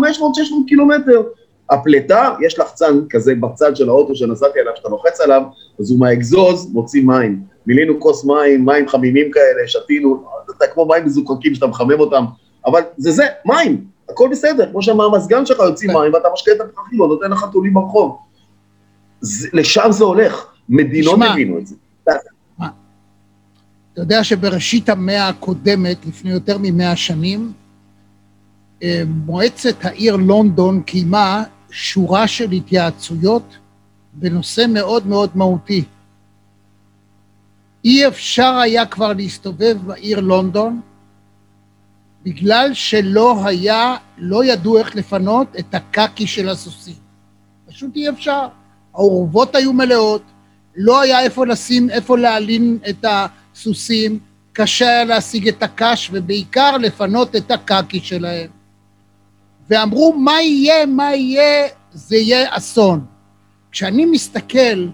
קילומטר. 0.67 1.21
הפלטה, 1.69 2.35
יש 2.45 2.59
לחצן 2.59 2.99
כזה 3.09 3.35
בצד 3.35 3.75
של 3.75 3.89
האוטו 3.89 4.15
שנסעתי 4.15 4.59
עליו, 4.59 4.73
שאתה 4.75 4.89
לוחץ 4.89 5.21
עליו, 5.21 5.41
אז 5.79 5.91
הוא 5.91 5.99
מהאגזוז 5.99 6.73
מוציא 6.73 7.03
מים. 7.03 7.50
מילינו 7.67 7.99
כוס 7.99 8.25
מים, 8.25 8.65
מים 8.65 8.87
חמימים 8.87 9.31
כאלה, 9.31 9.67
שתינו, 9.67 10.23
אתה 10.57 10.67
כמו 10.67 10.85
מים 10.85 11.05
מזוקקים 11.05 11.55
שאתה 11.55 11.67
מחמם 11.67 11.99
אותם, 11.99 12.25
אבל 12.65 12.81
זה 12.97 13.11
זה, 13.11 13.23
מים, 13.45 13.85
הכל 14.09 14.29
בסדר, 14.31 14.71
כמו 14.71 14.81
שהמזגן 14.81 15.45
שלך 15.45 15.59
יוציא 15.59 15.87
מים 15.93 16.13
ואתה 16.13 16.27
משקה 16.33 16.51
את 16.51 16.61
הפרחים, 16.61 16.99
או 16.99 17.07
נותן 17.07 17.31
לך 17.31 17.45
תולים 17.51 17.73
ברחוב. 17.73 18.17
זה, 19.21 19.49
לשם 19.53 19.87
זה 19.89 20.03
הולך, 20.03 20.45
מדינות 20.69 21.19
הבינו 21.31 21.57
את 21.57 21.67
זה. 21.67 21.75
אתה 23.93 24.01
יודע 24.01 24.23
שבראשית 24.23 24.89
המאה 24.89 25.27
הקודמת, 25.27 26.05
לפני 26.05 26.31
יותר 26.31 26.57
ממאה 26.61 26.95
שנים, 26.95 27.51
אה, 28.83 29.03
מועצת 29.25 29.85
העיר 29.85 30.15
לונדון 30.15 30.81
קיימה 30.81 31.43
שורה 31.71 32.27
של 32.27 32.51
התייעצויות 32.51 33.43
בנושא 34.13 34.65
מאוד 34.69 35.07
מאוד 35.07 35.29
מהותי. 35.35 35.83
אי 37.85 38.07
אפשר 38.07 38.53
היה 38.53 38.85
כבר 38.85 39.13
להסתובב 39.13 39.77
בעיר 39.85 40.19
לונדון 40.19 40.81
בגלל 42.23 42.73
שלא 42.73 43.45
היה, 43.45 43.95
לא 44.17 44.45
ידעו 44.45 44.77
איך 44.77 44.95
לפנות 44.95 45.47
את 45.59 45.75
הקקי 45.75 46.27
של 46.27 46.49
הסוסים. 46.49 46.95
פשוט 47.67 47.95
אי 47.95 48.09
אפשר. 48.09 48.47
האורוות 48.93 49.55
היו 49.55 49.73
מלאות, 49.73 50.21
לא 50.75 51.01
היה 51.01 51.19
איפה 51.21 51.45
לשים, 51.45 51.89
איפה 51.89 52.17
להלין 52.17 52.77
את 52.89 53.05
הסוסים, 53.07 54.19
קשה 54.53 54.85
היה 54.85 55.03
להשיג 55.03 55.47
את 55.47 55.63
הקש 55.63 56.09
ובעיקר 56.13 56.77
לפנות 56.77 57.35
את 57.35 57.51
הקקי 57.51 57.99
שלהם. 57.99 58.49
ואמרו, 59.69 60.13
מה 60.13 60.41
יהיה, 60.41 60.85
מה 60.85 61.15
יהיה, 61.15 61.67
זה 61.91 62.15
יהיה 62.17 62.57
אסון. 62.57 63.05
כשאני 63.71 64.05
מסתכל 64.05 64.87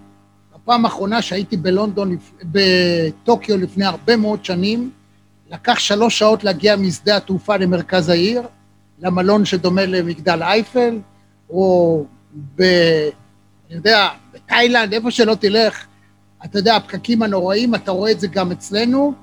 הפעם 0.68 0.86
האחרונה 0.86 1.22
שהייתי 1.22 1.58
בלונדון, 1.58 2.18
בטוקיו 2.44 3.58
לפני 3.58 3.86
הרבה 3.86 4.16
מאוד 4.16 4.46
שנים, 4.46 4.92
לקח 5.52 5.80
שלוש 5.80 6.20
שעות 6.20 6.44
להגיע 6.44 6.76
משדה 6.76 7.18
התעופה 7.18 7.58
למרכז 7.58 8.10
העיר, 8.10 8.42
למלון 9.00 9.46
שדומה 9.46 9.86
למגדל 9.86 10.44
אייפל, 10.44 11.00
או 11.50 12.06
ב... 12.56 12.62
אני 13.68 13.76
יודע, 13.76 14.08
בתאילנד, 14.34 14.94
איפה 14.94 15.12
שלא 15.12 15.36
תלך, 15.36 15.86
אתה 16.46 16.60
יודע, 16.60 16.76
הפקקים 16.76 17.22
הנוראים, 17.22 17.76
אתה 17.76 17.92
רואה 17.92 18.12
את 18.12 18.20
זה 18.20 18.28
גם 18.28 18.52
אצלנו, 18.52 19.14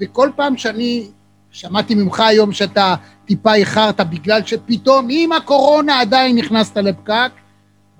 וכל 0.00 0.30
פעם 0.36 0.56
שאני, 0.56 1.06
שמעתי 1.50 1.94
ממך 1.94 2.20
היום 2.20 2.52
שאתה 2.52 2.94
טיפה 3.26 3.54
איחרת 3.54 4.00
בגלל 4.00 4.44
שפתאום 4.44 5.08
עם 5.10 5.32
הקורונה 5.32 6.00
עדיין 6.00 6.38
נכנסת 6.38 6.76
לפקק, 6.76 7.30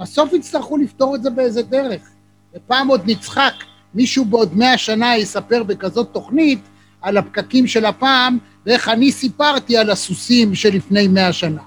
בסוף 0.01 0.33
יצטרכו 0.33 0.77
לפתור 0.77 1.15
את 1.15 1.23
זה 1.23 1.31
באיזה 1.31 1.63
דרך. 1.63 2.14
ופעם 2.57 2.89
עוד 2.89 3.01
נצחק, 3.07 3.55
מישהו 3.95 4.25
בעוד 4.25 4.57
מאה 4.57 4.79
שנה 4.79 5.17
יספר 5.17 5.63
בכזאת 5.63 6.09
תוכנית 6.13 6.59
על 7.03 7.17
הפקקים 7.17 7.67
של 7.67 7.85
הפעם, 7.85 8.39
ואיך 8.67 8.89
אני 8.89 9.13
סיפרתי 9.13 9.77
על 9.77 9.91
הסוסים 9.91 10.55
שלפני 10.55 11.09
מאה 11.09 11.33
שנה. 11.33 11.63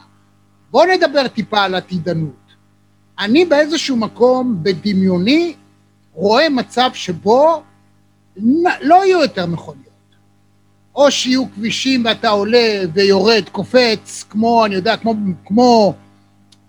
בואו 0.72 0.86
נדבר 0.96 1.28
טיפה 1.28 1.64
על 1.64 1.76
עתידנות. 1.76 2.48
אני 3.20 3.46
באיזשהו 3.46 3.98
מקום, 3.98 4.60
בדמיוני, 4.64 5.54
רואה 6.14 6.50
מצב 6.50 6.90
שבו 6.94 7.64
לא 8.82 9.06
יהיו 9.06 9.22
יותר 9.22 9.46
מכוניות. 9.46 9.88
או 10.96 11.12
שיהיו 11.12 11.44
כבישים 11.56 12.06
ואתה 12.06 12.30
עולה 12.30 12.82
ויורד, 12.94 13.44
קופץ, 13.52 14.26
כמו, 14.30 14.66
אני 14.66 14.76
יודע, 14.76 14.98
כמו, 14.98 15.14
כמו 15.46 15.94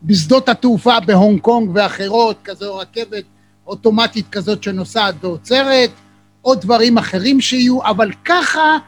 בשדות 0.02 0.48
התעופה 0.48 1.00
בהונג 1.00 1.40
קונג 1.40 1.70
ואחרות, 1.74 2.36
כזו 2.44 2.76
רכבת 2.76 3.24
אוטומטית 3.68 4.26
כזאת 4.30 4.62
שנוסעת 4.62 5.14
ועוצרת, 5.20 5.90
או 6.44 6.54
דברים 6.54 6.98
אחרים 6.98 7.40
שיהיו, 7.40 7.84
אבל 7.84 8.10
ככה 8.24 8.78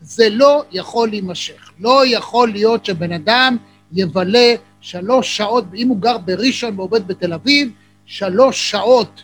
זה 0.00 0.28
לא 0.30 0.64
יכול 0.72 1.08
להימשך. 1.08 1.70
לא 1.80 2.02
יכול 2.06 2.52
להיות 2.52 2.84
שבן 2.84 3.12
אדם 3.12 3.56
יבלה 3.92 4.54
שלוש 4.80 5.36
שעות, 5.36 5.64
אם 5.74 5.88
הוא 5.88 5.98
גר 5.98 6.18
בראשון 6.18 6.78
ועובד 6.78 7.06
בתל 7.08 7.32
אביב, 7.32 7.70
שלוש 8.06 8.70
שעות 8.70 9.22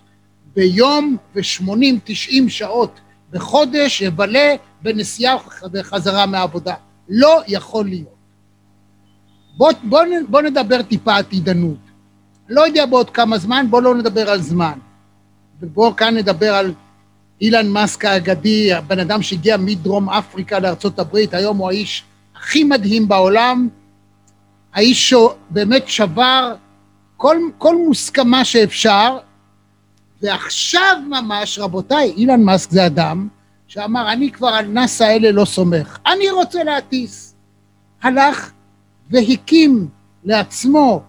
ביום 0.55 1.17
ושמונים, 1.35 1.99
תשעים 2.05 2.49
שעות 2.49 3.01
בחודש 3.31 4.01
יבלה 4.01 4.55
בנסיעה 4.83 5.37
וחזרה 5.73 6.27
מהעבודה. 6.27 6.75
לא 7.09 7.43
יכול 7.47 7.85
להיות. 7.85 8.23
בוא, 9.57 9.73
בוא, 9.83 10.01
בוא 10.29 10.43
נדבר 10.43 10.83
טיפה 10.83 11.17
עתידנות. 11.17 11.79
לא 12.49 12.67
יודע 12.67 12.87
בעוד 12.87 13.11
כמה 13.11 13.39
זמן, 13.39 13.67
בוא 13.71 13.83
לא 13.83 13.95
נדבר 13.95 14.31
על 14.31 14.43
זמן. 14.43 14.79
ובוא 15.63 15.95
כאן 15.95 16.17
נדבר 16.17 16.55
על 16.55 16.75
אילן 17.41 17.69
מאסק 17.69 18.05
האגדי, 18.05 18.73
הבן 18.73 18.99
אדם 18.99 19.23
שהגיע 19.23 19.57
מדרום 19.57 20.11
אפריקה 20.11 20.59
לארצות 20.59 20.99
הברית, 20.99 21.35
היום 21.35 21.57
הוא 21.57 21.69
האיש 21.69 22.05
הכי 22.37 22.65
מדהים 22.65 23.09
בעולם, 23.09 23.69
האיש 24.75 25.11
שבאמת 25.11 25.89
שבר 25.89 26.55
כל, 27.17 27.37
כל 27.59 27.77
מוסכמה 27.77 28.45
שאפשר, 28.45 29.19
ועכשיו 30.23 30.97
ממש, 31.11 31.59
רבותיי, 31.59 32.13
אילן 32.17 32.43
מאסק 32.43 32.71
זה 32.71 32.87
אדם 32.87 33.29
שאמר, 33.67 34.13
אני 34.13 34.31
כבר 34.31 34.49
על 34.49 34.67
נאס"א 34.67 35.05
האלה 35.05 35.33
לא 35.33 35.45
סומך, 35.45 35.99
אני 36.07 36.31
רוצה 36.31 36.65
להטיס. 36.65 37.35
הלך 38.03 38.51
והקים 39.11 39.89
לעצמו 40.25 41.03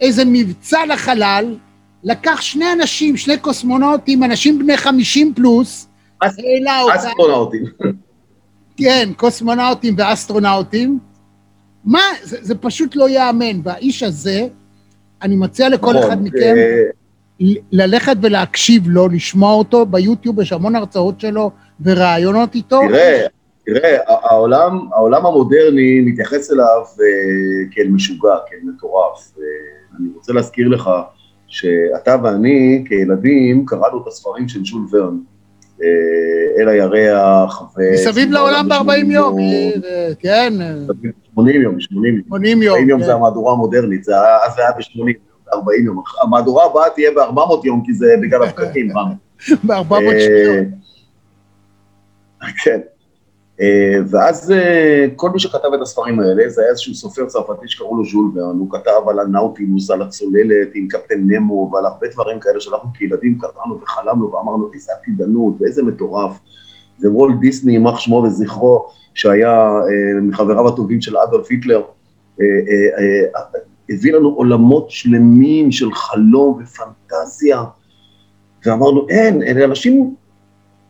איזה 0.00 0.22
מבצע 0.26 0.86
לחלל, 0.86 1.56
לקח 2.04 2.40
שני 2.40 2.72
אנשים, 2.72 3.16
שני 3.16 3.38
קוסמונאוטים, 3.38 4.24
אנשים 4.24 4.58
בני 4.58 4.76
50 4.76 5.32
פלוס, 5.34 5.88
העלה 6.22 6.80
אותם, 6.82 6.94
אסטרונאוטים. 6.96 7.64
כן, 8.76 9.08
קוסמונאוטים 9.16 9.94
ואסטרונאוטים. 9.98 10.98
מה, 11.84 12.00
זה, 12.22 12.36
זה 12.40 12.54
פשוט 12.54 12.96
לא 12.96 13.08
ייאמן. 13.08 13.60
והאיש 13.64 14.02
הזה, 14.02 14.46
אני 15.22 15.36
מציע 15.36 15.68
לכל 15.68 15.92
נכון, 15.92 16.02
אחד 16.02 16.22
מכם 16.22 16.54
אה, 16.56 16.82
ל- 17.40 17.56
ללכת 17.72 18.16
ולהקשיב 18.22 18.88
לו, 18.88 19.08
לשמוע 19.08 19.52
אותו 19.54 19.86
ביוטיוב, 19.86 20.40
יש 20.40 20.52
המון 20.52 20.76
הרצאות 20.76 21.20
שלו 21.20 21.50
וראיונות 21.80 22.54
איתו. 22.54 22.80
תראה, 22.88 23.26
תראה, 23.66 23.96
העולם, 24.06 24.88
העולם 24.92 25.26
המודרני 25.26 26.00
מתייחס 26.00 26.52
אליו 26.52 26.82
אה, 27.00 27.04
כאל 27.70 27.88
משוגע, 27.88 28.34
כאל 28.50 28.58
מטורף. 28.62 29.32
אה, 29.38 29.42
אני 30.00 30.08
רוצה 30.14 30.32
להזכיר 30.32 30.68
לך 30.68 30.90
שאתה 31.48 32.16
ואני 32.22 32.84
כילדים 32.88 33.66
קראנו 33.66 34.02
את 34.02 34.06
הספרים 34.06 34.48
של 34.48 34.60
ז'ול 34.64 34.82
ורן, 34.92 35.18
אה, 35.82 36.62
אל 36.62 36.68
הירח, 36.68 37.62
ו... 37.62 37.92
מסביב 37.94 38.30
לעולם 38.30 38.68
ב-40 38.68 39.12
יום, 39.12 39.38
אה, 39.38 40.08
כן, 40.18 40.52
אה, 40.60 40.74
80 41.34 41.62
יום, 41.62 41.80
80 41.80 42.14
יום. 42.16 42.22
80 42.28 42.62
יום. 42.62 42.72
40 42.74 42.88
יום 42.88 43.00
כן. 43.00 43.06
זה 43.06 43.14
המהדורה 43.14 43.52
המודרנית, 43.52 44.04
זה 44.04 44.12
היה- 44.22 44.36
אז 44.46 44.54
זה 44.54 44.60
היה 44.62 44.70
ב-80, 44.72 45.12
40 45.54 45.84
יום. 45.86 46.02
המהדורה 46.22 46.64
הבאה 46.64 46.90
תהיה 46.94 47.10
ב-400 47.10 47.66
יום, 47.66 47.82
כי 47.86 47.92
זה 47.94 48.14
בגלל 48.22 48.42
הפקקים, 48.42 48.98
רם. 48.98 49.08
ב-400 49.66 49.92
אה, 49.92 50.20
שניות. 50.20 50.66
כן. 52.64 52.80
אה, 53.60 53.98
ואז 54.10 54.50
אה, 54.50 55.06
כל 55.16 55.30
מי 55.30 55.38
שכתב 55.38 55.68
את 55.74 55.80
הספרים 55.82 56.20
האלה, 56.20 56.48
זה 56.48 56.62
היה 56.62 56.70
איזשהו 56.70 56.94
סופר 56.94 57.26
צרפתי 57.26 57.68
שקראו 57.68 57.96
לו 57.96 58.04
ז'ול 58.04 58.30
ורן, 58.34 58.58
הוא 58.58 58.70
כתב 58.70 59.08
על 59.08 59.20
הנאוטילוס, 59.20 59.90
על 59.90 60.02
הצוללת 60.02 60.68
עם 60.74 60.88
קפטן 60.88 61.20
נמו 61.26 61.70
ועל 61.72 61.86
הרבה 61.86 62.06
דברים 62.12 62.40
כאלה 62.40 62.60
שאנחנו 62.60 62.88
כילדים 62.94 63.38
קראנו 63.38 63.80
וחלמנו 63.82 64.32
ואמרנו 64.32 64.70
איזה 64.74 64.92
עתידנות 65.00 65.54
ואיזה 65.60 65.82
מטורף. 65.82 66.38
זה 66.98 67.10
וולט 67.10 67.34
דיסני, 67.40 67.72
יימח 67.72 67.98
שמו 67.98 68.16
וזכרו, 68.16 68.86
שהיה 69.14 69.68
אה, 69.68 70.20
מחבריו 70.22 70.68
הטובים 70.68 71.00
של 71.00 71.16
אדולף 71.16 71.46
היטלר, 71.50 71.82
הביא 73.90 74.12
לנו 74.12 74.28
עולמות 74.28 74.90
שלמים 74.90 75.72
של 75.72 75.92
חלום 75.94 76.62
ופנטזיה, 76.62 77.64
ואמרנו, 78.66 79.08
אין, 79.08 79.42
אלה 79.42 79.64
אנשים 79.64 80.14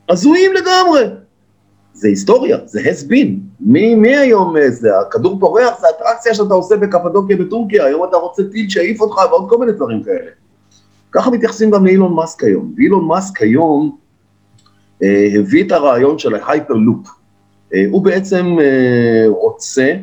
הזויים 0.08 0.52
לגמרי. 0.52 1.27
זה 1.98 2.08
היסטוריה, 2.08 2.58
זה 2.64 2.80
has 2.80 3.10
been. 3.10 3.28
מי, 3.60 3.94
מי 3.94 4.16
היום 4.16 4.56
אה, 4.56 4.70
זה? 4.70 4.98
הכדור 4.98 5.40
פורח 5.40 5.80
זה 5.80 5.86
אטרקציה 5.96 6.34
שאתה 6.34 6.54
עושה 6.54 6.76
בקפדוקיה 6.76 7.36
בטורקיה, 7.36 7.84
היום 7.84 8.04
אתה 8.08 8.16
רוצה 8.16 8.42
טיל 8.52 8.68
שיעיף 8.68 9.00
אותך 9.00 9.16
ועוד 9.30 9.50
כל 9.50 9.58
מיני 9.58 9.72
דברים 9.72 10.02
כאלה. 10.02 10.30
ככה 11.12 11.30
מתייחסים 11.30 11.70
גם 11.70 11.86
לאילון 11.86 12.14
מאסק 12.14 12.44
היום. 12.44 12.74
ואילון 12.76 13.04
מאסק 13.04 13.42
היום 13.42 13.96
אה, 15.02 15.28
הביא 15.38 15.64
את 15.64 15.72
הרעיון 15.72 16.18
של 16.18 16.34
ההייפרלופ. 16.34 17.08
אה, 17.74 17.84
הוא 17.90 18.04
בעצם 18.04 18.56
אה, 18.60 19.24
רוצה 19.28 19.94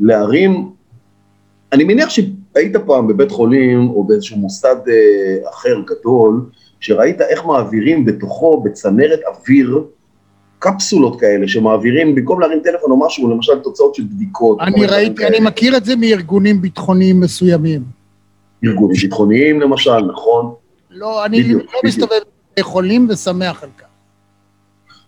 להרים, 0.00 0.70
אני 1.72 1.84
מניח 1.84 2.10
שהיית 2.10 2.76
פעם 2.86 3.06
בבית 3.08 3.30
חולים 3.30 3.88
או 3.88 4.04
באיזשהו 4.04 4.36
מוסד 4.36 4.76
אה, 4.88 5.50
אחר 5.50 5.80
גדול, 5.86 6.46
שראית 6.80 7.20
איך 7.20 7.46
מעבירים 7.46 8.04
בתוכו 8.04 8.62
בצנרת 8.62 9.20
אוויר 9.26 9.84
קפסולות 10.58 11.20
כאלה 11.20 11.48
שמעבירים, 11.48 12.14
במקום 12.14 12.40
להרים 12.40 12.60
טלפון 12.64 12.90
או 12.90 13.06
משהו, 13.06 13.30
למשל 13.30 13.58
תוצאות 13.58 13.94
של 13.94 14.02
בדיקות. 14.02 14.58
אני 14.60 14.86
ראיתי. 14.86 15.26
אני 15.26 15.40
מכיר 15.40 15.76
את 15.76 15.84
זה 15.84 15.96
מארגונים 15.96 16.62
ביטחוניים 16.62 17.20
מסוימים. 17.20 17.82
ארגונים 18.64 18.96
ביטחוניים 19.02 19.60
למשל, 19.60 19.98
נכון? 19.98 20.54
לא, 20.90 21.24
אני 21.24 21.42
בדיוק, 21.42 21.62
לא. 21.74 21.80
מסתובב 21.84 22.10
בבתי 22.12 22.62
חולים 22.62 23.06
ושמח 23.10 23.62
על 23.62 23.68
כך. 23.78 23.84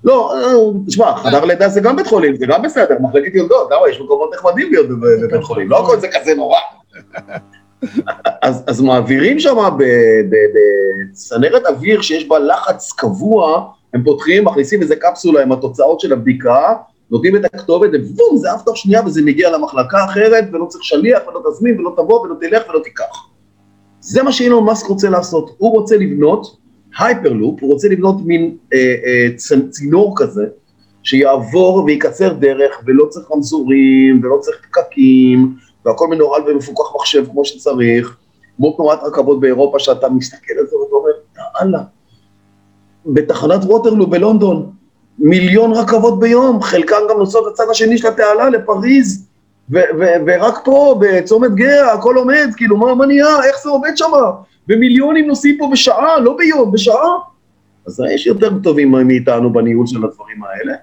לא, 0.05 0.34
אה, 0.34 0.53
תשמע, 0.86 1.16
חדר 1.16 1.44
לידה 1.44 1.68
זה 1.68 1.80
גם 1.80 1.96
בית 1.96 2.07
חולים, 2.07 2.36
זה 2.36 2.46
גם 2.46 2.62
בסדר, 2.62 2.96
מחלקת 3.01 3.34
יולדות, 3.34 3.70
למה 3.70 3.90
יש 3.90 4.01
מקומות 4.01 4.30
נחמדים 4.34 4.70
להיות 4.70 4.88
בב- 4.88 5.24
בבית 5.24 5.44
חולים, 5.44 5.70
לא 5.70 5.84
הכל 5.84 6.01
זה 6.01 6.09
כזה 6.09 6.34
נורא. 6.34 6.59
אז 8.42 8.80
מעבירים 8.80 9.40
שם 9.40 9.57
בצנרת 11.11 11.66
אוויר 11.66 12.01
שיש 12.03 12.28
בה 12.28 12.38
לחץ 12.38 12.92
קבוע, 12.92 13.70
הם 13.95 14.05
פותחים, 14.05 14.45
מכניסים 14.45 14.82
איזה 14.82 14.97
קפסולה 14.97 15.43
עם 15.43 15.53
התוצאות 15.53 16.01
של 16.01 16.12
הבדיקה, 16.12 16.74
נותנים 17.11 17.36
את 17.36 17.45
הכתובת, 17.45 17.91
ובום, 17.93 18.36
זה 18.36 18.53
עף 18.53 18.62
תוך 18.62 18.76
שנייה 18.76 19.07
וזה 19.07 19.22
מגיע 19.22 19.51
למחלקה 19.51 20.05
אחרת, 20.05 20.45
ולא 20.53 20.66
צריך 20.66 20.84
שליח, 20.84 21.22
ולא 21.28 21.43
תזמין, 21.51 21.80
ולא 21.80 21.93
תבוא, 21.97 22.20
ולא 22.20 22.34
תלך, 22.41 22.62
ולא 22.68 22.80
תיקח. 22.84 23.26
זה 24.01 24.22
מה 24.22 24.32
שאילון 24.32 24.64
מאסק 24.64 24.86
רוצה 24.86 25.11
לעשות, 25.11 25.55
הוא 25.59 25.72
רוצה 25.72 25.97
לבנות 25.97 26.57
hyperloop, 26.99 27.62
הוא 27.62 27.72
רוצה 27.72 27.88
לבנות 27.88 28.16
מין 28.24 28.57
אה, 28.72 28.95
אה, 29.05 29.28
צינור 29.70 30.14
כזה, 30.16 30.47
שיעבור 31.03 31.84
ויקצר 31.86 32.32
דרך, 32.32 32.82
ולא 32.86 33.07
צריך 33.09 33.26
רמזורים, 33.32 34.20
ולא 34.22 34.38
צריך 34.41 34.57
פקקים, 34.70 35.55
והכל 35.86 36.09
מנוהל 36.09 36.43
ומפוקח 36.47 36.95
מחשב 36.97 37.24
כמו 37.30 37.45
שצריך, 37.45 38.16
כמו 38.57 38.72
תנועת 38.76 38.99
רכבות 39.03 39.41
באירופה, 39.41 39.78
שאתה 39.78 40.09
מסתכל 40.09 40.53
על 40.59 40.66
זה 40.66 40.76
ואתה 40.76 40.95
אומר, 40.95 41.11
יאללה, 41.61 41.78
בתחנת 43.07 43.64
ווטרלו 43.64 44.07
בלונדון, 44.07 44.70
מיליון 45.18 45.72
רכבות 45.72 46.20
ביום, 46.20 46.62
חלקן 46.62 46.96
גם 47.11 47.18
נוסעות 47.18 47.53
לצד 47.53 47.64
השני 47.70 47.98
של 47.98 48.09
התעלה, 48.09 48.51
לפריז, 48.51 49.26
ו- 49.70 49.78
ו- 49.98 50.16
ורק 50.26 50.61
פה, 50.64 51.01
בצומת 51.01 51.55
גאה, 51.55 51.92
הכל 51.92 52.16
עומד, 52.16 52.51
כאילו, 52.57 52.76
מה, 52.76 52.94
מה 52.94 53.07
נהיה, 53.07 53.44
איך 53.44 53.57
זה 53.62 53.70
עובד 53.70 53.96
שם? 53.96 54.11
ומיליונים 54.68 55.26
נוסעים 55.26 55.57
פה 55.59 55.68
בשעה, 55.72 56.20
לא 56.20 56.36
ביום, 56.36 56.72
בשעה. 56.72 57.18
אז 57.86 58.03
יש 58.14 58.26
יותר 58.26 58.59
טובים 58.62 58.90
מאיתנו 58.90 59.53
בניהול 59.53 59.86
של 59.86 60.05
הדברים 60.05 60.44
האלה. 60.44 60.74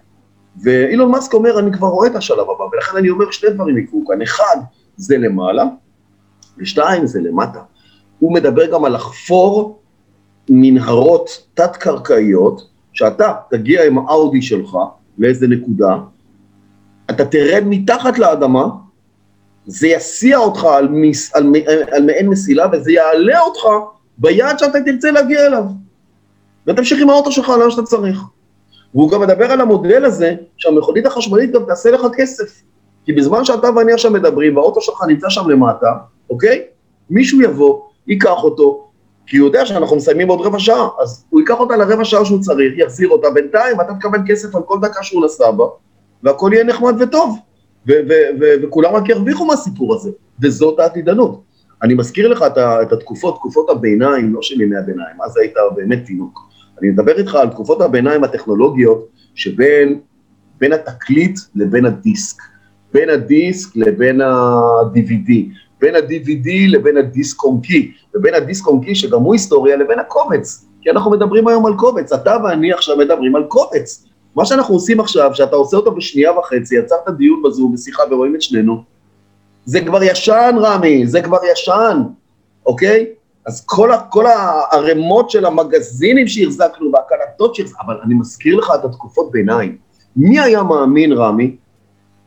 ואילון 0.64 1.12
מאסק 1.12 1.34
אומר, 1.34 1.60
אני 1.60 1.74
כבר 1.74 1.88
רואה 1.88 2.08
את 2.08 2.16
השלב 2.16 2.50
הבא, 2.50 2.64
ולכן 2.74 2.98
אני 2.98 3.10
אומר 3.10 3.32
שני 3.32 3.50
דברים 3.50 3.78
יקרו 3.78 4.04
כאן. 4.08 4.22
אחד, 4.22 4.58
זה 4.98 5.18
למעלה, 5.18 5.64
ושתיים, 6.58 7.08
זה 7.08 7.22
למטה. 7.22 7.60
הוא 8.20 8.34
מדבר 8.34 8.72
גם 8.72 8.86
על 8.86 8.94
לחפור 8.94 9.77
מנהרות 10.50 11.44
תת-קרקעיות, 11.54 12.68
שאתה 12.94 13.34
תגיע 13.50 13.86
עם 13.86 13.98
האאודי 13.98 14.42
שלך 14.42 14.78
לאיזה 15.18 15.48
נקודה, 15.48 15.98
אתה 17.10 17.26
תרד 17.26 17.64
מתחת 17.66 18.20
לאדמה, 18.20 18.68
זה 19.66 19.88
יסיע 19.88 20.38
אותך 20.38 20.64
על, 20.64 20.88
מס, 20.92 21.36
על, 21.36 21.54
על 21.92 22.06
מעין 22.06 22.30
מסילה, 22.30 22.68
וזה 22.72 22.92
יעלה 22.92 23.40
אותך 23.40 23.62
ביעד 24.18 24.60
שאתה 24.60 24.78
תרצה 24.86 25.12
להגיע 25.12 25.46
אליו. 25.46 25.64
ותמשיך 26.68 27.02
עם 27.02 27.10
האוטו 27.10 27.32
שלך 27.32 27.50
לאן 27.50 27.72
שאתה 27.72 27.84
צריך. 27.84 28.22
והוא 28.94 29.12
גם 29.12 29.22
מדבר 29.22 29.52
על 29.52 29.62
המודל 29.62 30.06
הזה, 30.06 30.36
שהמכונית 30.58 31.06
החשמלית 31.06 31.52
גם 31.52 31.62
תעשה 31.68 31.92
לך 31.92 32.02
כסף. 32.18 32.62
כי 33.06 33.14
בזמן 33.14 33.46
שאתה 33.46 33.68
ואני 33.76 33.94
עכשיו 33.94 34.12
מדברים, 34.12 34.58
והאוטו 34.58 34.82
שלך 34.82 35.04
נמצא 35.08 35.30
שם 35.30 35.50
למטה, 35.50 35.92
אוקיי? 36.30 36.64
מישהו 37.10 37.42
יבוא, 37.42 37.82
ייקח 38.08 38.44
אותו, 38.44 38.87
כי 39.28 39.38
הוא 39.38 39.48
יודע 39.48 39.66
שאנחנו 39.66 39.96
מסיימים 39.96 40.28
עוד 40.28 40.42
רבע 40.42 40.60
שעה, 40.60 40.88
אז 41.02 41.26
הוא 41.30 41.40
ייקח 41.40 41.60
אותה 41.60 41.78
לרבע 41.78 42.06
שעה 42.06 42.26
שהוא 42.26 42.42
צריך, 42.42 42.74
יחזיר 42.78 43.10
אותה, 43.10 43.28
בינתיים 43.30 43.82
אתה 43.82 43.94
תקבל 43.94 44.20
כסף 44.28 44.56
על 44.56 44.62
כל 44.66 44.78
דקה 44.82 45.04
שהוא 45.04 45.26
נסע 45.26 45.52
בה, 45.52 45.66
והכל 46.24 46.50
יהיה 46.54 46.64
נחמד 46.64 46.96
וטוב, 47.00 47.40
וכולם 48.64 48.96
רק 48.96 49.10
ירוויחו 49.10 49.46
מהסיפור 49.46 49.96
הזה, 49.96 50.12
וזאת 50.42 50.80
העתידנות. 50.80 51.42
אני 51.84 51.94
מזכיר 51.94 52.28
לך 52.28 52.42
את, 52.42 52.58
את 52.58 52.92
התקופות, 52.92 53.36
תקופות 53.36 53.70
הביניים, 53.70 54.34
לא 54.34 54.42
של 54.42 54.62
ימי 54.62 54.78
הביניים, 54.78 55.22
אז 55.26 55.38
היית 55.38 55.54
באמת 55.76 56.06
תינוק. 56.06 56.40
אני 56.82 56.90
מדבר 56.90 57.18
איתך 57.18 57.36
על 57.36 57.50
תקופות 57.50 57.82
הביניים 57.82 58.24
הטכנולוגיות 58.24 59.08
שבין 59.36 60.00
בין 60.60 60.74
התקליט 60.74 61.40
לבין 61.56 61.86
הדיסק, 61.86 62.42
בין 62.94 63.10
הדיסק 63.10 63.76
לבין 63.76 64.22
ה-DVD, 64.22 65.32
בין 65.82 65.96
ה-DVD 65.96 66.50
לבין 66.68 66.98
הדיסק 66.98 67.44
און 67.44 67.62
קי, 67.62 67.92
ובין 68.16 68.34
הדיסק 68.34 68.68
און 68.68 68.84
קי, 68.84 68.96
שגם 68.96 69.22
הוא 69.22 69.34
היסטוריה, 69.34 69.76
לבין 69.76 70.00
הקובץ. 70.00 70.66
כי 70.82 70.90
אנחנו 70.90 71.12
מדברים 71.12 71.48
היום 71.48 71.66
על 71.66 71.74
קובץ, 71.76 72.14
אתה 72.14 72.38
ואני 72.44 72.74
עכשיו 72.74 72.98
מדברים 72.98 73.36
על 73.36 73.44
קובץ. 73.44 74.06
מה 74.36 74.46
שאנחנו 74.46 74.74
עושים 74.74 75.00
עכשיו, 75.00 75.32
שאתה 75.34 75.56
עושה 75.56 75.78
אותו 75.78 75.96
בשנייה 75.96 76.40
וחצי, 76.40 76.76
יצרת 76.76 77.10
דיון 77.18 77.44
בזום, 77.44 77.74
בשיחה 77.74 78.04
ורואים 78.12 78.36
את 78.36 78.42
שנינו, 78.42 78.84
זה 79.66 79.82
כבר 79.82 80.04
ישן, 80.04 80.56
רמי, 80.60 81.08
זה 81.08 81.22
כבר 81.22 81.38
ישן, 81.52 82.02
אוקיי? 82.66 83.06
אז 83.46 83.64
כל, 83.66 83.92
ה, 83.92 84.02
כל 84.02 84.26
הערימות 84.26 85.30
של 85.30 85.46
המגזינים 85.46 86.28
שהחזקנו 86.28 86.92
והקלטות 86.94 87.56
שהחזקנו, 87.56 87.82
אבל 87.86 88.00
אני 88.04 88.14
מזכיר 88.14 88.56
לך 88.56 88.72
את 88.80 88.86
התקופות 88.86 89.32
ביניים. 89.32 89.78
מי 90.16 90.40
היה 90.40 90.64
מאמין, 90.64 91.12
רמי, 91.12 91.56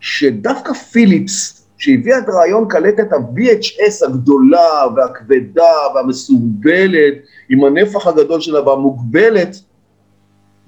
שדווקא 0.01 0.73
פיליפס, 0.73 1.60
שהביאה 1.81 2.18
את 2.18 2.28
רעיון 2.28 2.68
קלטת 2.68 3.12
ה-VHS 3.12 4.07
הגדולה 4.07 4.87
והכבדה 4.97 5.72
והמסורבלת, 5.95 7.14
עם 7.49 7.64
הנפח 7.64 8.07
הגדול 8.07 8.41
שלה 8.41 8.68
והמוגבלת, 8.68 9.57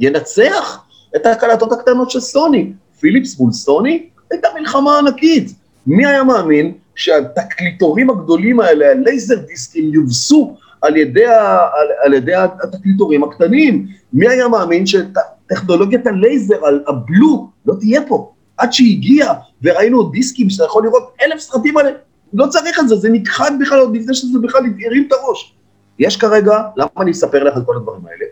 ינצח 0.00 0.84
את 1.16 1.26
הקלטות 1.26 1.72
הקטנות 1.72 2.10
של 2.10 2.20
סוני. 2.20 2.72
פיליפס 3.00 3.40
מול 3.40 3.52
סוני 3.52 4.08
הייתה 4.30 4.48
מלחמה 4.60 4.98
ענקית. 4.98 5.52
מי 5.86 6.06
היה 6.06 6.24
מאמין 6.24 6.72
שהתקליטורים 6.94 8.10
הגדולים 8.10 8.60
האלה, 8.60 8.90
הלייזר 8.90 9.36
דיסקים, 9.36 9.94
יובסו 9.94 10.56
על 10.80 10.96
ידי, 10.96 11.26
ה, 11.26 11.58
על, 11.58 11.88
על 12.02 12.14
ידי 12.14 12.34
התקליטורים 12.34 13.24
הקטנים? 13.24 13.86
מי 14.12 14.28
היה 14.28 14.48
מאמין 14.48 14.84
שטכנולוגיית 14.86 16.06
הלייזר, 16.06 16.56
הבלו, 16.88 17.50
לא 17.66 17.74
תהיה 17.80 18.00
פה? 18.08 18.32
עד 18.62 18.72
שהגיע, 18.72 19.32
וראינו 19.62 20.02
דיסקים 20.02 20.50
שאתה 20.50 20.64
יכול 20.64 20.84
לראות 20.84 21.14
אלף 21.22 21.40
סרטים 21.40 21.76
עליהם, 21.76 21.94
לא 22.32 22.46
צריך 22.46 22.80
את 22.80 22.88
זה, 22.88 22.96
זה 22.96 23.10
נכחד 23.10 23.50
בכלל 23.60 23.78
עוד 23.78 23.96
לפני 23.96 24.14
שזה 24.14 24.38
בכלל 24.38 24.62
הרים 24.86 25.04
את 25.06 25.12
הראש. 25.12 25.54
יש 25.98 26.16
כרגע, 26.16 26.62
למה 26.76 26.88
אני 27.00 27.10
אספר 27.10 27.44
לך 27.44 27.56
את 27.56 27.62
כל 27.66 27.76
הדברים 27.76 28.00
האלה? 28.06 28.24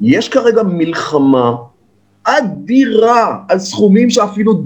יש 0.00 0.28
כרגע 0.28 0.62
מלחמה 0.62 1.56
אדירה 2.24 3.38
על 3.48 3.58
סכומים 3.58 4.10
שאפילו 4.10 4.62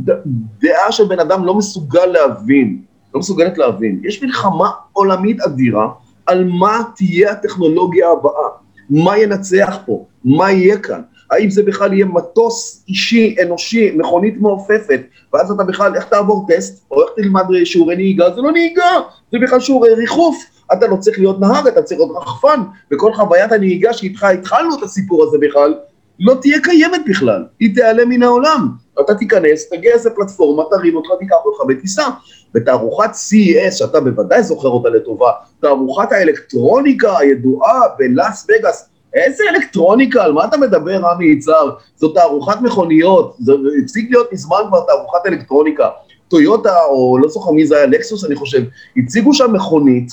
דעה 0.60 0.92
של 0.92 1.04
בן 1.04 1.20
אדם 1.20 1.44
לא 1.44 1.54
מסוגל 1.54 2.06
להבין, 2.06 2.82
לא 3.14 3.20
מסוגלת 3.20 3.58
להבין. 3.58 4.00
יש 4.04 4.22
מלחמה 4.22 4.70
עולמית 4.92 5.40
אדירה 5.40 5.88
על 6.26 6.44
מה 6.44 6.82
תהיה 6.96 7.32
הטכנולוגיה 7.32 8.08
הבאה, 8.10 8.48
מה 8.90 9.18
ינצח 9.18 9.78
פה, 9.86 10.04
מה 10.24 10.50
יהיה 10.50 10.78
כאן. 10.78 11.00
האם 11.30 11.50
זה 11.50 11.62
בכלל 11.62 11.92
יהיה 11.92 12.06
מטוס 12.06 12.84
אישי, 12.88 13.36
אנושי, 13.42 13.90
מכונית 13.96 14.40
מעופפת, 14.40 15.00
ואז 15.32 15.50
אתה 15.50 15.64
בכלל, 15.64 15.96
איך 15.96 16.04
תעבור 16.04 16.46
טסט, 16.48 16.84
או 16.90 17.02
איך 17.02 17.10
תלמד 17.16 17.44
שיעורי 17.64 17.96
נהיגה, 17.96 18.34
זה 18.34 18.40
לא 18.40 18.52
נהיגה, 18.52 19.00
זה 19.32 19.38
בכלל 19.42 19.60
שיעורי 19.60 19.94
ריחוף. 19.94 20.44
אתה 20.72 20.86
לא 20.86 20.96
צריך 20.96 21.18
להיות 21.18 21.40
נהג, 21.40 21.66
אתה 21.66 21.82
צריך 21.82 22.00
להיות 22.00 22.16
רחפן, 22.16 22.60
וכל 22.92 23.12
חוויית 23.14 23.52
הנהיגה 23.52 23.92
שאיתך 23.92 24.24
התחלנו 24.24 24.78
את 24.78 24.82
הסיפור 24.82 25.24
הזה 25.24 25.38
בכלל, 25.40 25.74
לא 26.20 26.34
תהיה 26.40 26.58
קיימת 26.62 27.00
בכלל, 27.08 27.44
היא 27.60 27.74
תיעלם 27.74 28.08
מן 28.08 28.22
העולם. 28.22 28.68
אתה 29.00 29.14
תיכנס, 29.14 29.68
תגיע 29.68 29.92
איזה 29.92 30.10
פלטפורמה, 30.10 30.62
תרים 30.70 30.96
אותך, 30.96 31.08
תיקח 31.18 31.36
אותך 31.44 31.60
ותיסע. 31.68 32.08
בתערוכת 32.54 33.10
CES, 33.10 33.72
שאתה 33.72 34.00
בוודאי 34.00 34.42
זוכר 34.42 34.68
אותה 34.68 34.88
לטובה, 34.88 35.30
תערוכת 35.60 36.12
האלקטרוניקה 36.12 37.18
הידועה 37.18 37.80
בלאס 37.98 38.46
וגאס, 38.48 38.89
איזה 39.14 39.44
אלקטרוניקה, 39.50 40.24
על 40.24 40.32
מה 40.32 40.44
אתה 40.44 40.56
מדבר, 40.56 40.96
רמי 40.96 41.26
יצהר? 41.26 41.70
זו 41.96 42.08
תערוכת 42.08 42.60
מכוניות, 42.60 43.36
זה 43.38 43.52
הפסיק 43.82 44.10
להיות 44.10 44.32
מזמן 44.32 44.58
כבר 44.68 44.80
תערוכת 44.86 45.26
אלקטרוניקה. 45.26 45.88
טויוטה, 46.28 46.76
או 46.84 47.18
לא 47.18 47.28
זוכר 47.28 47.50
מי 47.50 47.66
זה 47.66 47.76
היה, 47.76 47.86
לקסוס 47.86 48.24
אני 48.24 48.36
חושב, 48.36 48.62
הציגו 48.96 49.34
שם 49.34 49.52
מכונית, 49.52 50.12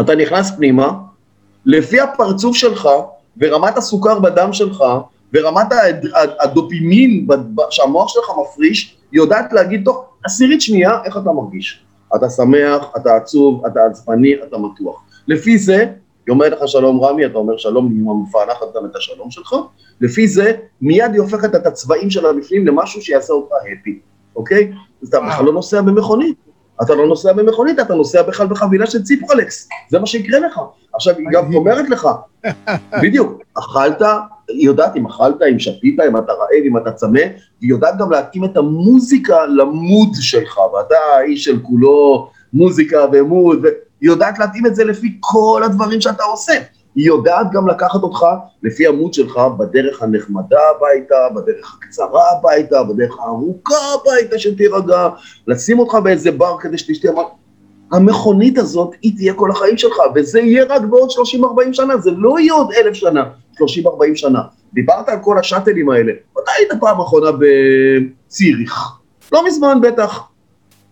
אתה 0.00 0.14
נכנס 0.14 0.50
פנימה, 0.56 0.92
לפי 1.66 2.00
הפרצוף 2.00 2.56
שלך, 2.56 2.88
ורמת 3.40 3.76
הסוכר 3.76 4.18
בדם 4.18 4.52
שלך, 4.52 4.84
ורמת 5.34 5.66
הדופימין 6.40 7.26
שהמוח 7.70 8.08
שלך 8.08 8.24
מפריש, 8.40 8.96
יודעת 9.12 9.52
להגיד 9.52 9.82
תוך 9.84 10.04
עשירית 10.24 10.60
שנייה 10.60 10.98
איך 11.04 11.16
אתה 11.16 11.32
מרגיש. 11.32 11.84
אתה 12.16 12.30
שמח, 12.30 12.86
אתה 12.96 13.16
עצוב, 13.16 13.66
אתה 13.66 13.80
עצבני, 13.90 14.34
אתה 14.34 14.58
מתוח. 14.58 15.02
לפי 15.28 15.58
זה, 15.58 15.86
היא 16.26 16.32
אומרת 16.32 16.52
לך 16.52 16.68
שלום 16.68 17.04
רמי, 17.04 17.26
אתה 17.26 17.38
אומר 17.38 17.56
שלום, 17.56 17.86
היא 17.86 18.26
מפענחת 18.28 18.66
גם 18.76 18.84
את 18.84 18.96
השלום 18.96 19.30
שלך, 19.30 19.54
לפי 20.00 20.28
זה, 20.28 20.52
מיד 20.80 21.12
היא 21.12 21.20
הופכת 21.20 21.54
את 21.54 21.66
הצבעים 21.66 22.10
שלה 22.10 22.32
בפנים 22.32 22.66
למשהו 22.66 23.02
שיעשה 23.02 23.32
אותך 23.32 23.52
הפי, 23.80 23.98
אוקיי? 24.36 24.72
אז 25.02 25.08
אתה 25.08 25.20
בכלל 25.20 25.46
לא 25.46 25.52
נוסע 25.52 25.80
במכונית. 25.80 26.36
אתה 26.82 26.94
לא 26.94 27.06
נוסע 27.06 27.32
במכונית, 27.32 27.80
אתה 27.80 27.94
נוסע 27.94 28.22
בכלל 28.22 28.46
בחבילה 28.46 28.86
של 28.86 29.02
ציפרלקס, 29.02 29.68
זה 29.88 29.98
מה 29.98 30.06
שיקרה 30.06 30.38
לך. 30.38 30.60
עכשיו, 30.92 31.14
היא 31.18 31.26
גם 31.32 31.54
אומרת 31.54 31.90
לך, 31.90 32.08
בדיוק, 33.02 33.42
אכלת, 33.58 34.02
היא 34.48 34.66
יודעת 34.66 34.96
אם 34.96 35.06
אכלת, 35.06 35.42
אם 35.52 35.58
שתית, 35.58 36.00
אם 36.00 36.16
אתה 36.16 36.32
רעב, 36.32 36.64
אם 36.66 36.76
אתה 36.76 36.92
צמא, 36.92 37.20
והיא 37.60 37.70
יודעת 37.70 37.98
גם 37.98 38.10
להתאים 38.10 38.44
את 38.44 38.56
המוזיקה 38.56 39.46
למוד 39.46 40.08
שלך, 40.20 40.58
ואתה 40.58 40.94
האיש 41.16 41.44
של 41.44 41.62
כולו 41.62 42.28
מוזיקה 42.52 43.06
ומוד, 43.12 43.66
והיא 44.00 44.10
יודעת 44.10 44.38
להתאים 44.38 44.66
את 44.66 44.74
זה 44.74 44.84
לפי 44.84 45.16
כל 45.20 45.62
הדברים 45.64 46.00
שאתה 46.00 46.24
עושה. 46.24 46.52
היא 46.94 47.06
יודעת 47.06 47.46
גם 47.52 47.68
לקחת 47.68 48.02
אותך 48.02 48.26
לפי 48.62 48.86
המוד 48.86 49.14
שלך 49.14 49.40
בדרך 49.58 50.02
הנחמדה 50.02 50.58
הביתה, 50.76 51.14
בדרך 51.34 51.78
הקצרה 51.78 52.22
הביתה, 52.32 52.82
בדרך 52.82 53.18
הארוכה 53.20 53.74
הביתה 53.94 54.38
שתירגע, 54.38 55.08
לשים 55.46 55.78
אותך 55.78 55.94
באיזה 55.94 56.32
בר 56.32 56.56
כדי 56.60 56.78
שתשתה 56.78 57.12
מה... 57.12 57.22
המכונית 57.92 58.58
הזאת, 58.58 58.94
היא 59.02 59.16
תהיה 59.16 59.34
כל 59.34 59.50
החיים 59.50 59.78
שלך, 59.78 59.96
וזה 60.14 60.40
יהיה 60.40 60.64
רק 60.68 60.82
בעוד 60.82 61.10
30-40 61.10 61.72
שנה, 61.72 61.98
זה 61.98 62.10
לא 62.10 62.40
יהיה 62.40 62.52
עוד 62.52 62.72
אלף 62.72 62.94
שנה, 62.94 63.24
30-40 63.54 63.64
שנה. 64.14 64.40
דיברת 64.74 65.08
על 65.08 65.18
כל 65.22 65.38
השאטלים 65.38 65.90
האלה, 65.90 66.12
מתי 66.32 66.50
היית 66.58 66.72
פעם 66.80 67.00
אחרונה 67.00 67.30
בציריך? 67.32 68.88
לא 69.32 69.46
מזמן 69.46 69.80
בטח. 69.82 70.22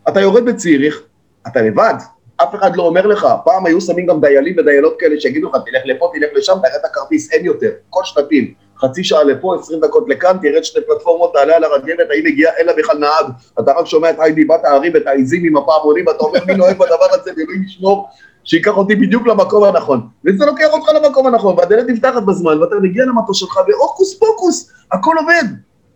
אתה 0.09 0.21
יורד 0.21 0.45
בציריך, 0.45 1.03
אתה 1.47 1.63
לבד, 1.63 1.95
אף 2.37 2.55
אחד 2.55 2.77
לא 2.77 2.83
אומר 2.83 3.07
לך, 3.07 3.27
פעם 3.45 3.67
היו 3.67 3.81
שמים 3.81 4.07
גם 4.07 4.21
דיילים 4.21 4.55
ודיילות 4.59 4.95
כאלה 4.99 5.21
שיגידו 5.21 5.49
לך, 5.49 5.57
תלך 5.67 5.83
לפה, 5.85 6.11
תלך 6.15 6.31
לשם, 6.35 6.55
תראה 6.63 6.77
את 6.77 6.85
הכרטיס, 6.85 7.33
אין 7.33 7.45
יותר, 7.45 7.71
כל 7.91 8.01
שנתים, 8.05 8.55
חצי 8.79 9.05
שעה 9.05 9.25
לפה, 9.25 9.57
עשרים 9.61 9.81
דקות 9.81 10.09
לכאן, 10.09 10.37
תרד 10.43 10.65
שתי 10.65 10.81
פלטפורמות, 10.87 11.33
תעלה 11.33 11.57
על 11.57 11.65
הרגלת, 11.65 12.11
האם 12.11 12.27
הגיע, 12.27 12.51
אין 12.57 12.67
לה 12.67 12.73
בכלל 12.79 12.99
נהג, 12.99 13.33
אתה 13.61 13.73
רק 13.73 13.87
שומע 13.87 14.11
את 14.11 14.17
היידי 14.19 14.45
בת 14.45 14.65
הערים 14.65 14.93
ואת 14.95 15.07
העיזים 15.07 15.45
עם 15.45 15.57
הפעמונים, 15.57 16.07
ואתה 16.07 16.25
אומר, 16.25 16.41
מי 16.47 16.55
נוהג 16.55 16.77
בדבר 16.77 17.07
הזה, 17.11 17.31
ואלוהים 17.37 17.63
ישמור, 17.63 18.09
שייקח 18.45 18.77
אותי 18.77 18.95
בדיוק 18.97 19.27
למקום 19.27 19.65
הנכון. 19.65 20.01
וזה 20.25 20.47
לוקח 20.47 20.69
אותך 20.73 20.89
למקום 20.95 21.27
הנכון, 21.27 21.59
והדלת 21.59 21.87
נפתחת 21.89 22.23
בזמן, 22.23 22.63
ואתה 22.63 22.75
מגיע 22.83 23.05
למטוס 23.05 23.37
שלך, 23.37 23.57
והוקוס 23.69 24.19
פוקוס, 24.19 24.73
הכל 24.93 25.15
עובד. 25.21 25.45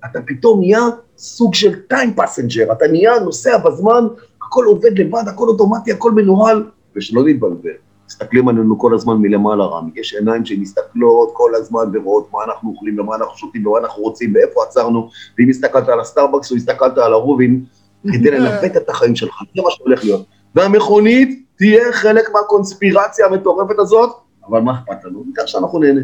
אתה 0.04 0.18
פתאום 0.26 0.60
נהיה 0.60 0.80
סוג 1.18 1.54
של 1.54 1.74
time 1.88 2.14
passenger, 2.14 2.72
אתה 2.72 2.86
נהיה 2.86 3.18
נוסע 3.18 3.56
בזמן, 3.56 4.06
הכל 4.48 4.64
עובד 4.64 4.98
לבד, 4.98 5.22
הכל 5.26 5.48
אוטומטי, 5.48 5.92
הכל 5.92 6.12
מנוהל, 6.12 6.64
ושלא 6.96 7.22
נתבלבל. 7.26 7.70
מסתכלים 8.06 8.48
עלינו 8.48 8.78
כל 8.78 8.94
הזמן 8.94 9.16
מלמעלה, 9.16 9.64
רמי. 9.64 9.90
יש 9.96 10.14
עיניים 10.14 10.44
שמסתכלות 10.44 11.30
כל 11.32 11.50
הזמן 11.54 11.84
ורואות 11.92 12.28
מה 12.32 12.38
אנחנו 12.44 12.70
אוכלים 12.70 13.00
ומה 13.00 13.16
אנחנו 13.16 13.36
שותים 13.36 13.66
ומה 13.66 13.78
אנחנו 13.78 14.02
רוצים 14.02 14.34
ואיפה 14.34 14.62
עצרנו, 14.68 15.08
ואם 15.38 15.48
הסתכלת 15.48 15.88
על 15.88 16.00
הסטארבקס 16.00 16.50
או 16.50 16.56
הסתכלת 16.56 16.98
על 16.98 17.12
הרובין, 17.12 17.64
כדי 18.12 18.30
לנווט 18.30 18.76
את 18.76 18.88
החיים 18.88 19.16
שלך, 19.16 19.34
זה 19.56 19.62
מה 19.62 19.70
שהולך 19.70 20.04
להיות. 20.04 20.26
והמכונית 20.54 21.44
תהיה 21.56 21.92
חלק 21.92 22.24
מהקונספירציה 22.34 23.26
המטורפת 23.26 23.78
הזאת, 23.78 24.10
אבל 24.48 24.60
מה 24.60 24.72
אכפת 24.72 25.04
לנו? 25.04 25.24
בעיקר 25.24 25.46
שאנחנו 25.46 25.78
נהנה. 25.78 26.00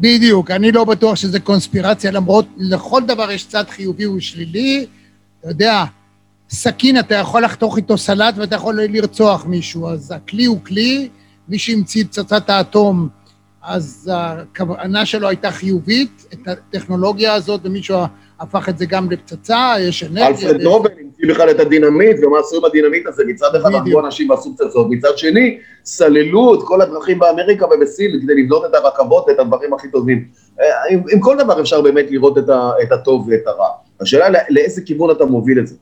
בדיוק, 0.00 0.50
אני 0.50 0.72
לא 0.72 0.84
בטוח 0.84 1.14
שזה 1.14 1.40
קונספירציה, 1.40 2.10
למרות 2.10 2.46
לכל 2.56 3.02
דבר 3.06 3.30
יש 3.30 3.46
צד 3.46 3.64
חיובי 3.68 4.06
ושלילי. 4.06 4.86
אתה 5.40 5.48
יודע, 5.48 5.84
סכין, 6.50 6.98
אתה 6.98 7.14
יכול 7.14 7.44
לחתוך 7.44 7.76
איתו 7.76 7.98
סלט 7.98 8.34
ואתה 8.38 8.54
יכול 8.54 8.80
לרצוח 8.82 9.46
מישהו, 9.46 9.88
אז 9.88 10.12
הכלי 10.16 10.44
הוא 10.44 10.58
כלי, 10.66 11.08
מי 11.48 11.58
שהמציא 11.58 12.04
פצצת 12.04 12.50
האטום, 12.50 13.08
אז 13.62 14.10
הכוונה 14.14 15.06
שלו 15.06 15.28
הייתה 15.28 15.50
חיובית, 15.50 16.26
את 16.32 16.48
הטכנולוגיה 16.48 17.34
הזאת, 17.34 17.60
ומישהו 17.64 17.96
הפך 18.40 18.68
את 18.68 18.78
זה 18.78 18.86
גם 18.86 19.10
לפצצה, 19.10 19.74
יש 19.80 20.04
אנרגיה. 20.04 20.28
אלפרד 20.28 20.62
נובל 20.62 20.90
המציא 21.00 21.28
בכלל 21.28 21.50
את 21.50 21.60
הדינמיט, 21.60 22.16
ומה 22.22 22.38
עשו 22.38 22.56
עם 22.56 22.64
הדינמיט 22.64 23.06
הזה? 23.06 23.22
מצד 23.26 23.54
אחד. 23.56 23.74
הרגו 23.74 24.00
אנשים 24.00 24.30
ועשו 24.30 24.56
פצצות, 24.56 24.86
מצד 24.90 25.18
שני, 25.18 25.58
סללו 25.84 26.54
את 26.54 26.60
כל 26.64 26.80
הדרכים 26.80 27.18
באמריקה 27.18 27.66
ובסין 27.66 28.20
כדי 28.22 28.42
לבנות 28.42 28.64
את 28.64 28.74
הרכבות 28.74 29.24
ואת 29.28 29.38
הדברים 29.38 29.74
הכי 29.74 29.88
טובים. 29.90 30.28
אה, 30.60 30.66
עם, 30.90 31.02
עם 31.12 31.20
כל 31.20 31.36
דבר 31.38 31.60
אפשר 31.60 31.80
באמת 31.80 32.10
לראות 32.10 32.38
את, 32.38 32.48
ה, 32.48 32.70
את 32.82 32.92
הטוב 32.92 33.28
ואת 33.28 33.46
הרע. 33.46 33.68
השאלה 34.00 34.28
לא- 34.30 34.38
לאיזה 34.50 34.82
כיוון 34.82 35.10
אתה 35.10 35.24
מוביל 35.24 35.58
את 35.58 35.66
זה. 35.66 35.74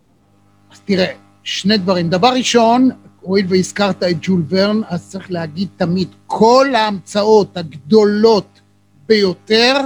אז 0.72 0.80
תראה, 0.84 1.12
שני 1.42 1.78
דברים. 1.78 2.10
דבר 2.10 2.28
ראשון, 2.28 2.90
הואיל 3.20 3.46
והזכרת 3.48 4.02
את 4.02 4.16
ג'ול 4.22 4.42
ורן, 4.48 4.80
אז 4.88 5.08
צריך 5.08 5.30
להגיד 5.30 5.68
תמיד, 5.76 6.08
כל 6.26 6.74
ההמצאות 6.74 7.56
הגדולות 7.56 8.60
ביותר 9.08 9.76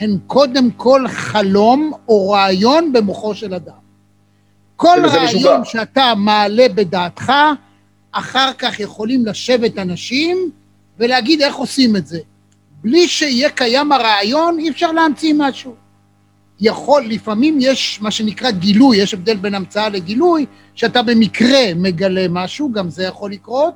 הן 0.00 0.18
קודם 0.26 0.70
כל 0.70 1.08
חלום 1.08 1.92
או 2.08 2.30
רעיון 2.30 2.92
במוחו 2.92 3.34
של 3.34 3.54
אדם. 3.54 3.72
כל 4.76 4.98
רעיון. 5.04 5.64
שאתה 5.64 6.12
מעלה 6.16 6.66
בדעתך, 6.74 7.32
אחר 8.12 8.52
כך 8.58 8.80
יכולים 8.80 9.26
לשבת 9.26 9.78
אנשים 9.78 10.50
ולהגיד 10.98 11.42
איך 11.42 11.56
עושים 11.56 11.96
את 11.96 12.06
זה. 12.06 12.18
בלי 12.82 13.08
שיהיה 13.08 13.50
קיים 13.50 13.92
הרעיון, 13.92 14.58
אי 14.58 14.70
אפשר 14.70 14.92
להמציא 14.92 15.34
משהו. 15.36 15.74
יכול, 16.60 17.04
לפעמים 17.04 17.58
יש 17.60 17.98
מה 18.02 18.10
שנקרא 18.10 18.50
גילוי, 18.50 18.96
יש 18.96 19.14
הבדל 19.14 19.36
בין 19.36 19.54
המצאה 19.54 19.88
לגילוי, 19.88 20.46
שאתה 20.74 21.02
במקרה 21.02 21.74
מגלה 21.76 22.26
משהו, 22.30 22.72
גם 22.72 22.90
זה 22.90 23.04
יכול 23.04 23.32
לקרות, 23.32 23.74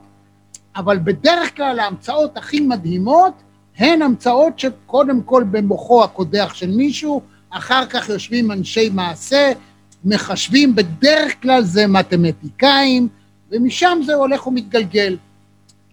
אבל 0.76 0.98
בדרך 0.98 1.56
כלל 1.56 1.78
ההמצאות 1.78 2.36
הכי 2.36 2.60
מדהימות 2.60 3.32
הן 3.78 4.02
המצאות 4.02 4.58
שקודם 4.58 5.22
כל 5.22 5.44
במוחו 5.50 6.04
הקודח 6.04 6.52
של 6.54 6.70
מישהו, 6.70 7.22
אחר 7.50 7.86
כך 7.86 8.08
יושבים 8.08 8.52
אנשי 8.52 8.88
מעשה, 8.88 9.52
מחשבים, 10.04 10.74
בדרך 10.74 11.42
כלל 11.42 11.62
זה 11.62 11.86
מתמטיקאים, 11.86 13.08
ומשם 13.50 13.98
זה 14.06 14.14
הולך 14.14 14.46
ומתגלגל. 14.46 15.16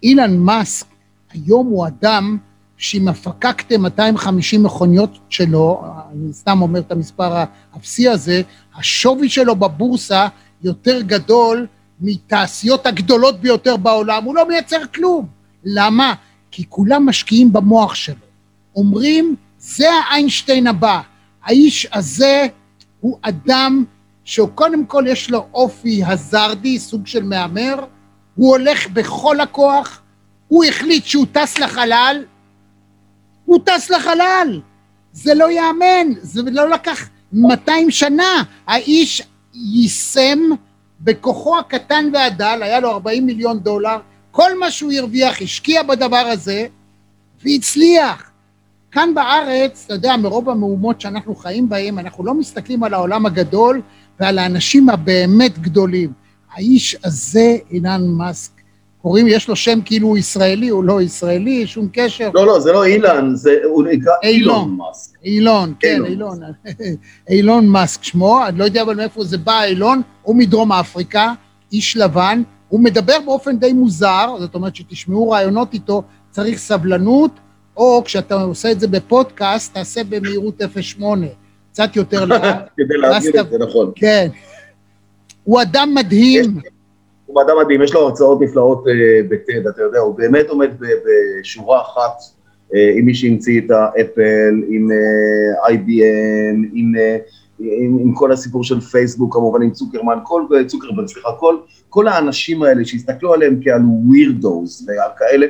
אילן 0.02 0.38
מאסק 0.38 0.86
היום 1.32 1.66
הוא 1.66 1.86
אדם 1.86 2.38
שאם 2.80 3.08
הפקקתם 3.08 3.82
250 3.82 4.62
מכוניות 4.62 5.18
שלו, 5.28 5.82
אני 6.12 6.32
סתם 6.32 6.62
אומר 6.62 6.80
את 6.80 6.92
המספר 6.92 7.44
האפסי 7.72 8.08
הזה, 8.08 8.42
השווי 8.76 9.28
שלו 9.28 9.56
בבורסה 9.56 10.26
יותר 10.62 11.00
גדול 11.00 11.66
מתעשיות 12.00 12.86
הגדולות 12.86 13.40
ביותר 13.40 13.76
בעולם, 13.76 14.24
הוא 14.24 14.34
לא 14.34 14.48
מייצר 14.48 14.86
כלום. 14.94 15.26
למה? 15.64 16.14
כי 16.50 16.64
כולם 16.68 17.06
משקיעים 17.06 17.52
במוח 17.52 17.94
שלו. 17.94 18.26
אומרים, 18.76 19.36
זה 19.58 19.86
האיינשטיין 19.92 20.66
הבא. 20.66 21.00
האיש 21.44 21.86
הזה 21.92 22.46
הוא 23.00 23.18
אדם 23.22 23.84
שקודם 24.24 24.86
כל 24.86 25.04
יש 25.08 25.30
לו 25.30 25.46
אופי 25.54 26.04
הזרדי, 26.04 26.78
סוג 26.78 27.06
של 27.06 27.22
מהמר, 27.22 27.74
הוא 28.34 28.50
הולך 28.50 28.88
בכל 28.88 29.40
הכוח, 29.40 30.02
הוא 30.48 30.64
החליט 30.64 31.04
שהוא 31.04 31.26
טס 31.32 31.58
לחלל, 31.58 32.24
הוא 33.50 33.58
טס 33.64 33.90
לחלל. 33.90 34.60
זה 35.12 35.34
לא 35.34 35.50
ייאמן, 35.50 36.12
זה 36.20 36.42
לא 36.50 36.70
לקח 36.70 37.08
200 37.32 37.90
שנה. 37.90 38.42
האיש 38.66 39.22
יישם 39.54 40.38
בכוחו 41.00 41.58
הקטן 41.58 42.10
והדל, 42.12 42.60
היה 42.62 42.80
לו 42.80 42.90
40 42.90 43.26
מיליון 43.26 43.58
דולר, 43.60 43.96
כל 44.30 44.58
מה 44.58 44.70
שהוא 44.70 44.92
הרוויח, 44.92 45.42
השקיע 45.42 45.82
בדבר 45.82 46.16
הזה, 46.16 46.66
והצליח. 47.44 48.30
כאן 48.90 49.14
בארץ, 49.14 49.82
אתה 49.86 49.94
יודע, 49.94 50.16
מרוב 50.16 50.50
המהומות 50.50 51.00
שאנחנו 51.00 51.34
חיים 51.34 51.68
בהן, 51.68 51.98
אנחנו 51.98 52.24
לא 52.24 52.34
מסתכלים 52.34 52.82
על 52.82 52.94
העולם 52.94 53.26
הגדול 53.26 53.82
ועל 54.20 54.38
האנשים 54.38 54.90
הבאמת 54.90 55.58
גדולים. 55.58 56.12
האיש 56.52 56.96
הזה, 57.04 57.56
אילן 57.70 58.02
מאסק, 58.06 58.59
קוראים, 59.02 59.28
יש 59.28 59.48
לו 59.48 59.56
שם 59.56 59.78
כאילו 59.84 60.08
הוא 60.08 60.18
ישראלי, 60.18 60.68
הוא 60.68 60.84
לא 60.84 61.02
ישראלי, 61.02 61.66
שום 61.66 61.88
קשר. 61.92 62.30
לא, 62.34 62.46
לא, 62.46 62.60
זה 62.60 62.72
לא 62.72 62.84
אילן, 62.84 63.34
זה, 63.34 63.56
הוא 63.64 63.84
נקרא 63.84 64.12
אילון. 64.22 64.76
מאסק. 64.76 65.12
אילון, 65.24 65.74
כן, 65.80 66.04
אילון. 66.04 66.38
אילון. 67.30 67.66
מאסק 67.66 68.04
שמו, 68.04 68.46
אני 68.46 68.58
לא 68.58 68.64
יודע 68.64 68.82
אבל 68.82 68.94
מאיפה 68.94 69.24
זה 69.24 69.38
בא, 69.38 69.64
אילון, 69.64 70.02
הוא 70.22 70.36
מדרום 70.36 70.72
אפריקה, 70.72 71.32
איש 71.72 71.96
לבן, 71.96 72.42
הוא 72.68 72.80
מדבר 72.80 73.16
באופן 73.24 73.58
די 73.58 73.72
מוזר, 73.72 74.34
זאת 74.38 74.54
אומרת 74.54 74.76
שתשמעו 74.76 75.30
רעיונות 75.30 75.74
איתו, 75.74 76.02
צריך 76.30 76.58
סבלנות, 76.58 77.30
או 77.76 78.02
כשאתה 78.04 78.34
עושה 78.42 78.70
את 78.70 78.80
זה 78.80 78.88
בפודקאסט, 78.88 79.74
תעשה 79.74 80.04
במהירות 80.04 80.62
0.8, 80.62 81.04
קצת 81.72 81.96
יותר 81.96 82.24
לאט. 82.24 82.68
כדי 82.76 82.98
ואז 83.02 83.26
את 83.26 83.50
זה, 83.50 83.58
נכון. 83.58 83.92
כן. 83.94 84.28
הוא 85.44 85.62
אדם 85.62 85.92
מדהים. 85.94 86.60
הוא 87.32 87.42
אדם 87.42 87.56
מדהים, 87.64 87.82
יש 87.82 87.94
לו 87.94 88.00
הרצאות 88.00 88.40
נפלאות 88.40 88.84
אה, 88.88 89.20
בטד, 89.28 89.66
אתה 89.66 89.82
יודע, 89.82 89.98
הוא 89.98 90.14
באמת 90.14 90.48
עומד 90.48 90.70
ב- 90.80 90.86
בשורה 91.40 91.80
אחת 91.80 92.12
אה, 92.74 92.92
עם 92.96 93.04
מי 93.04 93.14
שהמציא 93.14 93.60
את 93.60 93.70
האפל, 93.70 94.62
עם 94.68 94.88
אה, 94.90 95.68
IBM, 95.68 96.68
עם, 96.72 96.92
אה, 96.98 97.16
עם, 97.58 97.98
עם 98.00 98.14
כל 98.14 98.32
הסיפור 98.32 98.64
של 98.64 98.80
פייסבוק, 98.80 99.34
כמובן 99.34 99.62
עם 99.62 99.70
צוקרמן, 99.70 100.18
כל, 100.22 100.42
אה, 100.56 100.64
צוקרברג, 100.64 101.06
סליחה, 101.06 101.28
כל, 101.38 101.56
כל 101.88 102.08
האנשים 102.08 102.62
האלה 102.62 102.84
שהסתכלו 102.84 103.34
עליהם 103.34 103.60
כעל 103.62 103.82
ווירדוס 104.06 104.84
ועל 104.88 105.10
כאלה, 105.18 105.46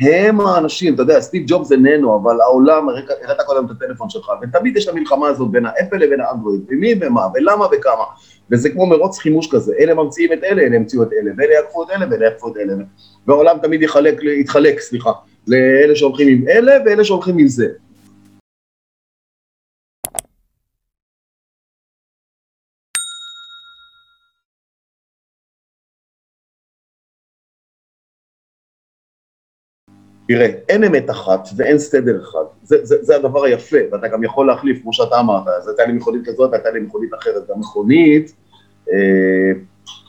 הם 0.00 0.40
האנשים, 0.40 0.94
אתה 0.94 1.02
יודע, 1.02 1.20
סטיב 1.20 1.44
ג'ובס 1.46 1.72
איננו, 1.72 2.16
אבל 2.16 2.40
העולם, 2.40 2.88
הראית 2.88 3.06
קודם 3.46 3.66
את 3.66 3.70
הטלפון 3.70 4.10
שלך, 4.10 4.30
ותמיד 4.42 4.76
יש 4.76 4.88
את 4.88 4.94
המלחמה 4.94 5.28
הזאת 5.28 5.50
בין 5.50 5.66
האפל 5.66 5.96
לבין 5.96 6.20
האנדרואיד, 6.20 6.60
ומי 6.68 6.94
ומה, 7.00 7.26
ולמה 7.34 7.64
וכמה, 7.72 8.04
וזה 8.50 8.70
כמו 8.70 8.86
מרוץ 8.86 9.18
חימוש 9.18 9.48
כזה, 9.50 9.74
אלה 9.80 9.94
ממציאים 9.94 10.32
את 10.32 10.44
אלה, 10.44 10.62
אלה 10.62 10.76
המציאו 10.76 11.02
את 11.02 11.08
אלה, 11.12 11.30
ואלה 11.36 11.52
יעקפו 11.52 11.82
את 11.82 11.88
אלה, 11.90 12.06
ואלה 12.10 12.24
יעקפו 12.24 12.48
את 12.48 12.56
אלה, 12.56 12.72
והעולם 13.26 13.56
תמיד 13.62 13.82
יחלק, 13.82 14.22
יתחלק, 14.22 14.80
סליחה, 14.80 15.12
לאלה 15.46 15.96
שהולכים 15.96 16.28
עם 16.28 16.48
אלה, 16.48 16.72
ואלה 16.86 17.04
שהולכים 17.04 17.38
עם 17.38 17.46
זה. 17.46 17.68
תראה, 30.28 30.46
אין 30.68 30.84
אמת 30.84 31.10
אחת 31.10 31.48
ואין 31.56 31.78
סדר 31.78 32.22
אחד, 32.22 32.44
זה, 32.62 32.76
זה, 32.82 32.96
זה 33.00 33.16
הדבר 33.16 33.44
היפה, 33.44 33.76
ואתה 33.92 34.08
גם 34.08 34.24
יכול 34.24 34.46
להחליף, 34.46 34.82
כמו 34.82 34.92
שאתה 34.92 35.20
אמרת, 35.20 35.48
אז 35.48 35.68
הייתה 35.68 35.84
לי 35.86 35.92
מכונית 35.92 36.22
כזאת, 36.28 36.52
הייתה 36.52 36.70
לי 36.70 36.80
מכונית 36.80 37.14
אחרת, 37.14 37.50
והמכונית 37.50 38.34
אה, 38.92 39.52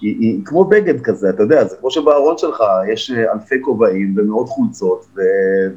היא, 0.01 0.15
היא 0.19 0.39
כמו 0.45 0.65
בגד 0.65 1.01
כזה, 1.01 1.29
אתה 1.29 1.43
יודע, 1.43 1.65
זה 1.65 1.75
כמו 1.79 1.91
שבארון 1.91 2.37
שלך 2.37 2.63
יש 2.93 3.11
אה, 3.11 3.33
אלפי 3.33 3.55
כובעים 3.61 4.15
ומאות 4.17 4.49
חולצות, 4.49 5.05
ו, 5.15 5.21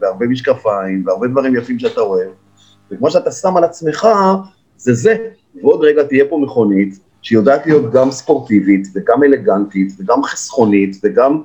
והרבה 0.01 0.27
משקפיים, 0.27 1.03
והרבה 1.07 1.29
דברים 1.29 1.57
יפים 1.57 1.79
שאתה 1.79 2.01
אוהב, 2.01 2.31
וכמו 2.91 3.11
שאתה 3.11 3.31
שם 3.31 3.57
על 3.57 3.65
עצמך, 3.65 4.09
זה 4.77 4.95
זה, 4.95 5.17
ועוד 5.63 5.85
רגע 5.85 6.03
תהיה 6.03 6.25
פה 6.29 6.39
מכונית, 6.39 6.99
שיודעת 7.23 7.67
להיות 7.67 7.93
גם 7.93 8.11
ספורטיבית, 8.11 8.89
וגם 8.95 9.23
אלגנטית, 9.23 9.93
וגם 9.99 10.23
חסכונית, 10.23 10.97
וגם 11.05 11.43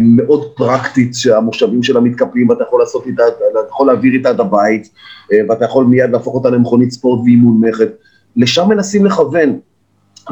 מאוד 0.00 0.52
פרקטית, 0.54 1.14
שהמושבים 1.14 1.82
שלה 1.82 2.00
מתקפלים 2.00 2.48
ואתה 2.48 2.64
יכול 2.64 2.80
לעשות 2.80 3.06
איתה, 3.06 3.22
אתה 3.28 3.58
יכול 3.68 3.86
להעביר 3.86 4.12
איתה 4.12 4.30
את 4.30 4.40
הבית, 4.40 4.90
אה, 5.32 5.38
ואתה 5.48 5.64
יכול 5.64 5.84
מיד 5.84 6.10
להפוך 6.10 6.34
אותה 6.34 6.50
למכונית 6.50 6.90
ספורט 6.90 7.20
והיא 7.24 7.38
מונמכת. 7.38 7.88
לשם 8.36 8.68
מנסים 8.68 9.06
לכוון. 9.06 9.58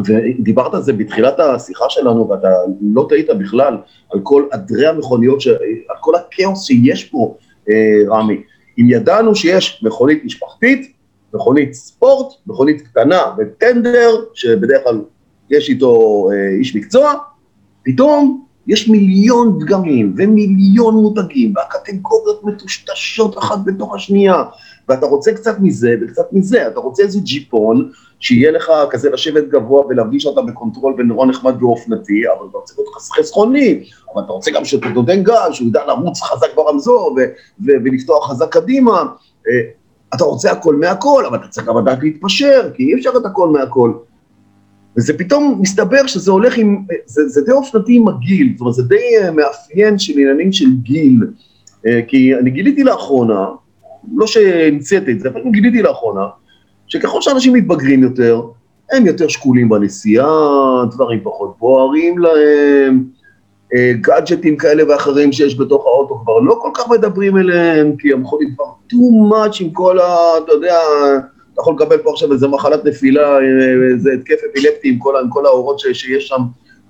ודיברת 0.05 0.75
על 0.75 0.83
זה 0.83 0.93
בתחילת 0.93 1.41
השיחה 1.41 1.85
שלנו, 1.89 2.29
ואתה 2.29 2.49
לא 2.95 3.07
טעית 3.09 3.27
בכלל 3.39 3.77
על 4.13 4.21
כל 4.23 4.43
עדרי 4.51 4.87
המכוניות, 4.87 5.41
ש... 5.41 5.49
על 5.89 5.97
כל 6.01 6.15
הכאוס 6.15 6.65
שיש 6.65 7.05
פה, 7.05 7.37
אה, 7.71 8.01
רמי. 8.09 8.43
אם 8.79 8.85
ידענו 8.89 9.35
שיש 9.35 9.83
מכונית 9.85 10.25
משפחתית, 10.25 10.93
מכונית 11.35 11.75
ספורט, 11.75 12.33
מכונית 12.47 12.83
קטנה 12.83 13.23
וטנדר, 13.39 14.11
שבדרך 14.35 14.85
כלל 14.85 15.01
יש 15.51 15.69
איתו 15.69 16.25
אה, 16.33 16.59
איש 16.59 16.77
מקצוע, 16.77 17.15
פתאום 17.85 18.45
יש 18.69 18.89
מיליון 18.89 19.59
דגמים 19.59 20.15
ומיליון 20.17 20.95
מותגים, 20.95 21.53
והקטגוריות 21.57 22.45
מטושטשות 22.45 23.39
אחת 23.39 23.59
בתוך 23.65 23.95
השנייה, 23.95 24.45
ואתה 24.89 25.07
רוצה 25.07 25.33
קצת 25.33 25.57
מזה 25.61 25.95
וקצת 26.03 26.33
מזה, 26.33 26.67
אתה 26.67 26.81
רוצה 26.81 27.03
איזה 27.03 27.21
ג'יפון, 27.21 27.91
שיהיה 28.21 28.51
לך 28.51 28.71
כזה 28.91 29.11
לשבת 29.11 29.49
גבוה 29.49 29.87
ולהרגיש 29.87 30.23
שאתה 30.23 30.43
ב 30.43 30.49
control 30.49 30.95
ונורא 30.99 31.27
נחמד 31.27 31.63
ואופנתי, 31.63 32.23
אבל 32.39 32.47
אתה 32.51 32.59
רוצה 32.59 32.75
להיות 32.79 32.95
חסכוני, 32.95 33.85
אבל 34.15 34.23
אתה 34.25 34.33
רוצה 34.33 34.51
גם 34.51 34.65
שאתה 34.65 34.89
נותן 34.89 35.23
גז, 35.23 35.53
שהוא 35.53 35.69
ידע 35.69 35.87
לרוץ 35.87 36.21
חזק 36.21 36.55
ברמזור 36.57 37.17
ולפתוח 37.61 38.31
חזק 38.31 38.53
קדימה. 38.53 39.03
אה, 39.49 39.71
אתה 40.15 40.25
רוצה 40.25 40.53
הכל 40.53 40.77
מהכל, 40.77 41.25
אבל 41.27 41.39
אתה 41.39 41.49
צריך 41.49 41.67
גם 41.67 41.79
לדעת 41.79 41.99
להתפשר, 42.03 42.71
כי 42.75 42.83
אי 42.83 42.95
אפשר 42.95 43.11
את 43.17 43.27
הכל 43.27 43.49
מהכל. 43.49 43.93
וזה 44.99 45.19
פתאום 45.19 45.59
מסתבר 45.61 46.07
שזה 46.07 46.31
הולך 46.31 46.57
עם, 46.57 46.85
זה, 47.07 47.29
זה 47.29 47.41
די 47.45 47.53
אופנתי 47.53 47.97
עם 47.97 48.09
הגיל, 48.09 48.53
זאת 48.53 48.61
אומרת 48.61 48.75
זה 48.75 48.83
די 48.83 49.19
אה, 49.23 49.31
מאפיין 49.31 49.99
של 49.99 50.13
עניינים 50.13 50.53
של 50.53 50.67
גיל, 50.83 51.27
אה, 51.87 52.01
כי 52.09 52.35
אני 52.35 52.51
גיליתי 52.51 52.85
לאחרונה, 52.85 53.47
לא 54.17 54.27
שהמצאתי 54.27 55.13
את 55.13 55.21
זה, 55.21 55.29
אבל 55.29 55.41
גיליתי 55.53 55.83
לאחרונה, 55.83 56.27
שככל 56.89 57.23
שאנשים 57.23 57.53
מתבגרים 57.53 58.03
יותר, 58.03 58.43
הם 58.93 59.07
יותר 59.07 59.29
שקולים 59.29 59.69
בנסיעה, 59.69 60.27
דברים 60.91 61.21
פחות 61.23 61.57
בוערים 61.59 62.19
להם, 62.19 63.05
אה, 63.75 63.93
גאדג'טים 64.01 64.57
כאלה 64.57 64.83
ואחרים 64.89 65.33
שיש 65.33 65.59
בתוך 65.59 65.87
האוטו 65.87 66.21
כבר 66.25 66.39
לא 66.39 66.59
כל 66.63 66.71
כך 66.75 66.91
מדברים 66.91 67.37
אליהם, 67.37 67.97
כי 67.97 68.13
הם 68.13 68.23
יכולים 68.23 68.55
כבר 68.55 68.65
too 68.93 69.33
much 69.33 69.65
עם 69.65 69.71
כל 69.71 69.99
ה... 69.99 70.17
אתה 70.45 70.53
יודע, 70.53 70.77
אתה 71.59 71.63
יכול 71.63 71.75
לקבל 71.75 71.99
פה 71.99 72.11
עכשיו 72.11 72.33
איזה 72.33 72.49
מחלת 72.49 72.85
נפילה, 72.85 73.37
אה, 73.37 73.39
איזה 73.95 74.13
התקף 74.13 74.37
אפילפטי 74.51 74.89
עם 74.89 74.99
כל, 74.99 75.17
עם 75.17 75.31
כל 75.31 75.47
האורות 75.47 75.79
ש, 75.79 75.87
שיש 75.87 76.29
שם, 76.29 76.41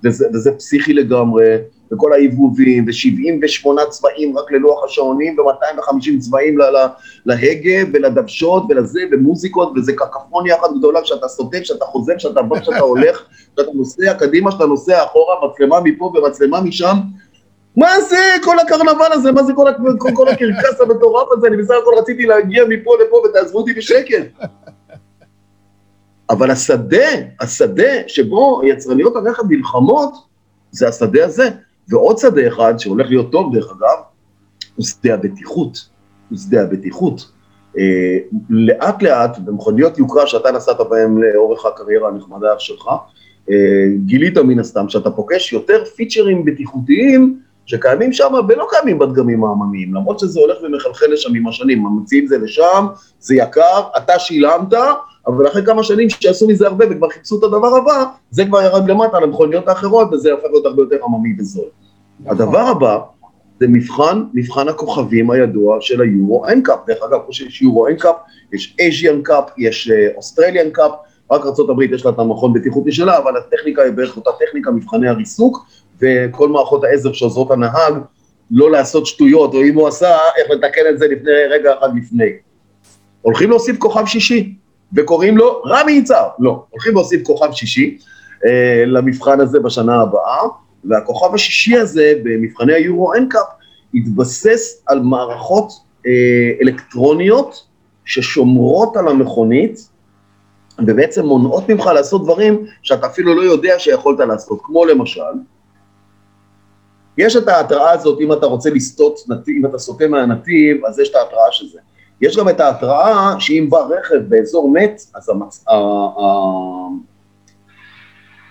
וזה, 0.03 0.27
וזה 0.33 0.51
פסיכי 0.51 0.93
לגמרי, 0.93 1.55
וכל 1.91 2.13
העיבובים, 2.13 2.85
ו-78 2.85 3.89
צבעים 3.89 4.37
רק 4.37 4.51
ללוח 4.51 4.83
השעונים, 4.83 5.39
ו-250 5.39 6.19
צבעים 6.19 6.57
לה, 6.57 6.71
לה, 6.71 6.87
להגה 7.25 7.89
ולדוושות 7.93 8.63
ולזה, 8.69 9.01
ומוזיקות, 9.11 9.71
וזה 9.75 9.93
קקפוניה 9.93 10.55
אחת 10.55 10.69
גדולה 10.77 11.01
כשאתה 11.01 11.27
סוטה, 11.27 11.59
כשאתה 11.59 11.85
חוזר, 11.85 12.13
כשאתה 12.17 12.41
בא, 12.41 12.59
כשאתה 12.59 12.79
הולך, 12.79 13.23
כשאתה 13.55 13.71
נוסע 13.73 14.13
קדימה, 14.13 14.49
כשאתה 14.51 14.65
נוסע 14.65 15.03
אחורה, 15.03 15.35
מצלמה 15.47 15.79
מפה 15.83 16.05
ומצלמה 16.05 16.61
משם. 16.61 16.97
מה 17.79 18.01
זה 18.01 18.17
כל 18.43 18.59
הקרנבל 18.59 19.11
הזה? 19.11 19.31
מה 19.31 19.43
זה 19.43 19.53
כל, 19.53 19.67
כל, 19.97 20.09
כל 20.13 20.27
הקרקס 20.27 20.81
המטורף 20.81 21.27
הזה? 21.31 21.47
אני 21.47 21.57
בסך 21.57 21.73
הכל 21.81 21.91
רציתי 21.97 22.25
להגיע 22.25 22.65
מפה 22.69 22.95
לפה 23.05 23.21
ותעזבו 23.29 23.59
אותי 23.59 23.73
בשקט. 23.73 24.47
אבל 26.29 26.51
השדה, 26.51 27.07
השדה 27.39 28.07
שבו 28.07 28.61
יצרניות 28.63 29.15
הרכב 29.15 29.43
נלחמות, 29.49 30.13
זה 30.71 30.87
השדה 30.87 31.25
הזה. 31.25 31.49
ועוד 31.89 32.17
שדה 32.17 32.47
אחד, 32.47 32.77
שהולך 32.77 33.07
להיות 33.09 33.31
טוב 33.31 33.55
דרך 33.55 33.71
אגב, 33.71 33.97
הוא 34.75 34.85
שדה 34.85 35.13
הבטיחות. 35.13 35.89
הוא 36.29 36.37
שדה 36.37 36.61
הבטיחות. 36.61 37.31
אה, 37.77 38.17
לאט 38.49 39.03
לאט, 39.03 39.37
במכוניות 39.37 39.97
יוקרה 39.97 40.27
שאתה 40.27 40.51
נסעת 40.51 40.77
בהן 40.89 41.17
לאורך 41.17 41.65
הקריירה 41.65 42.07
הנחמדה 42.07 42.47
שלך, 42.59 42.87
אה, 43.51 43.55
גילית 44.05 44.37
מן 44.37 44.59
הסתם 44.59 44.89
שאתה 44.89 45.11
פוגש 45.11 45.53
יותר 45.53 45.85
פיצ'רים 45.85 46.45
בטיחותיים 46.45 47.39
שקיימים 47.69 48.13
שם 48.13 48.33
ולא 48.47 48.67
קיימים 48.69 48.99
בדגמים 48.99 49.43
העממיים, 49.43 49.93
למרות 49.93 50.19
שזה 50.19 50.39
הולך 50.39 50.57
ומחלחל 50.63 51.05
לשם 51.11 51.35
עם 51.35 51.47
השנים, 51.47 51.83
ממציאים 51.83 52.27
זה 52.27 52.37
לשם, 52.37 52.87
זה 53.19 53.35
יקר, 53.35 53.81
אתה 53.97 54.19
שילמת, 54.19 54.73
אבל 55.27 55.47
אחרי 55.47 55.65
כמה 55.65 55.83
שנים 55.83 56.09
שעשו 56.09 56.47
מזה 56.47 56.67
הרבה 56.67 56.85
וכבר 56.91 57.09
חיפשו 57.09 57.39
את 57.39 57.43
הדבר 57.43 57.75
הבא, 57.75 58.03
זה 58.31 58.45
כבר 58.45 58.61
ירד 58.61 58.89
למטה 58.89 59.19
למכוניות 59.19 59.67
האחרות 59.67 60.13
וזה 60.13 60.33
הפך 60.33 60.43
להיות 60.51 60.65
הרבה 60.65 60.81
יותר 60.81 60.97
עממי 61.05 61.35
וזול. 61.39 61.65
הדבר 62.25 62.59
הבא 62.59 62.99
זה 63.59 63.67
מבחן, 63.67 64.23
מבחן 64.33 64.67
הכוכבים 64.67 65.31
הידוע 65.31 65.77
של 65.81 66.01
ה 66.01 66.10
Euro 66.10 66.47
NCAP, 66.47 66.79
דרך 66.87 67.03
אגב, 67.03 67.19
כמו 67.23 67.33
שיש 67.33 67.61
Euro 67.61 67.87
NCAP, 67.87 68.15
יש 68.53 68.75
Asian 68.79 69.21
CAP, 69.21 69.43
יש 69.57 69.91
Australian 70.15 70.69
CAP, 70.69 70.91
רק 71.31 71.41
ארה"ב 71.45 71.81
יש 71.81 72.05
לה 72.05 72.11
את 72.11 72.19
המכון 72.19 72.53
בטיחותי 72.53 72.91
שלה, 72.91 73.17
אבל 73.17 73.37
הטכניקה 73.37 73.81
היא 73.81 73.91
בערך 73.91 74.17
אותה 74.17 74.29
טכניקה, 74.39 74.71
מבחני 74.71 75.07
הריסוק, 75.07 75.65
וכל 76.01 76.49
מערכות 76.49 76.83
העזר 76.83 77.13
שעוזרות 77.13 77.49
לנהג 77.51 77.93
לא 78.51 78.71
לעשות 78.71 79.05
שטויות, 79.05 79.53
או 79.53 79.63
אם 79.63 79.75
הוא 79.75 79.87
עשה, 79.87 80.17
איך 80.37 80.51
לתקן 80.51 80.81
את 80.89 80.99
זה 80.99 81.07
לפני, 81.07 81.31
רגע 81.49 81.73
אחד 81.79 81.89
לפני. 81.97 82.29
הולכים 83.21 83.49
להוסיף 83.49 83.77
כוכב 83.77 84.05
שישי, 84.05 84.55
וקוראים 84.95 85.37
לו 85.37 85.61
רמי 85.65 85.91
יצהר. 85.91 86.29
לא, 86.39 86.63
הולכים 86.69 86.93
להוסיף 86.93 87.23
כוכב 87.23 87.51
שישי 87.51 87.97
אה, 88.45 88.83
למבחן 88.85 89.39
הזה 89.39 89.59
בשנה 89.59 90.01
הבאה, 90.01 90.41
והכוכב 90.85 91.33
השישי 91.33 91.77
הזה 91.77 92.13
במבחני 92.23 92.73
היורו 92.73 93.13
אנקאפ 93.13 93.45
התבסס 93.93 94.83
על 94.87 94.99
מערכות 94.99 95.71
אה, 96.07 96.11
אלקטרוניות 96.61 97.65
ששומרות 98.05 98.97
על 98.97 99.07
המכונית, 99.07 99.89
ובעצם 100.87 101.25
מונעות 101.25 101.69
ממך 101.69 101.85
לעשות 101.85 102.23
דברים 102.23 102.65
שאתה 102.81 103.07
אפילו 103.07 103.35
לא 103.35 103.41
יודע 103.41 103.79
שיכולת 103.79 104.19
לעשות, 104.19 104.59
כמו 104.63 104.85
למשל, 104.85 105.21
יש 107.19 107.35
את 107.35 107.47
ההתראה 107.47 107.91
הזאת, 107.91 108.21
אם 108.21 108.33
אתה 108.33 108.45
רוצה 108.45 108.69
לסטות 108.69 109.19
נתיב, 109.27 109.55
אם 109.57 109.65
אתה 109.65 109.77
סוטה 109.77 110.07
מהנתיב, 110.07 110.85
אז 110.85 110.99
יש 110.99 111.09
את 111.09 111.15
ההתראה 111.15 111.51
של 111.51 111.67
זה. 111.67 111.79
יש 112.21 112.37
גם 112.37 112.49
את 112.49 112.59
ההתראה 112.59 113.39
שאם 113.39 113.67
בא 113.69 113.77
רכב 113.77 114.19
באזור 114.29 114.71
מת, 114.71 115.01
אז 115.15 115.29
המצ... 115.29 115.65
ה... 115.67 115.73
ה... 115.73 116.25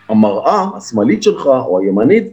המראה 0.09 0.66
השמאלית 0.77 1.23
שלך, 1.23 1.47
או 1.47 1.79
הימנית, 1.79 2.25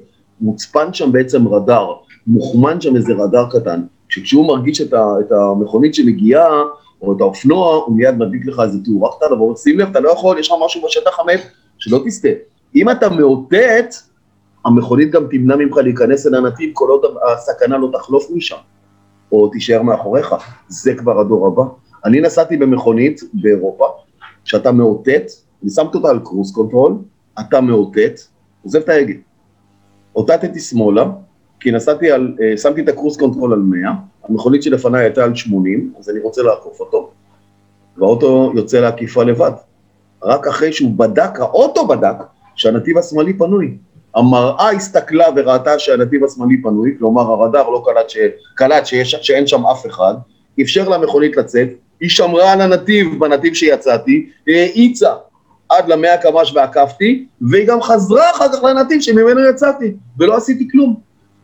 מוצפן 0.42 0.94
שם 0.94 1.12
בעצם 1.12 1.48
רדאר, 1.48 1.94
מוכמן 2.28 2.82
שם 2.82 2.96
איזה 2.96 3.14
רדאר 3.14 3.50
קטן, 3.50 3.82
שכשהוא 4.10 4.48
מרגיש 4.48 4.82
את, 4.82 4.94
ה... 4.94 5.06
את 5.20 5.32
המכונית 5.32 5.96
שמגיעה, 5.96 6.64
או 7.02 7.16
את 7.16 7.22
האופנוע, 7.22 7.76
הוא 7.76 7.98
מיד 7.98 8.16
מדליק 8.16 8.46
לך 8.46 8.60
איזה 8.64 8.78
תאורה 8.86 9.12
קטנה, 9.18 9.34
ואומר, 9.34 9.56
שים 9.56 9.80
לב, 9.80 9.90
אתה 9.90 10.00
לא 10.00 10.10
יכול, 10.10 10.40
יש 10.40 10.52
לך 10.52 10.58
משהו 10.66 10.82
בשטח 10.86 11.20
המת, 11.20 11.42
שלא 11.78 12.00
תסטה. 12.06 12.30
אם 12.76 12.90
אתה 12.90 13.10
מאותת, 13.10 13.96
המכונית 14.66 15.12
גם 15.12 15.28
תמנע 15.32 15.56
ממך 15.56 15.78
להיכנס 15.78 16.28
אל 16.28 16.36
הנתיב 16.36 16.70
כל 16.74 16.90
עוד 16.90 17.02
הסכנה 17.34 17.78
לא 17.78 17.90
תחלוף 17.94 18.32
משם, 18.34 18.56
או 19.32 19.48
תישאר 19.50 19.82
מאחוריך. 19.82 20.36
זה 20.68 20.96
כבר 20.96 21.20
הדור 21.20 21.48
הבא. 21.48 21.64
אני 22.06 22.22
נסעתי 22.22 22.58
במכונית 22.58 23.22
באירופה, 23.34 23.86
שאתה 24.44 24.72
מאותת, 24.72 25.32
אני 25.64 25.70
שמתי 25.70 25.98
אותה 25.98 26.10
על 26.10 26.20
cruise 26.20 26.52
control, 26.52 26.96
אתה 27.40 27.62
מאותת, 27.62 28.20
עוזב 28.64 28.80
את 28.80 28.90
ההגה. 28.90 29.14
אותתתי 30.16 30.60
שמאלה, 30.60 31.06
כי 31.60 31.72
נסעתי 31.72 32.12
על, 32.12 32.36
שמתי 32.58 32.82
את 32.82 32.90
ה 32.90 32.94
cruise 32.94 33.18
control 33.18 33.54
על 33.54 33.60
100, 33.60 33.92
המכונית 34.30 34.64
שלפניי 34.64 35.04
הייתה 35.04 35.24
על 35.24 35.36
80, 35.36 35.94
אז 36.00 36.10
אני 36.10 36.20
רוצה 36.20 36.44
לעקוף 36.44 36.80
אותו, 36.80 37.12
והאוטו 37.98 38.52
יוצא 38.56 38.80
לעקיפה 38.80 39.24
לבד. 39.24 39.52
רק 40.24 40.48
אחרי 40.48 40.74
שהוא 40.74 40.92
בדק, 40.98 41.40
האוטו 41.40 41.88
בדק, 41.88 42.16
שהנתיב 42.56 42.98
השמאלי 42.98 43.34
פנוי. 43.34 43.78
המראה 44.16 44.72
הסתכלה 44.72 45.26
וראתה 45.36 45.80
שהנתיב 45.80 46.24
השמאלי 46.24 46.62
פנוי, 46.62 46.96
כלומר 47.00 47.22
הרדאר 47.22 47.70
לא 47.70 47.84
קלט, 47.86 48.10
ש... 48.10 48.18
קלט 48.56 48.86
שיש... 48.86 49.16
שאין 49.22 49.48
שם 49.48 49.66
אף 49.66 49.86
אחד, 49.86 50.14
אפשר 50.62 50.90
למכונית 50.90 51.38
לצאת, 51.38 51.68
היא 52.00 52.10
שמרה 52.10 52.52
על 52.52 52.62
הנתיב 52.62 53.20
בנתיב 53.20 53.54
שיצאתי, 53.54 54.30
האיצה 54.48 55.14
עד 55.70 55.88
למאה 55.88 56.18
קמ"ש 56.18 56.54
ועקפתי, 56.56 57.26
והיא 57.42 57.68
גם 57.68 57.82
חזרה 57.82 58.32
אחר 58.32 58.54
כך 58.54 58.64
לנתיב 58.64 59.02
שממנו 59.02 59.50
יצאתי, 59.50 59.94
ולא 60.20 60.36
עשיתי 60.36 60.68
כלום. 60.72 60.96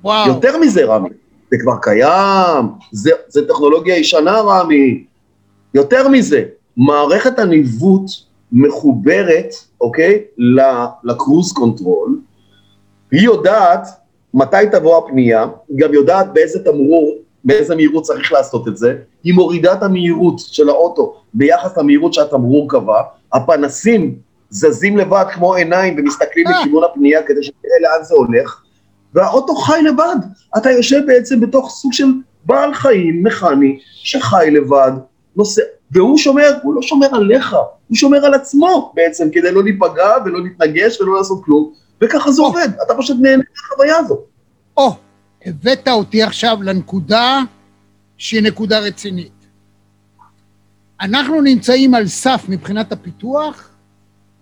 וואו. 0.03 0.27
יותר 0.27 0.57
מזה, 0.57 0.85
רמי, 0.85 1.09
זה 1.51 1.57
כבר 1.61 1.73
קיים, 1.81 2.65
זה, 2.91 3.11
זה 3.27 3.47
טכנולוגיה 3.47 3.97
ישנה, 3.97 4.41
רמי. 4.41 5.03
יותר 5.73 6.07
מזה, 6.07 6.43
מערכת 6.77 7.39
הניווט 7.39 8.11
מחוברת, 8.51 9.53
אוקיי, 9.81 10.21
ל 11.03 11.10
cruise 11.10 11.51
control, 11.51 12.19
היא 13.11 13.21
יודעת 13.21 13.87
מתי 14.33 14.57
תבוא 14.71 14.97
הפנייה, 14.97 15.47
היא 15.69 15.77
גם 15.77 15.93
יודעת 15.93 16.33
באיזה 16.33 16.63
תמרור, 16.63 17.15
באיזה 17.43 17.75
מהירות 17.75 18.03
צריך 18.03 18.31
לעשות 18.31 18.67
את 18.67 18.77
זה, 18.77 18.95
היא 19.23 19.33
מורידה 19.33 19.73
את 19.73 19.83
המהירות 19.83 20.39
של 20.39 20.69
האוטו 20.69 21.15
ביחס 21.33 21.77
למהירות 21.77 22.13
שהתמרור 22.13 22.69
קבע, 22.69 23.01
הפנסים 23.33 24.15
זזים 24.49 24.97
לבד 24.97 25.25
כמו 25.33 25.55
עיניים 25.55 25.95
ומסתכלים 25.97 26.45
לכיוון 26.47 26.83
הפנייה 26.83 27.23
כדי 27.23 27.43
שתראה 27.43 27.79
לאן 27.81 28.03
זה 28.03 28.15
הולך, 28.15 28.61
והאוטו 29.13 29.55
חי 29.55 29.81
לבד. 29.81 30.15
אתה 30.57 30.71
יושב 30.71 30.99
בעצם 31.07 31.39
בתוך 31.39 31.69
סוג 31.69 31.93
של 31.93 32.07
בעל 32.45 32.73
חיים 32.73 33.23
מכני 33.23 33.79
שחי 33.83 34.47
לבד, 34.51 34.91
נוסע, 35.35 35.61
והוא 35.91 36.17
שומר, 36.17 36.51
הוא 36.63 36.75
לא 36.75 36.81
שומר 36.81 37.07
עליך, 37.15 37.55
הוא 37.87 37.97
שומר 37.97 38.25
על 38.25 38.33
עצמו 38.33 38.91
בעצם 38.95 39.29
כדי 39.31 39.51
לא 39.51 39.63
להיפגע 39.63 40.13
ולא 40.25 40.43
להתנגש 40.43 41.01
ולא 41.01 41.17
לעשות 41.17 41.45
כלום, 41.45 41.73
וככה 42.03 42.31
זה 42.31 42.41
עובד, 42.41 42.69
אתה 42.85 42.93
פשוט 42.97 43.17
נהנה 43.21 43.43
מהחוויה 43.55 43.97
הזאת. 43.97 44.19
או, 44.77 44.95
הבאת 45.45 45.87
אותי 45.87 46.23
עכשיו 46.23 46.57
לנקודה 46.63 47.39
שהיא 48.17 48.43
נקודה 48.43 48.79
רצינית. 48.79 49.47
אנחנו 51.01 51.41
נמצאים 51.41 51.95
על 51.95 52.07
סף 52.07 52.45
מבחינת 52.49 52.91
הפיתוח, 52.91 53.69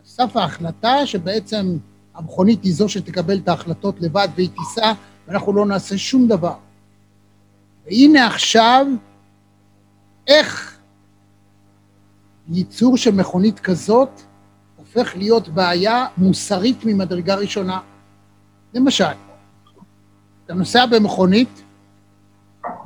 סף 0.06 0.36
ההחלטה 0.36 1.06
שבעצם 1.06 1.78
המכונית 2.16 2.64
היא 2.64 2.74
זו 2.74 2.90
שתקבל 2.90 3.38
את 3.38 3.48
ההחלטות 3.48 4.02
לבד 4.02 4.28
והיא 4.36 4.50
תיסע, 4.50 4.94
ואנחנו 5.28 5.54
לא 5.54 5.66
נעשה 5.66 5.98
שום 5.98 6.28
דבר. 6.28 6.56
והנה 7.86 8.28
עכשיו, 8.28 8.86
איך 10.28 10.78
ייצור 12.50 12.98
של 12.98 13.12
מכונית 13.12 13.60
כזאת 13.60 14.22
הופך 14.94 15.16
להיות 15.16 15.50
בעיה 15.50 16.06
מוסרית 16.18 16.86
ממדרגה 16.86 17.36
ראשונה. 17.36 17.80
למשל, 18.74 19.04
אתה 20.46 20.54
נוסע 20.54 20.86
במכונית, 20.86 21.64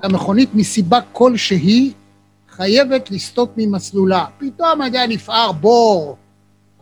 המכונית 0.04 0.50
מסיבה 0.54 1.00
כלשהי 1.12 1.94
חייבת 2.50 3.12
לסטות 3.12 3.54
ממסלולה. 3.58 4.26
פתאום, 4.38 4.82
אני 4.82 4.86
יודע, 4.86 5.08
נפער 5.08 5.52
בור, 5.52 6.18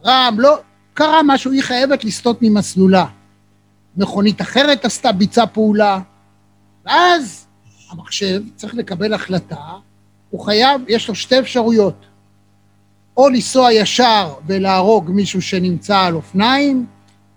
רם, 0.06 0.36
לא, 0.40 0.58
קרה 0.94 1.20
משהו, 1.26 1.52
היא 1.52 1.64
חייבת 1.64 2.04
לסטות 2.04 2.38
ממסלולה. 2.42 3.06
מכונית 3.98 4.42
אחרת 4.42 4.86
עשתה, 4.86 5.12
ביצעה 5.12 5.48
פעולה, 5.48 6.00
ואז 6.86 7.48
המחשב 7.92 8.42
צריך 8.56 8.76
לקבל 8.76 9.14
החלטה, 9.14 9.66
הוא 10.30 10.46
חייב, 10.46 10.82
יש 10.88 11.08
לו 11.08 11.16
שתי 11.16 11.40
אפשרויות, 11.40 12.06
או 13.18 13.30
לנסוע 13.30 13.74
ישר 13.74 14.34
ולהרוג 14.48 15.12
מישהו 15.12 15.42
שנמצא 15.42 16.00
על 16.00 16.16
אופניים, 16.16 16.86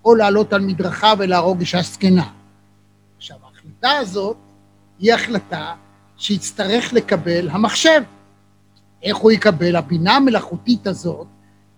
או 0.05 0.14
לעלות 0.14 0.53
על 0.53 0.61
מדרכה 0.61 1.12
ולהרוג 1.18 1.61
אישה 1.61 1.83
זקנה. 1.83 2.29
עכשיו, 3.16 3.37
ההחלטה 3.45 3.91
הזאת 3.99 4.37
היא 4.99 5.14
החלטה 5.14 5.75
שיצטרך 6.16 6.93
לקבל 6.93 7.49
המחשב. 7.51 8.03
איך 9.03 9.16
הוא 9.16 9.33
יקבל? 9.33 9.77
הבינה 9.77 10.16
המלאכותית 10.16 10.87
הזאת 10.87 11.27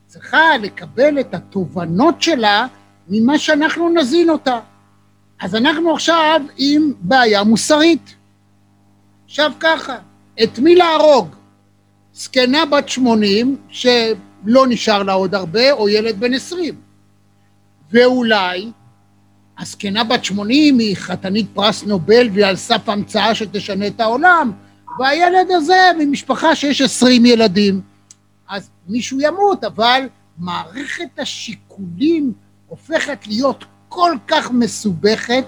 צריכה 0.07 0.57
לקבל 0.63 1.21
את 1.21 1.35
התובנות 1.35 2.23
שלה 2.23 2.67
ממה 3.09 3.39
שאנחנו 3.39 3.89
נזין 3.89 4.31
אותה. 4.31 4.61
אז 5.41 5.55
אנחנו 5.55 5.95
עכשיו 5.95 6.41
עם 6.57 6.93
בעיה 7.01 7.45
מוסרית. 7.45 8.15
עכשיו 9.25 9.53
ככה, 9.61 9.97
את 10.43 10.59
מי 10.59 10.75
להרוג? 10.75 11.36
זקנה 12.17 12.67
בת 12.67 12.89
80, 12.89 13.57
שלא 13.69 14.67
נשאר 14.69 15.03
לה 15.03 15.13
עוד 15.13 15.35
הרבה, 15.35 15.73
או 15.73 15.89
ילד 15.89 16.21
בן 16.21 16.35
20. 16.35 16.75
ואולי 17.91 18.71
הזקנה 19.59 20.05
בת 20.05 20.25
80 20.25 20.79
היא 20.79 20.97
חתנית 20.97 21.47
פרס 21.55 21.85
נובל 21.85 22.29
והיא 22.33 22.47
על 22.47 22.57
סף 22.57 22.89
המצאה 22.89 23.35
שתשנה 23.35 23.87
את 23.87 24.01
העולם, 24.01 24.53
והילד 24.99 25.51
הזה 25.51 25.91
ממשפחה 25.99 26.55
שיש 26.55 26.81
20 26.81 27.27
ילדים. 27.27 27.81
אז 28.49 28.71
מישהו 28.89 29.21
ימות, 29.21 29.65
אבל 29.65 30.09
מערכת 30.39 31.19
השיקולים 31.19 32.33
הופכת 32.67 33.27
להיות 33.27 33.65
כל 33.89 34.17
כך 34.27 34.51
מסובכת, 34.51 35.45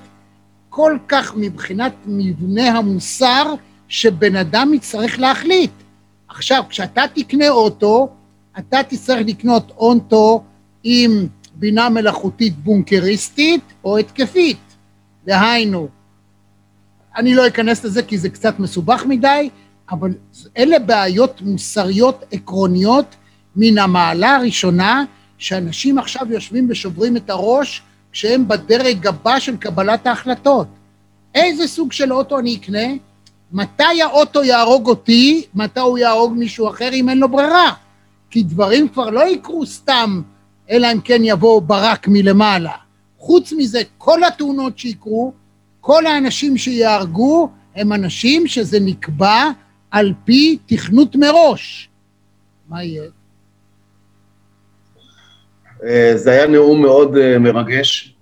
כל 0.69 0.99
כך 1.09 1.33
מבחינת 1.37 1.93
מבנה 2.07 2.79
המוסר, 2.79 3.55
שבן 3.89 4.37
אדם 4.37 4.75
יצטרך 4.75 5.19
להחליט. 5.19 5.71
עכשיו, 6.39 6.63
כשאתה 6.69 7.03
תקנה 7.15 7.49
אוטו, 7.49 8.09
אתה 8.59 8.83
תצטרך 8.89 9.19
לקנות 9.27 9.73
אוטו 9.77 10.43
עם 10.85 11.27
בינה 11.55 11.89
מלאכותית 11.89 12.57
בונקריסטית 12.57 13.61
או 13.85 13.99
התקפית. 13.99 14.59
דהיינו, 15.27 15.89
אני 17.17 17.35
לא 17.35 17.47
אכנס 17.47 17.85
לזה 17.85 18.03
כי 18.03 18.19
זה 18.19 18.29
קצת 18.29 18.59
מסובך 18.59 19.05
מדי, 19.09 19.51
אבל 19.91 20.15
אלה 20.57 20.79
בעיות 20.79 21.43
מוסריות 21.43 22.25
עקרוניות 22.33 23.17
מן 23.57 23.79
המעלה 23.79 24.37
הראשונה, 24.37 25.05
שאנשים 25.39 25.99
עכשיו 25.99 26.33
יושבים 26.33 26.67
ושוברים 26.71 27.17
את 27.17 27.31
הראש 27.31 27.83
כשהם 28.13 28.49
בדרג 28.49 29.07
הבא 29.07 29.39
של 29.39 29.57
קבלת 29.57 30.07
ההחלטות. 30.07 30.67
איזה 31.35 31.69
סוג 31.69 31.93
של 31.93 32.13
אוטו 32.13 32.39
אני 32.39 32.57
אקנה? 32.57 32.89
מתי 33.53 34.03
האוטו 34.03 34.45
יהרוג 34.45 34.87
אותי? 34.87 35.47
מתי 35.55 35.81
הוא 35.81 35.99
יהרוג 35.99 36.33
מישהו 36.37 36.69
אחר 36.69 36.91
אם 36.93 37.09
אין 37.09 37.19
לו 37.19 37.29
ברירה? 37.29 37.73
כי 38.31 38.43
דברים 38.43 38.89
כבר 38.89 39.11
לא 39.11 39.29
יקרו 39.29 39.67
סתם, 39.67 40.23
אלא 40.71 40.93
אם 40.93 41.01
כן 41.01 41.21
יבוא 41.25 41.63
ברק 41.63 42.09
מלמעלה. 42.09 42.73
חוץ 43.19 43.53
מזה, 43.53 43.81
כל 43.99 44.25
התאונות 44.25 44.79
שיקרו, 44.79 45.33
כל 45.81 46.07
האנשים 46.07 46.57
שיהרגו, 46.57 47.51
הם 47.75 47.93
אנשים 47.93 48.47
שזה 48.47 48.81
נקבע 48.81 49.45
על 49.91 50.13
פי 50.25 50.59
תכנות 50.67 51.17
מראש. 51.17 51.89
מה 52.69 52.85
יהיה? 52.85 53.03
אה, 55.85 56.13
זה 56.15 56.31
היה 56.31 56.47
נאום 56.47 56.83
מאוד 56.83 57.17
אה, 57.17 57.39
מרגש, 57.39 58.17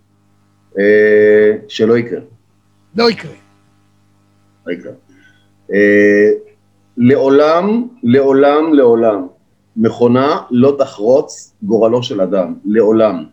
אה, 0.78 1.52
שלא 1.68 1.98
יקרה. 1.98 2.20
לא 2.96 3.10
יקרה. 3.10 3.32
לא 4.66 4.72
יקרה. 4.72 4.92
לעולם, 6.96 7.88
לעולם, 8.02 8.74
לעולם, 8.74 9.26
מכונה 9.76 10.42
לא 10.50 10.76
תחרוץ 10.78 11.54
גורלו 11.62 12.02
של 12.02 12.20
אדם, 12.20 12.54
לעולם, 12.64 13.24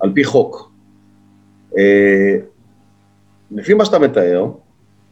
על 0.00 0.12
פי 0.14 0.24
חוק. 0.24 0.72
לפי 3.50 3.74
מה 3.74 3.84
שאתה 3.84 3.98
מתאר, 3.98 4.50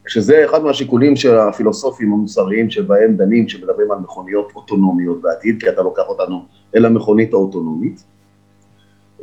שזה 0.07 0.45
אחד 0.45 0.63
מהשיקולים 0.63 1.17
של 1.17 1.39
הפילוסופים 1.39 2.13
המוסריים 2.13 2.71
שבהם 2.71 3.17
דנים, 3.17 3.49
שמדברים 3.49 3.91
על 3.91 3.99
מכוניות 3.99 4.53
אוטונומיות 4.57 5.23
בעתיד, 5.23 5.61
כי 5.61 5.69
אתה 5.69 5.83
לוקח 5.83 6.03
אותנו 6.09 6.45
אל 6.77 6.87
המכונית 6.87 7.33
האוטונומית. 7.33 8.05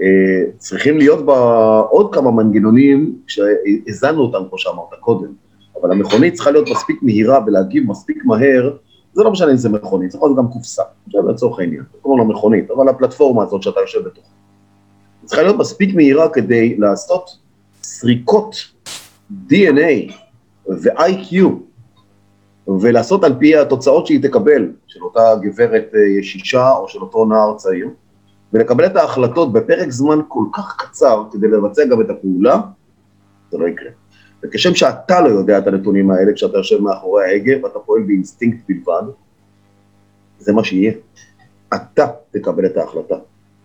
אה, 0.02 0.44
צריכים 0.58 0.98
להיות 0.98 1.26
בה 1.26 1.38
עוד 1.90 2.14
כמה 2.14 2.32
מנגנונים 2.32 3.16
שהזנו 3.28 4.22
אותם, 4.22 4.50
כמו 4.50 4.58
שאמרת 4.58 4.94
קודם, 5.00 5.34
אבל 5.82 5.92
המכונית 5.92 6.34
צריכה 6.34 6.52
להיות 6.52 6.70
מספיק 6.70 7.04
מהירה 7.04 7.40
ולהגיב 7.48 7.90
מספיק 7.90 8.26
מהר, 8.26 8.78
זה 9.14 9.24
לא 9.24 9.32
משנה 9.32 9.52
אם 9.52 9.58
זה 9.58 9.70
מכונית, 9.70 10.12
זה 10.12 10.18
יכול 10.18 10.30
להיות 10.30 10.38
גם 10.38 10.48
קופסה, 10.48 10.84
עכשיו 11.08 11.30
לצורך 11.30 11.60
העניין, 11.60 11.84
קוראים 12.02 12.20
לה 12.20 12.34
מכונית, 12.36 12.72
אבל 12.72 12.90
הפלטפורמה 12.90 13.44
הזאת 13.44 13.64
שאתה 13.64 13.80
יושב 13.80 14.00
בתוכה. 14.06 14.30
צריכה 15.26 15.44
להיות 15.44 15.58
מספיק 15.58 15.96
מהירה 15.96 16.30
כדי 16.30 16.78
לעשות 16.78 17.38
סריקות 17.84 18.56
DNA 19.50 20.14
ו-IQ 20.70 21.36
ולעשות 22.68 23.24
על 23.24 23.36
פי 23.40 23.56
התוצאות 23.56 24.08
שהיא 24.08 24.24
תקבל, 24.24 24.72
של 24.88 25.04
אותה 25.04 25.36
גברת 25.42 25.92
אה, 25.96 26.20
ישישה 26.20 26.72
או 26.72 26.88
של 26.88 27.00
אותו 27.00 27.26
נער 27.26 27.54
צעיר, 27.58 27.90
ולקבל 28.54 28.86
את 28.86 28.96
ההחלטות 28.96 29.54
בפרק 29.54 29.90
זמן 29.90 30.20
כל 30.28 30.44
כך 30.54 30.76
קצר 30.78 31.24
כדי 31.32 31.48
לבצע 31.48 31.86
גם 31.86 32.02
את 32.02 32.10
הפעולה, 32.10 32.60
זה 33.52 33.58
לא 33.58 33.68
יקרה. 33.68 33.90
וכשם 34.44 34.76
שאתה 34.76 35.22
לא 35.22 35.30
יודע 35.30 35.58
את 35.58 35.68
הנתונים 35.68 36.12
האלה 36.12 36.34
כשאתה 36.34 36.58
יושב 36.58 36.82
מאחורי 36.82 37.26
ההגה 37.26 37.54
ואתה 37.64 37.80
פועל 37.80 38.02
באינסטינקט 38.04 38.58
בלבד, 38.70 39.04
זה 40.40 40.54
מה 40.54 40.64
שיהיה. 40.64 40.92
אתה 41.76 42.08
תקבל 42.32 42.66
את 42.66 42.78
ההחלטה. 42.78 43.16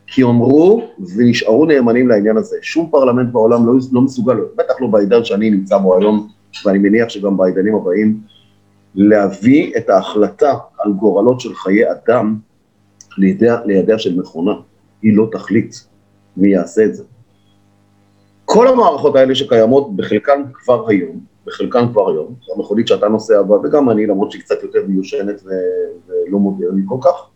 כי 0.07 0.23
אמרו 0.23 0.83
ונשארו 1.16 1.66
נאמנים 1.66 2.09
לעניין 2.09 2.37
הזה. 2.37 2.57
שום 2.62 2.91
פרלמנט 2.91 3.33
בעולם 3.33 3.66
לא, 3.66 3.73
לא 3.93 4.01
מסוגל, 4.01 4.37
בטח 4.57 4.75
לא 4.81 4.87
בעידן 4.87 5.25
שאני 5.25 5.51
נמצא 5.51 5.79
בו 5.79 5.99
היום, 5.99 6.29
ואני 6.64 6.79
מניח 6.79 7.09
שגם 7.09 7.37
בעידנים 7.37 7.75
הבאים, 7.75 8.20
להביא 8.95 9.73
את 9.77 9.91
ההחלטה 9.91 10.53
על 10.79 10.93
גורלות 10.93 11.41
של 11.41 11.55
חיי 11.55 11.85
אדם 11.91 12.37
לידיה, 13.18 13.61
לידיה 13.64 13.99
של 13.99 14.20
מכונה. 14.20 14.53
היא 15.03 15.16
לא 15.16 15.29
תחליט 15.33 15.75
מי 16.37 16.49
יעשה 16.49 16.85
את 16.85 16.95
זה. 16.95 17.05
כל 18.53 18.69
המערכות 18.69 19.17
האלה 19.17 19.35
שקיימות 19.35 19.97
בחלקן 19.97 20.43
כבר 20.53 20.89
היום, 20.89 21.21
בחלקן 21.47 21.87
כבר 21.93 22.11
היום, 22.11 22.35
המכונית 22.57 22.89
שאתה 22.89 23.09
נוסע 23.09 23.43
בה, 23.43 23.57
וגם 23.57 23.91
אני, 23.91 24.07
למרות 24.07 24.31
שהיא 24.31 24.43
קצת 24.43 24.63
יותר 24.63 24.79
מיושנת 24.89 25.43
ולא 25.45 26.39
מודרנית 26.39 26.85
כל 26.89 26.99
כך, 27.01 27.27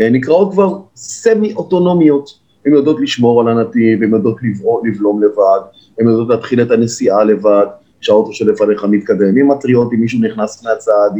אה, 0.00 0.10
נקראות 0.10 0.52
כבר 0.52 0.78
סמי-אוטונומיות. 0.96 2.38
הן 2.66 2.72
יודעות 2.72 3.00
לשמור 3.00 3.40
על 3.40 3.48
הנתיב, 3.48 4.02
הן 4.02 4.14
יודעות 4.14 4.36
לבלום 4.84 5.22
לבד, 5.22 5.60
הן 6.00 6.08
יודעות 6.08 6.28
להתחיל 6.28 6.62
את 6.62 6.70
הנסיעה 6.70 7.24
לבד, 7.24 7.66
שהאוטו 8.00 8.32
שלפניך 8.32 8.84
מתקדם, 8.84 9.36
עם 9.36 9.50
מטריות, 9.50 9.92
אם 9.92 10.00
מישהו 10.00 10.20
נכנס 10.20 10.64
מהצד, 10.64 11.10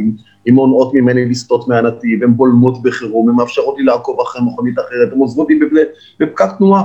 עם 0.45 0.55
מונעות 0.55 0.93
ממני 0.93 1.29
לסטות 1.29 1.67
מהנתיב, 1.67 2.23
הן 2.23 2.33
בולמות 2.33 2.81
בחירום, 2.83 3.29
הן 3.29 3.35
מאפשרות 3.35 3.77
לי 3.77 3.83
לעקוב 3.83 4.21
אחרי 4.21 4.41
מכונית 4.45 4.79
אחרת, 4.79 5.13
הן 5.13 5.19
עוזבות 5.19 5.47
לי 5.49 5.59
בפקק 6.19 6.49
תנועה. 6.57 6.83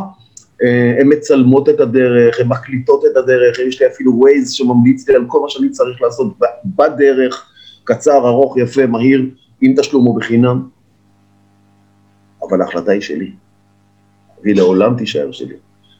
אה, 0.62 1.00
הן 1.00 1.12
מצלמות 1.12 1.68
את 1.68 1.80
הדרך, 1.80 2.40
הן 2.40 2.48
מקליטות 2.48 3.04
את 3.04 3.16
הדרך, 3.16 3.58
יש 3.58 3.82
לי 3.82 3.88
אפילו 3.88 4.14
ווייז 4.14 4.52
שממליץ 4.52 5.08
לי 5.08 5.14
על 5.14 5.24
כל 5.26 5.40
מה 5.40 5.48
שאני 5.48 5.70
צריך 5.70 6.02
לעשות 6.02 6.34
בדרך, 6.64 7.48
קצר, 7.84 8.28
ארוך, 8.28 8.56
יפה, 8.58 8.86
מהיר, 8.86 9.30
עם 9.60 9.74
תשלום 9.76 10.06
או 10.06 10.14
בחינם. 10.14 10.68
אבל 12.48 12.62
ההחלטה 12.62 12.92
היא 12.92 13.00
שלי, 13.00 13.30
והיא 14.42 14.56
לעולם 14.56 14.96
תישאר 14.96 15.32
שלי. 15.32 15.54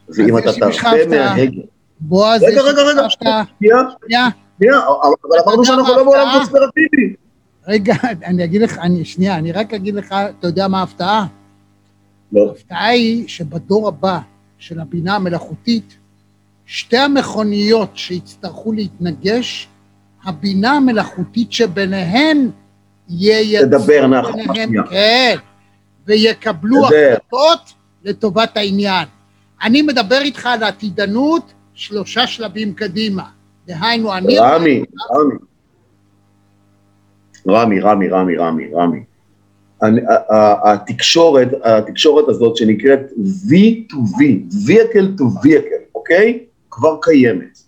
ואם 0.09 0.39
אתה 0.39 0.53
תרפה 0.53 1.07
מההגה... 1.11 1.61
בועז, 2.01 2.43
רגע, 2.43 2.63
רגע, 2.63 2.83
רגע, 2.83 3.11
שנייה, 3.11 3.43
שנייה, 3.59 4.29
אבל 5.03 5.39
אמרנו 5.45 5.65
שאנחנו 5.65 5.97
לא 5.97 6.05
בעולם 6.05 6.29
קונספירטיבי. 6.37 7.15
רגע, 7.69 7.95
אני 8.29 8.45
אגיד 8.45 8.63
לך, 8.63 8.79
אני, 8.79 9.05
שנייה, 9.05 9.39
אני 9.39 9.53
רק 9.53 9.75
אגיד 9.75 9.95
לך, 9.95 10.15
אתה 10.39 10.47
יודע 10.47 10.69
מה 10.69 10.81
ההפתעה? 10.81 11.27
לא. 12.33 12.49
ההפתעה 12.49 12.87
היא 12.87 13.29
שבדור 13.29 13.89
הבא, 13.89 14.19
של 14.59 14.81
הבינה 14.81 15.17
המלאכותית, 15.17 15.97
שתי 16.67 16.97
המכוניות 16.97 17.91
שיצטרכו 17.95 18.73
להתנגש, 18.73 19.69
הבינה 20.25 20.73
המלאכותית 20.73 21.53
שביניהן 21.53 22.51
ייצרו 23.09 23.79
ביניהן. 23.87 24.87
כן, 24.91 25.37
ויקבלו 26.07 26.87
תדבר. 26.87 26.97
החלטות 27.13 27.73
לטובת 28.05 28.57
העניין. 28.57 29.09
אני 29.63 29.83
מדבר 29.83 30.19
איתך 30.21 30.47
על 30.47 30.63
עתידנות 30.63 31.53
שלושה 31.75 32.27
שלבים 32.27 32.75
קדימה. 32.75 33.25
דהיינו, 33.67 34.15
אני... 34.15 34.39
רמי, 34.39 34.83
רמי. 35.11 35.35
רמי, 37.49 37.81
רמי, 37.81 38.09
רמי, 38.09 38.37
רמי, 38.37 38.65
רמי. 38.75 39.05
התקשורת, 40.65 41.49
התקשורת 41.63 42.29
הזאת 42.29 42.57
שנקראת 42.57 43.01
V2V, 43.49 44.21
vehicle 44.69 45.21
to 45.21 45.45
vehicle, 45.45 45.85
אוקיי? 45.95 46.45
כבר 46.71 46.97
קיימת. 47.03 47.59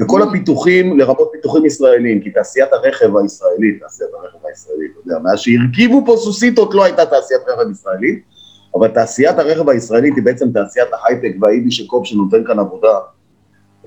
וכל 0.00 0.22
הפיתוחים, 0.22 0.98
לרבות 0.98 1.28
פיתוחים 1.32 1.66
ישראלים, 1.66 2.20
כי 2.20 2.30
תעשיית 2.30 2.72
הרכב 2.72 3.16
הישראלית, 3.16 3.80
תעשיית 3.80 4.10
הרכב 4.14 4.46
הישראלית, 4.46 4.90
אתה 4.92 5.10
יודע, 5.10 5.18
מאז 5.22 5.38
שהרכיבו 5.38 6.02
פה 6.06 6.16
סוסיתות 6.16 6.74
לא 6.74 6.84
הייתה 6.84 7.06
תעשיית 7.06 7.40
רכב 7.48 7.70
ישראלית, 7.70 8.22
אבל 8.74 8.88
תעשיית 8.88 9.38
הרכב 9.38 9.68
הישראלית 9.68 10.14
היא 10.16 10.24
בעצם 10.24 10.52
תעשיית 10.52 10.88
ההייטק 10.92 11.36
והיידיש 11.40 11.76
שקוב 11.76 12.06
שנותן 12.06 12.44
כאן 12.46 12.58
עבודה, 12.58 12.98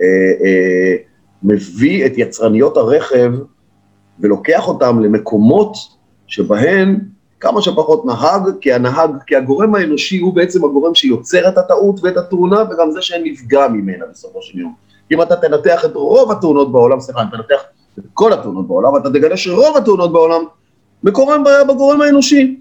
אה, 0.02 0.06
אה, 0.46 0.96
מביא 1.44 2.06
את 2.06 2.12
יצרניות 2.18 2.78
הרכב 2.78 3.32
ולוקח 4.20 4.68
אותם 4.68 5.00
למקומות 5.00 5.76
שבהן 6.28 7.00
כמה 7.40 7.62
שפחות 7.62 8.06
נהג, 8.06 8.50
כי 8.62 8.74
הנהג, 8.74 9.10
כי 9.28 9.36
הגורם 9.36 9.76
האנושי 9.76 10.18
הוא 10.20 10.34
בעצם 10.34 10.66
הגורם 10.66 10.96
שיוצר 10.96 11.48
את 11.48 11.58
הטעות 11.58 12.00
ואת 12.04 12.18
התאונה, 12.18 12.64
וגם 12.72 12.92
זה 12.92 13.02
שנפגע 13.02 13.68
ממנה 13.68 14.06
בסופו 14.12 14.42
של 14.42 14.60
יום. 14.60 14.74
אם 15.12 15.22
אתה 15.22 15.36
תנתח 15.36 15.86
את 15.86 15.96
רוב 15.96 16.32
התאונות 16.32 16.72
בעולם, 16.72 17.00
סליחה, 17.00 17.22
אם 17.22 17.28
תנתח 17.28 17.62
את 18.00 18.04
כל 18.14 18.34
התאונות 18.34 18.68
בעולם, 18.68 18.98
אתה 18.98 19.10
תגלה 19.10 19.38
שרוב 19.38 19.78
התאונות 19.78 20.14
בעולם 20.14 20.42
מקורם 21.04 21.44
ב- 21.44 21.72
בגורם 21.72 22.02
האנושי. 22.02 22.60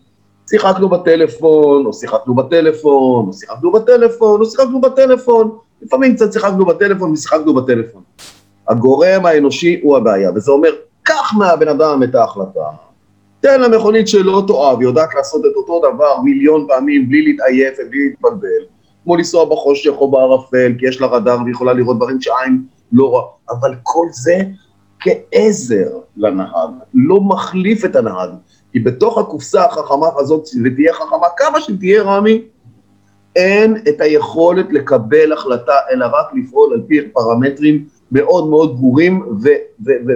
שיחקנו 0.50 0.88
בטלפון, 0.88 1.86
או 1.86 1.92
שיחקנו 1.92 2.34
בטלפון, 2.34 3.26
או 3.26 3.32
שיחקנו 3.32 3.72
בטלפון, 3.72 4.40
או 4.40 4.46
שיחקנו 4.46 4.80
בטלפון, 4.80 5.50
לפעמים 5.82 6.14
קצת 6.14 6.32
שיחקנו 6.32 6.66
בטלפון 6.66 7.12
ושיחקנו 7.12 7.54
בטלפון. 7.54 8.02
הגורם 8.68 9.26
האנושי 9.26 9.80
הוא 9.82 9.96
הבעיה, 9.96 10.30
וזה 10.34 10.52
אומר, 10.52 10.70
קח 11.02 11.34
מהבן 11.38 11.68
אדם 11.68 12.02
את 12.02 12.14
ההחלטה, 12.14 12.60
תן 13.44 13.60
למכונית 13.60 14.08
שלא 14.08 14.42
תאהב, 14.46 14.82
יודעת 14.82 15.14
לעשות 15.14 15.42
את 15.46 15.56
אותו 15.56 15.78
דבר 15.78 16.20
מיליון 16.20 16.66
פעמים 16.68 17.08
בלי 17.08 17.22
להתעייף 17.22 17.74
ובלי 17.78 18.08
להתבלבל, 18.08 18.64
כמו 19.04 19.16
לנסוע 19.16 19.44
בחושך 19.44 19.90
או 19.90 20.10
בערפל, 20.10 20.72
כי 20.78 20.88
יש 20.88 21.00
לה 21.00 21.06
רדאר 21.06 21.38
והיא 21.42 21.54
יכולה 21.54 21.72
לראות 21.72 21.96
דברים 21.96 22.20
שעין 22.20 22.62
לא 22.92 23.04
רואה, 23.06 23.22
אבל 23.50 23.74
כל 23.82 24.06
זה 24.10 24.38
כעזר 25.00 25.90
לנהג, 26.16 26.70
לא 26.94 27.20
מחליף 27.20 27.84
את 27.84 27.96
הנהג, 27.96 28.30
כי 28.72 28.80
בתוך 28.80 29.18
הקופסה 29.18 29.64
החכמה 29.64 30.08
הזאת, 30.16 30.48
ותהיה 30.64 30.94
חכמה 30.94 31.26
כמה 31.36 31.60
שתהיה 31.60 32.02
רמי, 32.02 32.42
אין 33.36 33.76
את 33.88 34.00
היכולת 34.00 34.66
לקבל 34.70 35.32
החלטה, 35.32 35.76
אלא 35.90 36.06
רק 36.06 36.26
לפעול 36.34 36.72
על 36.72 36.82
פי 36.86 37.08
פרמטרים 37.12 37.84
מאוד 38.12 38.48
מאוד 38.48 38.76
ברורים 38.76 39.22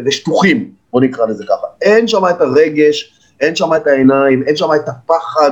ושטוחים, 0.07 0.71
בוא 0.93 1.01
נקרא 1.01 1.27
לזה 1.27 1.45
ככה. 1.45 1.67
אין 1.83 2.09
שם 2.09 2.23
את 2.31 2.41
הרגש, 2.41 3.18
אין 3.41 3.57
שם 3.57 3.75
את 3.77 3.87
העיניים, 3.87 4.43
אין 4.47 4.57
שם 4.57 4.69
את 4.77 4.89
הפחד, 4.89 5.51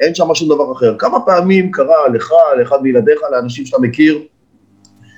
אין 0.00 0.14
שם 0.14 0.34
שום 0.34 0.48
דבר 0.48 0.72
אחר. 0.72 0.96
כמה 0.98 1.20
פעמים 1.20 1.70
קרה 1.70 2.08
לך, 2.14 2.32
לאחד 2.58 2.82
מילדיך, 2.82 3.20
לאנשים 3.32 3.66
שאתה 3.66 3.82
מכיר, 3.82 4.18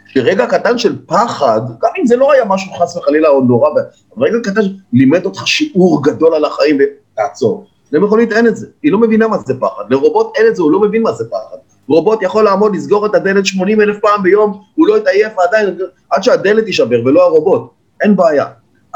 שרגע 0.07 0.47
קטן 0.47 0.79
של 0.79 0.97
פחד, 1.07 1.61
גם 1.83 1.91
אם 2.01 2.07
זה 2.07 2.17
לא 2.17 2.33
היה 2.33 2.45
משהו 2.45 2.73
חס 2.73 2.97
וחלילה 2.97 3.29
או 3.29 3.41
נורא, 3.41 3.71
אבל 3.71 3.83
רגע 4.27 4.39
קטן 4.45 4.61
לימד 4.93 5.25
אותך 5.25 5.47
שיעור 5.47 6.03
גדול 6.05 6.35
על 6.35 6.45
החיים 6.45 6.79
ותעצור. 6.81 7.67
למכונית 7.93 8.33
אין 8.33 8.47
את 8.47 8.57
זה, 8.57 8.67
היא 8.83 8.93
לא 8.93 8.99
מבינה 8.99 9.29
מה 9.29 9.39
זה 9.39 9.55
פחד. 9.61 9.83
לרובוט 9.91 10.37
אין 10.37 10.47
את 10.47 10.57
זה, 10.57 10.63
הוא 10.63 10.73
לא 10.73 10.81
מבין 10.81 11.03
מה 11.03 11.13
זה 11.13 11.25
פחד. 11.31 11.57
רובוט 11.89 12.23
יכול 12.23 12.45
לעמוד, 12.45 12.77
לסגור 12.77 13.07
את 13.07 13.15
הדלת 13.15 13.47
80 13.47 13.81
אלף 13.81 13.97
פעם 14.01 14.23
ביום, 14.23 14.61
הוא 14.75 14.89
לא 14.89 14.99
יתעייף 14.99 15.33
ועדיין, 15.39 15.79
עד 16.11 16.23
שהדלת 16.23 16.65
תישבר 16.65 17.01
ולא 17.05 17.23
הרובוט. 17.23 17.71
אין 18.03 18.17
בעיה. 18.17 18.45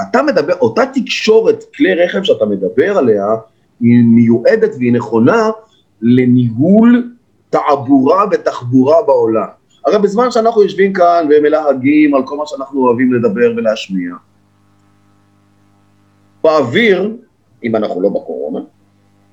אתה 0.01 0.23
מדבר, 0.23 0.55
אותה 0.55 0.83
תקשורת 0.95 1.65
כלי 1.77 1.95
רכב 1.95 2.23
שאתה 2.23 2.45
מדבר 2.45 2.99
עליה, 2.99 3.27
היא 3.81 4.05
מיועדת 4.05 4.71
והיא 4.79 4.93
נכונה 4.93 5.51
לניהול 6.03 7.13
תעבורה 7.51 8.25
ותחבורה 8.31 9.03
בעולם. 9.07 9.47
הרי 9.87 9.99
בזמן 9.99 10.31
שאנחנו 10.31 10.63
יושבים 10.63 10.93
כאן 10.93 11.29
ומלהגים 11.31 12.15
על 12.15 12.27
כל 12.27 12.37
מה 12.37 12.47
שאנחנו 12.47 12.87
אוהבים 12.87 13.13
לדבר 13.13 13.53
ולהשמיע, 13.57 14.15
באוויר, 16.45 17.17
אם 17.65 17.77
אנחנו 17.77 18.01
לא 18.01 18.09
בקורונה, 18.09 18.61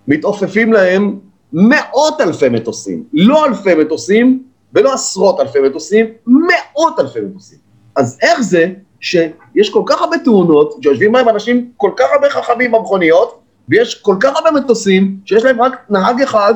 מתעופפים 0.07 0.73
להם 0.73 1.19
מאות 1.53 2.21
אלפי 2.21 2.49
מטוסים, 2.49 3.03
לא 3.13 3.45
אלפי 3.45 3.75
מטוסים 3.75 4.43
ולא 4.73 4.93
עשרות 4.93 5.39
אלפי 5.39 5.59
מטוסים, 5.59 6.05
מאות 6.27 6.99
אלפי 6.99 7.19
מטוסים. 7.21 7.57
אז 7.95 8.17
איך 8.21 8.41
זה 8.41 8.73
שיש 8.99 9.69
כל 9.69 9.83
כך 9.85 10.01
הרבה 10.01 10.17
תאונות, 10.17 10.77
שיושבים 10.83 11.11
בהם 11.11 11.29
אנשים 11.29 11.71
כל 11.77 11.91
כך 11.97 12.05
הרבה 12.13 12.29
חכמים 12.29 12.71
במכוניות, 12.71 13.39
ויש 13.69 13.95
כל 13.95 14.15
כך 14.19 14.35
הרבה 14.35 14.51
מטוסים 14.51 15.17
שיש 15.25 15.43
להם 15.43 15.61
רק 15.61 15.85
נהג 15.89 16.21
אחד, 16.21 16.53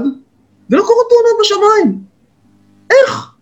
ולא 0.69 0.81
קורות 0.81 1.05
תאונות 1.09 1.39
בשמיים? 1.41 1.99
איך? 2.91 3.33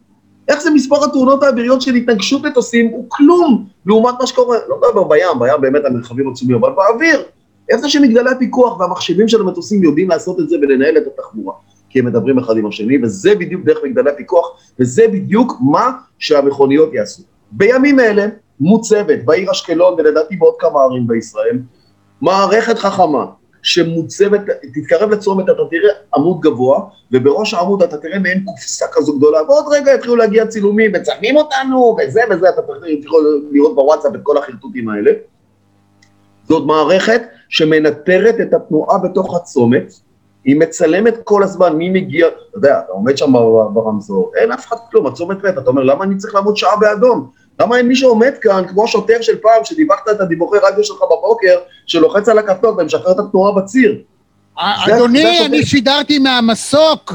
איך 0.47 0.61
זה 0.61 0.69
מספר 0.69 1.03
התאונות 1.03 1.43
האוויריות 1.43 1.81
של 1.81 1.95
התנגשות 1.95 2.43
מטוסים 2.43 2.87
הוא 2.87 3.05
כלום 3.07 3.67
לעומת 3.85 4.13
מה 4.19 4.27
שקורה, 4.27 4.57
לא 4.69 4.77
מדבר 4.77 5.03
בים, 5.03 5.39
בים 5.39 5.61
באמת 5.61 5.85
המרחבים 5.85 6.31
עצומים, 6.31 6.55
אבל 6.55 6.69
באוויר. 6.71 7.23
איך 7.69 7.79
זה 7.79 7.89
שמגדלי 7.89 8.29
הפיקוח 8.29 8.79
והמחשבים 8.79 9.27
של 9.27 9.41
המטוסים 9.41 9.83
יודעים 9.83 10.09
לעשות 10.09 10.39
את 10.39 10.49
זה 10.49 10.55
ולנהל 10.61 10.97
את 10.97 11.03
התחבורה? 11.07 11.53
כי 11.89 11.99
הם 11.99 12.05
מדברים 12.05 12.39
אחד 12.39 12.57
עם 12.57 12.65
השני, 12.65 13.03
וזה 13.03 13.35
בדיוק 13.35 13.65
דרך 13.65 13.77
מגדלי 13.83 14.09
הפיקוח, 14.09 14.47
וזה 14.79 15.07
בדיוק 15.07 15.53
מה 15.71 15.91
שהמכוניות 16.19 16.93
יעשו. 16.93 17.23
בימים 17.51 17.99
אלה 17.99 18.27
מוצבת 18.62 19.24
בעיר 19.26 19.51
אשקלון, 19.51 19.93
ולדעתי 19.97 20.36
בעוד 20.36 20.53
כמה 20.59 20.84
ערים 20.84 21.07
בישראל, 21.07 21.59
מערכת 22.22 22.78
חכמה 22.78 23.26
שמוצבת, 23.64 24.41
תתקרב 24.74 25.09
לצומת, 25.09 25.45
אתה 25.45 25.62
תראה 25.70 25.93
עמוד 26.16 26.39
גבוה, 26.39 26.80
ובראש 27.12 27.53
העמוד 27.53 27.84
אתה 27.84 27.97
תראה 27.97 28.20
מעין 28.20 28.43
קופסה 28.45 28.86
כזו 28.91 29.18
גדולה, 29.18 29.43
ועוד 29.43 29.66
רגע 29.72 29.93
יתחילו 29.93 30.16
להגיע 30.16 30.47
צילומים, 30.47 30.91
מצלמים 30.91 31.38
אותנו, 31.38 31.97
וזה 31.99 32.22
וזה, 32.30 32.49
אתה 32.49 32.62
יכול 33.03 33.43
לראות 33.51 33.76
בוואטסאפ 33.76 34.16
את 34.16 34.20
כל 34.24 34.38
החרטוטים 34.38 34.89
האלה. 34.89 35.12
זאת 36.47 36.66
מערכת 36.66 37.22
שמנטרת 37.49 38.36
את 38.41 38.53
התנועה 38.53 38.97
בתוך 38.97 39.36
הצומת, 39.36 39.93
היא 40.43 40.59
מצלמת 40.59 41.14
כל 41.24 41.43
הזמן 41.43 41.76
מי 41.76 41.89
מגיע, 41.89 42.28
אתה 42.28 42.57
יודע, 42.57 42.80
אתה 42.80 42.91
עומד 42.91 43.18
שם 43.18 43.34
ברמזור, 43.74 44.32
אין 44.36 44.51
אף 44.51 44.68
אחד 44.68 44.76
כלום, 44.91 45.07
הצומת 45.07 45.43
מת, 45.43 45.57
אתה 45.57 45.70
אומר, 45.70 45.84
למה 45.84 46.03
אני 46.03 46.18
צריך 46.18 46.36
לעמוד 46.36 46.57
שעה 46.57 46.76
באדום? 46.78 47.30
למה 47.62 47.78
אין 47.78 47.88
מי 47.88 47.95
שעומד 47.95 48.32
כאן, 48.41 48.64
כמו 48.68 48.84
השוטר 48.84 49.18
של 49.22 49.38
פעם, 49.41 49.64
שדיווחת 49.64 50.09
את 50.12 50.22
הדיווחי 50.22 50.57
רדיו 50.64 50.84
שלך 50.84 50.97
בבוקר, 51.01 51.55
שלוחץ 51.86 52.30
על 52.30 52.38
הכפתור 52.39 52.76
ומשחרר 52.78 53.12
את 53.12 53.20
התנועה 53.20 53.51
בציר? 53.51 53.91
זה- 54.86 54.95
אדוני, 54.95 55.45
אני. 55.45 55.66
שידרתי 55.66 56.20
מהמסוק 56.20 57.14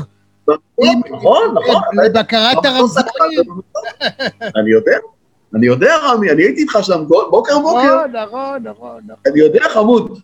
עם- 0.83 1.01
נכון, 1.17 1.55
נכון. 1.55 1.83
לבקרת 2.05 2.65
הרמזורים. 2.65 3.61
אני 4.57 4.71
יודע, 4.71 4.97
אני 5.55 5.67
יודע, 5.67 5.97
רמי, 5.97 6.31
אני 6.31 6.43
הייתי 6.43 6.61
איתך 6.61 6.79
שם 6.83 7.05
בוקר 7.31 7.59
בוקר, 7.59 7.59
נכון, 7.59 8.13
נכון, 8.13 8.63
נכון. 8.63 8.63
נכון. 8.65 9.01
אני 9.27 9.41
יודע, 9.41 9.65
חמוד. 9.69 10.19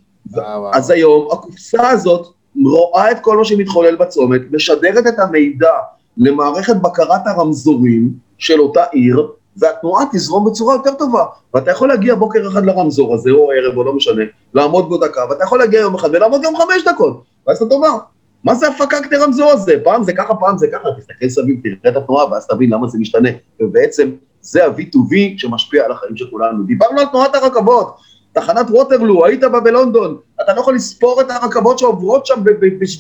אז 0.72 0.90
היום 0.90 1.28
הקופסה 1.32 1.88
הזאת 1.90 2.26
רואה 2.64 3.10
את 3.10 3.16
כל 3.20 3.36
מה 3.36 3.44
שמתחולל 3.44 3.96
בצומת, 3.96 4.40
משדרת 4.50 5.06
את 5.06 5.18
המידע 5.18 5.70
למערכת 6.16 6.76
בקרת 6.76 7.26
הרמזורים 7.26 8.10
של 8.38 8.60
אותה 8.60 8.84
עיר, 8.92 9.28
והתנועה 9.56 10.04
תזרום 10.12 10.50
בצורה 10.50 10.74
יותר 10.74 10.94
טובה. 10.94 11.24
ואתה 11.54 11.70
יכול 11.70 11.88
להגיע 11.88 12.14
בוקר 12.14 12.48
אחד 12.48 12.64
לרמזור 12.66 13.14
הזה, 13.14 13.30
או 13.30 13.50
ערב, 13.52 13.76
או 13.76 13.84
לא 13.84 13.92
משנה, 13.92 14.22
לעמוד 14.54 14.88
בו 14.88 14.96
דקה, 14.96 15.20
ואתה 15.30 15.44
יכול 15.44 15.58
להגיע 15.58 15.80
יום 15.80 15.94
אחד 15.94 16.08
ולעמוד 16.12 16.44
יום 16.44 16.56
חמש 16.56 16.84
דקות. 16.88 17.22
ואז 17.46 17.62
אתה 17.62 17.74
אומר, 17.74 17.98
מה 18.44 18.54
זה 18.54 18.68
הפקקט 18.68 19.12
הרמזור 19.12 19.50
הזה? 19.50 19.74
פעם 19.84 20.04
זה 20.04 20.12
ככה, 20.12 20.34
פעם 20.34 20.58
זה 20.58 20.66
ככה, 20.72 20.88
תסתכל 20.98 21.28
סביב, 21.28 21.60
תראה 21.62 21.92
את 21.92 21.96
התנועה, 21.96 22.32
ואז 22.32 22.46
תבין 22.46 22.70
למה 22.70 22.88
זה 22.88 22.98
משתנה. 22.98 23.28
ובעצם 23.60 24.10
זה 24.40 24.64
ה-V2V 24.64 25.14
שמשפיע 25.36 25.84
על 25.84 25.92
החיים 25.92 26.16
של 26.16 26.30
כולנו. 26.30 26.64
דיברנו 26.64 27.00
על 27.00 27.06
תנועת 27.06 27.34
הרכבות, 27.34 27.96
תחנת 28.32 28.66
ווטרלו, 28.70 29.24
היית 29.24 29.40
בה 29.40 29.60
בלונדון, 29.60 30.16
אתה 30.42 30.54
לא 30.54 30.60
יכול 30.60 30.74
לספור 30.74 31.20
את 31.20 31.30
הרכבות 31.30 31.78
שעוברות 31.78 32.26
שם 32.26 32.40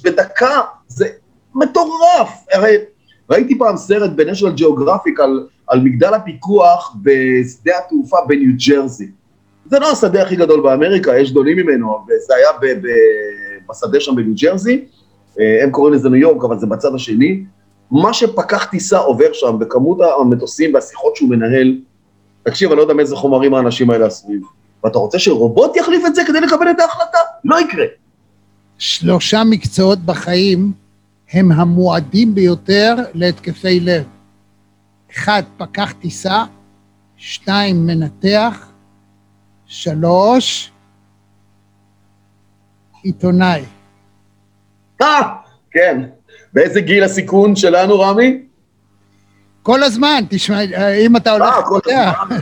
בדקה, 0.04 0.60
זה 0.88 1.06
מטורף. 1.54 2.28
הרי 2.52 2.76
ראיתי 3.32 3.58
פעם 3.58 3.76
סרט 3.76 4.10
ב-National 4.16 4.60
Geographic 4.60 5.22
על, 5.22 5.46
על 5.66 5.80
מגדל 5.80 6.14
הפיקוח 6.14 6.96
בשדה 7.02 7.72
התעופה 7.78 8.16
בניו 8.28 8.52
ג'רזי. 8.68 9.10
זה 9.66 9.78
לא 9.78 9.90
השדה 9.90 10.22
הכי 10.22 10.36
גדול 10.36 10.60
באמריקה, 10.60 11.18
יש 11.18 11.30
גדולים 11.30 11.56
ממנו, 11.56 11.98
וזה 12.04 12.34
היה 12.34 12.48
ב- 12.62 12.86
ב- 12.86 13.70
בשדה 13.70 14.00
שם 14.00 14.14
בניו 14.14 14.34
ג'רזי, 14.42 14.84
אה, 15.40 15.62
הם 15.62 15.70
קוראים 15.70 15.94
לזה 15.94 16.08
ניו 16.08 16.20
יורק, 16.20 16.44
אבל 16.44 16.58
זה 16.58 16.66
בצד 16.66 16.94
השני. 16.94 17.44
מה 17.90 18.12
שפקח 18.12 18.64
טיסה 18.64 18.98
עובר 18.98 19.32
שם, 19.32 19.56
בכמות 19.58 19.98
המטוסים 20.20 20.74
והשיחות 20.74 21.16
שהוא 21.16 21.30
מנהל, 21.30 21.78
תקשיב, 22.42 22.68
אני 22.70 22.76
לא 22.76 22.82
יודע 22.82 22.94
מאיזה 22.94 23.16
חומרים 23.16 23.54
האנשים 23.54 23.90
האלה 23.90 24.06
עשויים. 24.06 24.42
ואתה 24.84 24.98
רוצה 24.98 25.18
שרובוט 25.18 25.76
יחליף 25.76 26.06
את 26.06 26.14
זה 26.14 26.22
כדי 26.26 26.40
לקבל 26.40 26.70
את 26.70 26.80
ההחלטה? 26.80 27.18
לא 27.44 27.60
יקרה. 27.60 27.84
שלושה 28.78 29.44
מקצועות 29.44 29.98
בחיים 29.98 30.72
הם 31.32 31.52
המועדים 31.52 32.34
ביותר 32.34 32.94
להתקפי 33.14 33.80
לב. 33.80 34.04
אחד, 35.12 35.42
פקח 35.56 35.92
טיסה, 35.92 36.44
שתיים, 37.16 37.86
מנתח, 37.86 38.68
שלוש, 39.66 40.72
עיתונאי. 43.02 43.64
אה, 45.02 45.34
כן. 45.70 46.02
באיזה 46.52 46.80
גיל 46.80 47.04
הסיכון 47.04 47.56
שלנו, 47.56 48.00
רמי? 48.00 48.42
כל 49.62 49.82
הזמן, 49.82 50.24
תשמע, 50.28 50.60
אם 51.06 51.16
אתה 51.16 51.30
הולך, 51.32 51.54
אה, 51.54 51.62
כל 51.62 51.80
הזמן. 51.86 52.38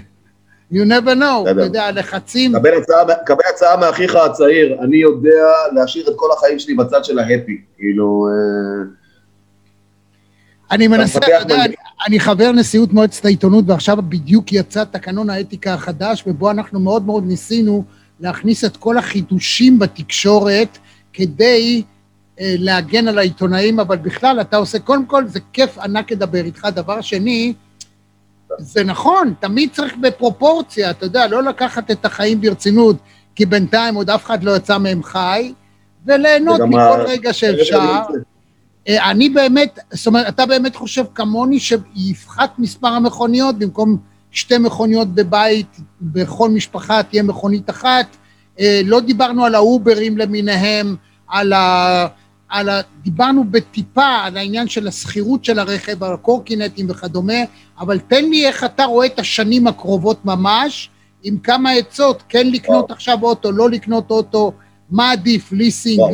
You 0.73 0.85
never 0.85 1.15
know, 1.15 1.51
אתה. 1.51 1.61
יודע, 1.61 1.91
לחצים, 1.91 2.53
קבל 2.53 2.79
הצעה, 2.79 3.05
קבל 3.27 3.45
הצעה 3.55 3.77
מאחיך 3.77 4.17
הצעיר, 4.17 4.77
אני 4.83 4.97
יודע 4.97 5.47
להשאיר 5.73 6.09
את 6.09 6.15
כל 6.17 6.29
החיים 6.37 6.59
שלי 6.59 6.75
בצד 6.75 7.05
של 7.05 7.19
ההפי. 7.19 7.61
כאילו, 7.79 8.29
אה, 8.29 8.85
אני 10.71 10.89
מנסה, 10.89 11.19
אתה 11.19 11.31
יודע. 11.41 11.65
אני, 11.65 11.75
אני 12.09 12.21
חבר 12.21 12.53
נשיאות 12.53 12.93
מועצת 12.93 13.25
העיתונות, 13.25 13.65
ועכשיו 13.69 13.99
בדיוק 14.09 14.53
יצא 14.53 14.85
תקנון 14.85 15.31
האתיקה 15.31 15.75
החדש, 15.75 16.25
ובו 16.27 16.51
אנחנו 16.51 16.81
מאוד 16.81 17.07
מאוד 17.07 17.27
ניסינו 17.27 17.85
להכניס 18.21 18.65
את 18.65 18.77
כל 18.77 18.99
החידושים 18.99 19.79
בתקשורת 19.79 20.79
כדי 21.13 21.83
אה, 22.41 22.55
להגן 22.59 23.09
על 23.09 23.19
העיתונאים, 23.19 23.81
אבל 23.81 23.97
בכלל, 23.97 24.41
אתה 24.41 24.57
עושה, 24.57 24.79
קודם 24.79 25.07
כל, 25.07 25.27
זה 25.27 25.41
כיף 25.53 25.79
ענק 25.79 26.13
לדבר 26.13 26.45
איתך. 26.45 26.69
דבר 26.75 27.01
שני, 27.01 27.55
זה 28.59 28.85
נכון, 28.85 29.35
תמיד 29.41 29.71
צריך 29.73 29.97
בפרופורציה, 29.97 30.91
אתה 30.91 31.07
יודע, 31.07 31.27
לא 31.27 31.43
לקחת 31.43 31.91
את 31.91 32.05
החיים 32.05 32.41
ברצינות, 32.41 32.97
כי 33.35 33.47
בינתיים 33.47 33.95
עוד 33.95 34.11
אף 34.11 34.25
אחד 34.25 34.45
לא 34.45 34.57
יצא 34.57 34.79
מהם 34.79 35.03
חי, 35.03 35.53
וליהנות 36.07 36.61
מכל 36.61 36.79
ה- 36.79 36.95
רגע 37.05 37.33
שאפשר. 37.33 38.01
אה, 38.89 39.11
אני 39.11 39.29
באמת, 39.29 39.79
זאת 39.93 40.07
אומרת, 40.07 40.29
אתה 40.29 40.47
באמת 40.47 40.77
חושב 40.77 41.05
כמוני 41.15 41.59
שיפחת 41.61 42.51
מספר 42.59 42.89
המכוניות, 42.89 43.59
במקום 43.59 43.97
שתי 44.31 44.59
מכוניות 44.59 45.09
בבית, 45.09 45.81
בכל 46.01 46.49
משפחה 46.49 47.03
תהיה 47.03 47.23
מכונית 47.23 47.71
אחת. 47.71 48.17
אה, 48.61 48.81
לא 48.85 49.01
דיברנו 49.01 49.45
על 49.45 49.55
האוברים 49.55 50.19
למיניהם, 50.19 50.97
על 51.29 51.53
ה... 51.53 52.07
על 52.51 52.69
ה... 52.69 52.81
דיברנו 53.03 53.45
בטיפה 53.51 54.07
על 54.07 54.37
העניין 54.37 54.69
של 54.69 54.89
השכירות 54.89 55.45
של 55.45 55.59
הרכב, 55.59 56.05
על 56.05 56.13
הקורקינטים 56.13 56.87
וכדומה, 56.91 57.43
אבל 57.81 57.99
תן 57.99 58.25
לי 58.25 58.47
איך 58.47 58.65
אתה 58.65 58.85
רואה 58.85 59.07
את 59.07 59.19
השנים 59.19 59.67
הקרובות 59.67 60.25
ממש, 60.25 60.91
עם 61.23 61.39
כמה 61.39 61.71
עצות, 61.71 62.23
כן 62.29 62.47
לקנות 62.47 62.91
עכשיו 62.91 63.19
אוטו, 63.23 63.53
לא 63.53 63.71
לקנות 63.71 64.11
אוטו, 64.11 64.53
מה 64.91 65.13
עדיף, 65.13 65.53
ליסינג. 65.53 66.01
לא 66.01 66.11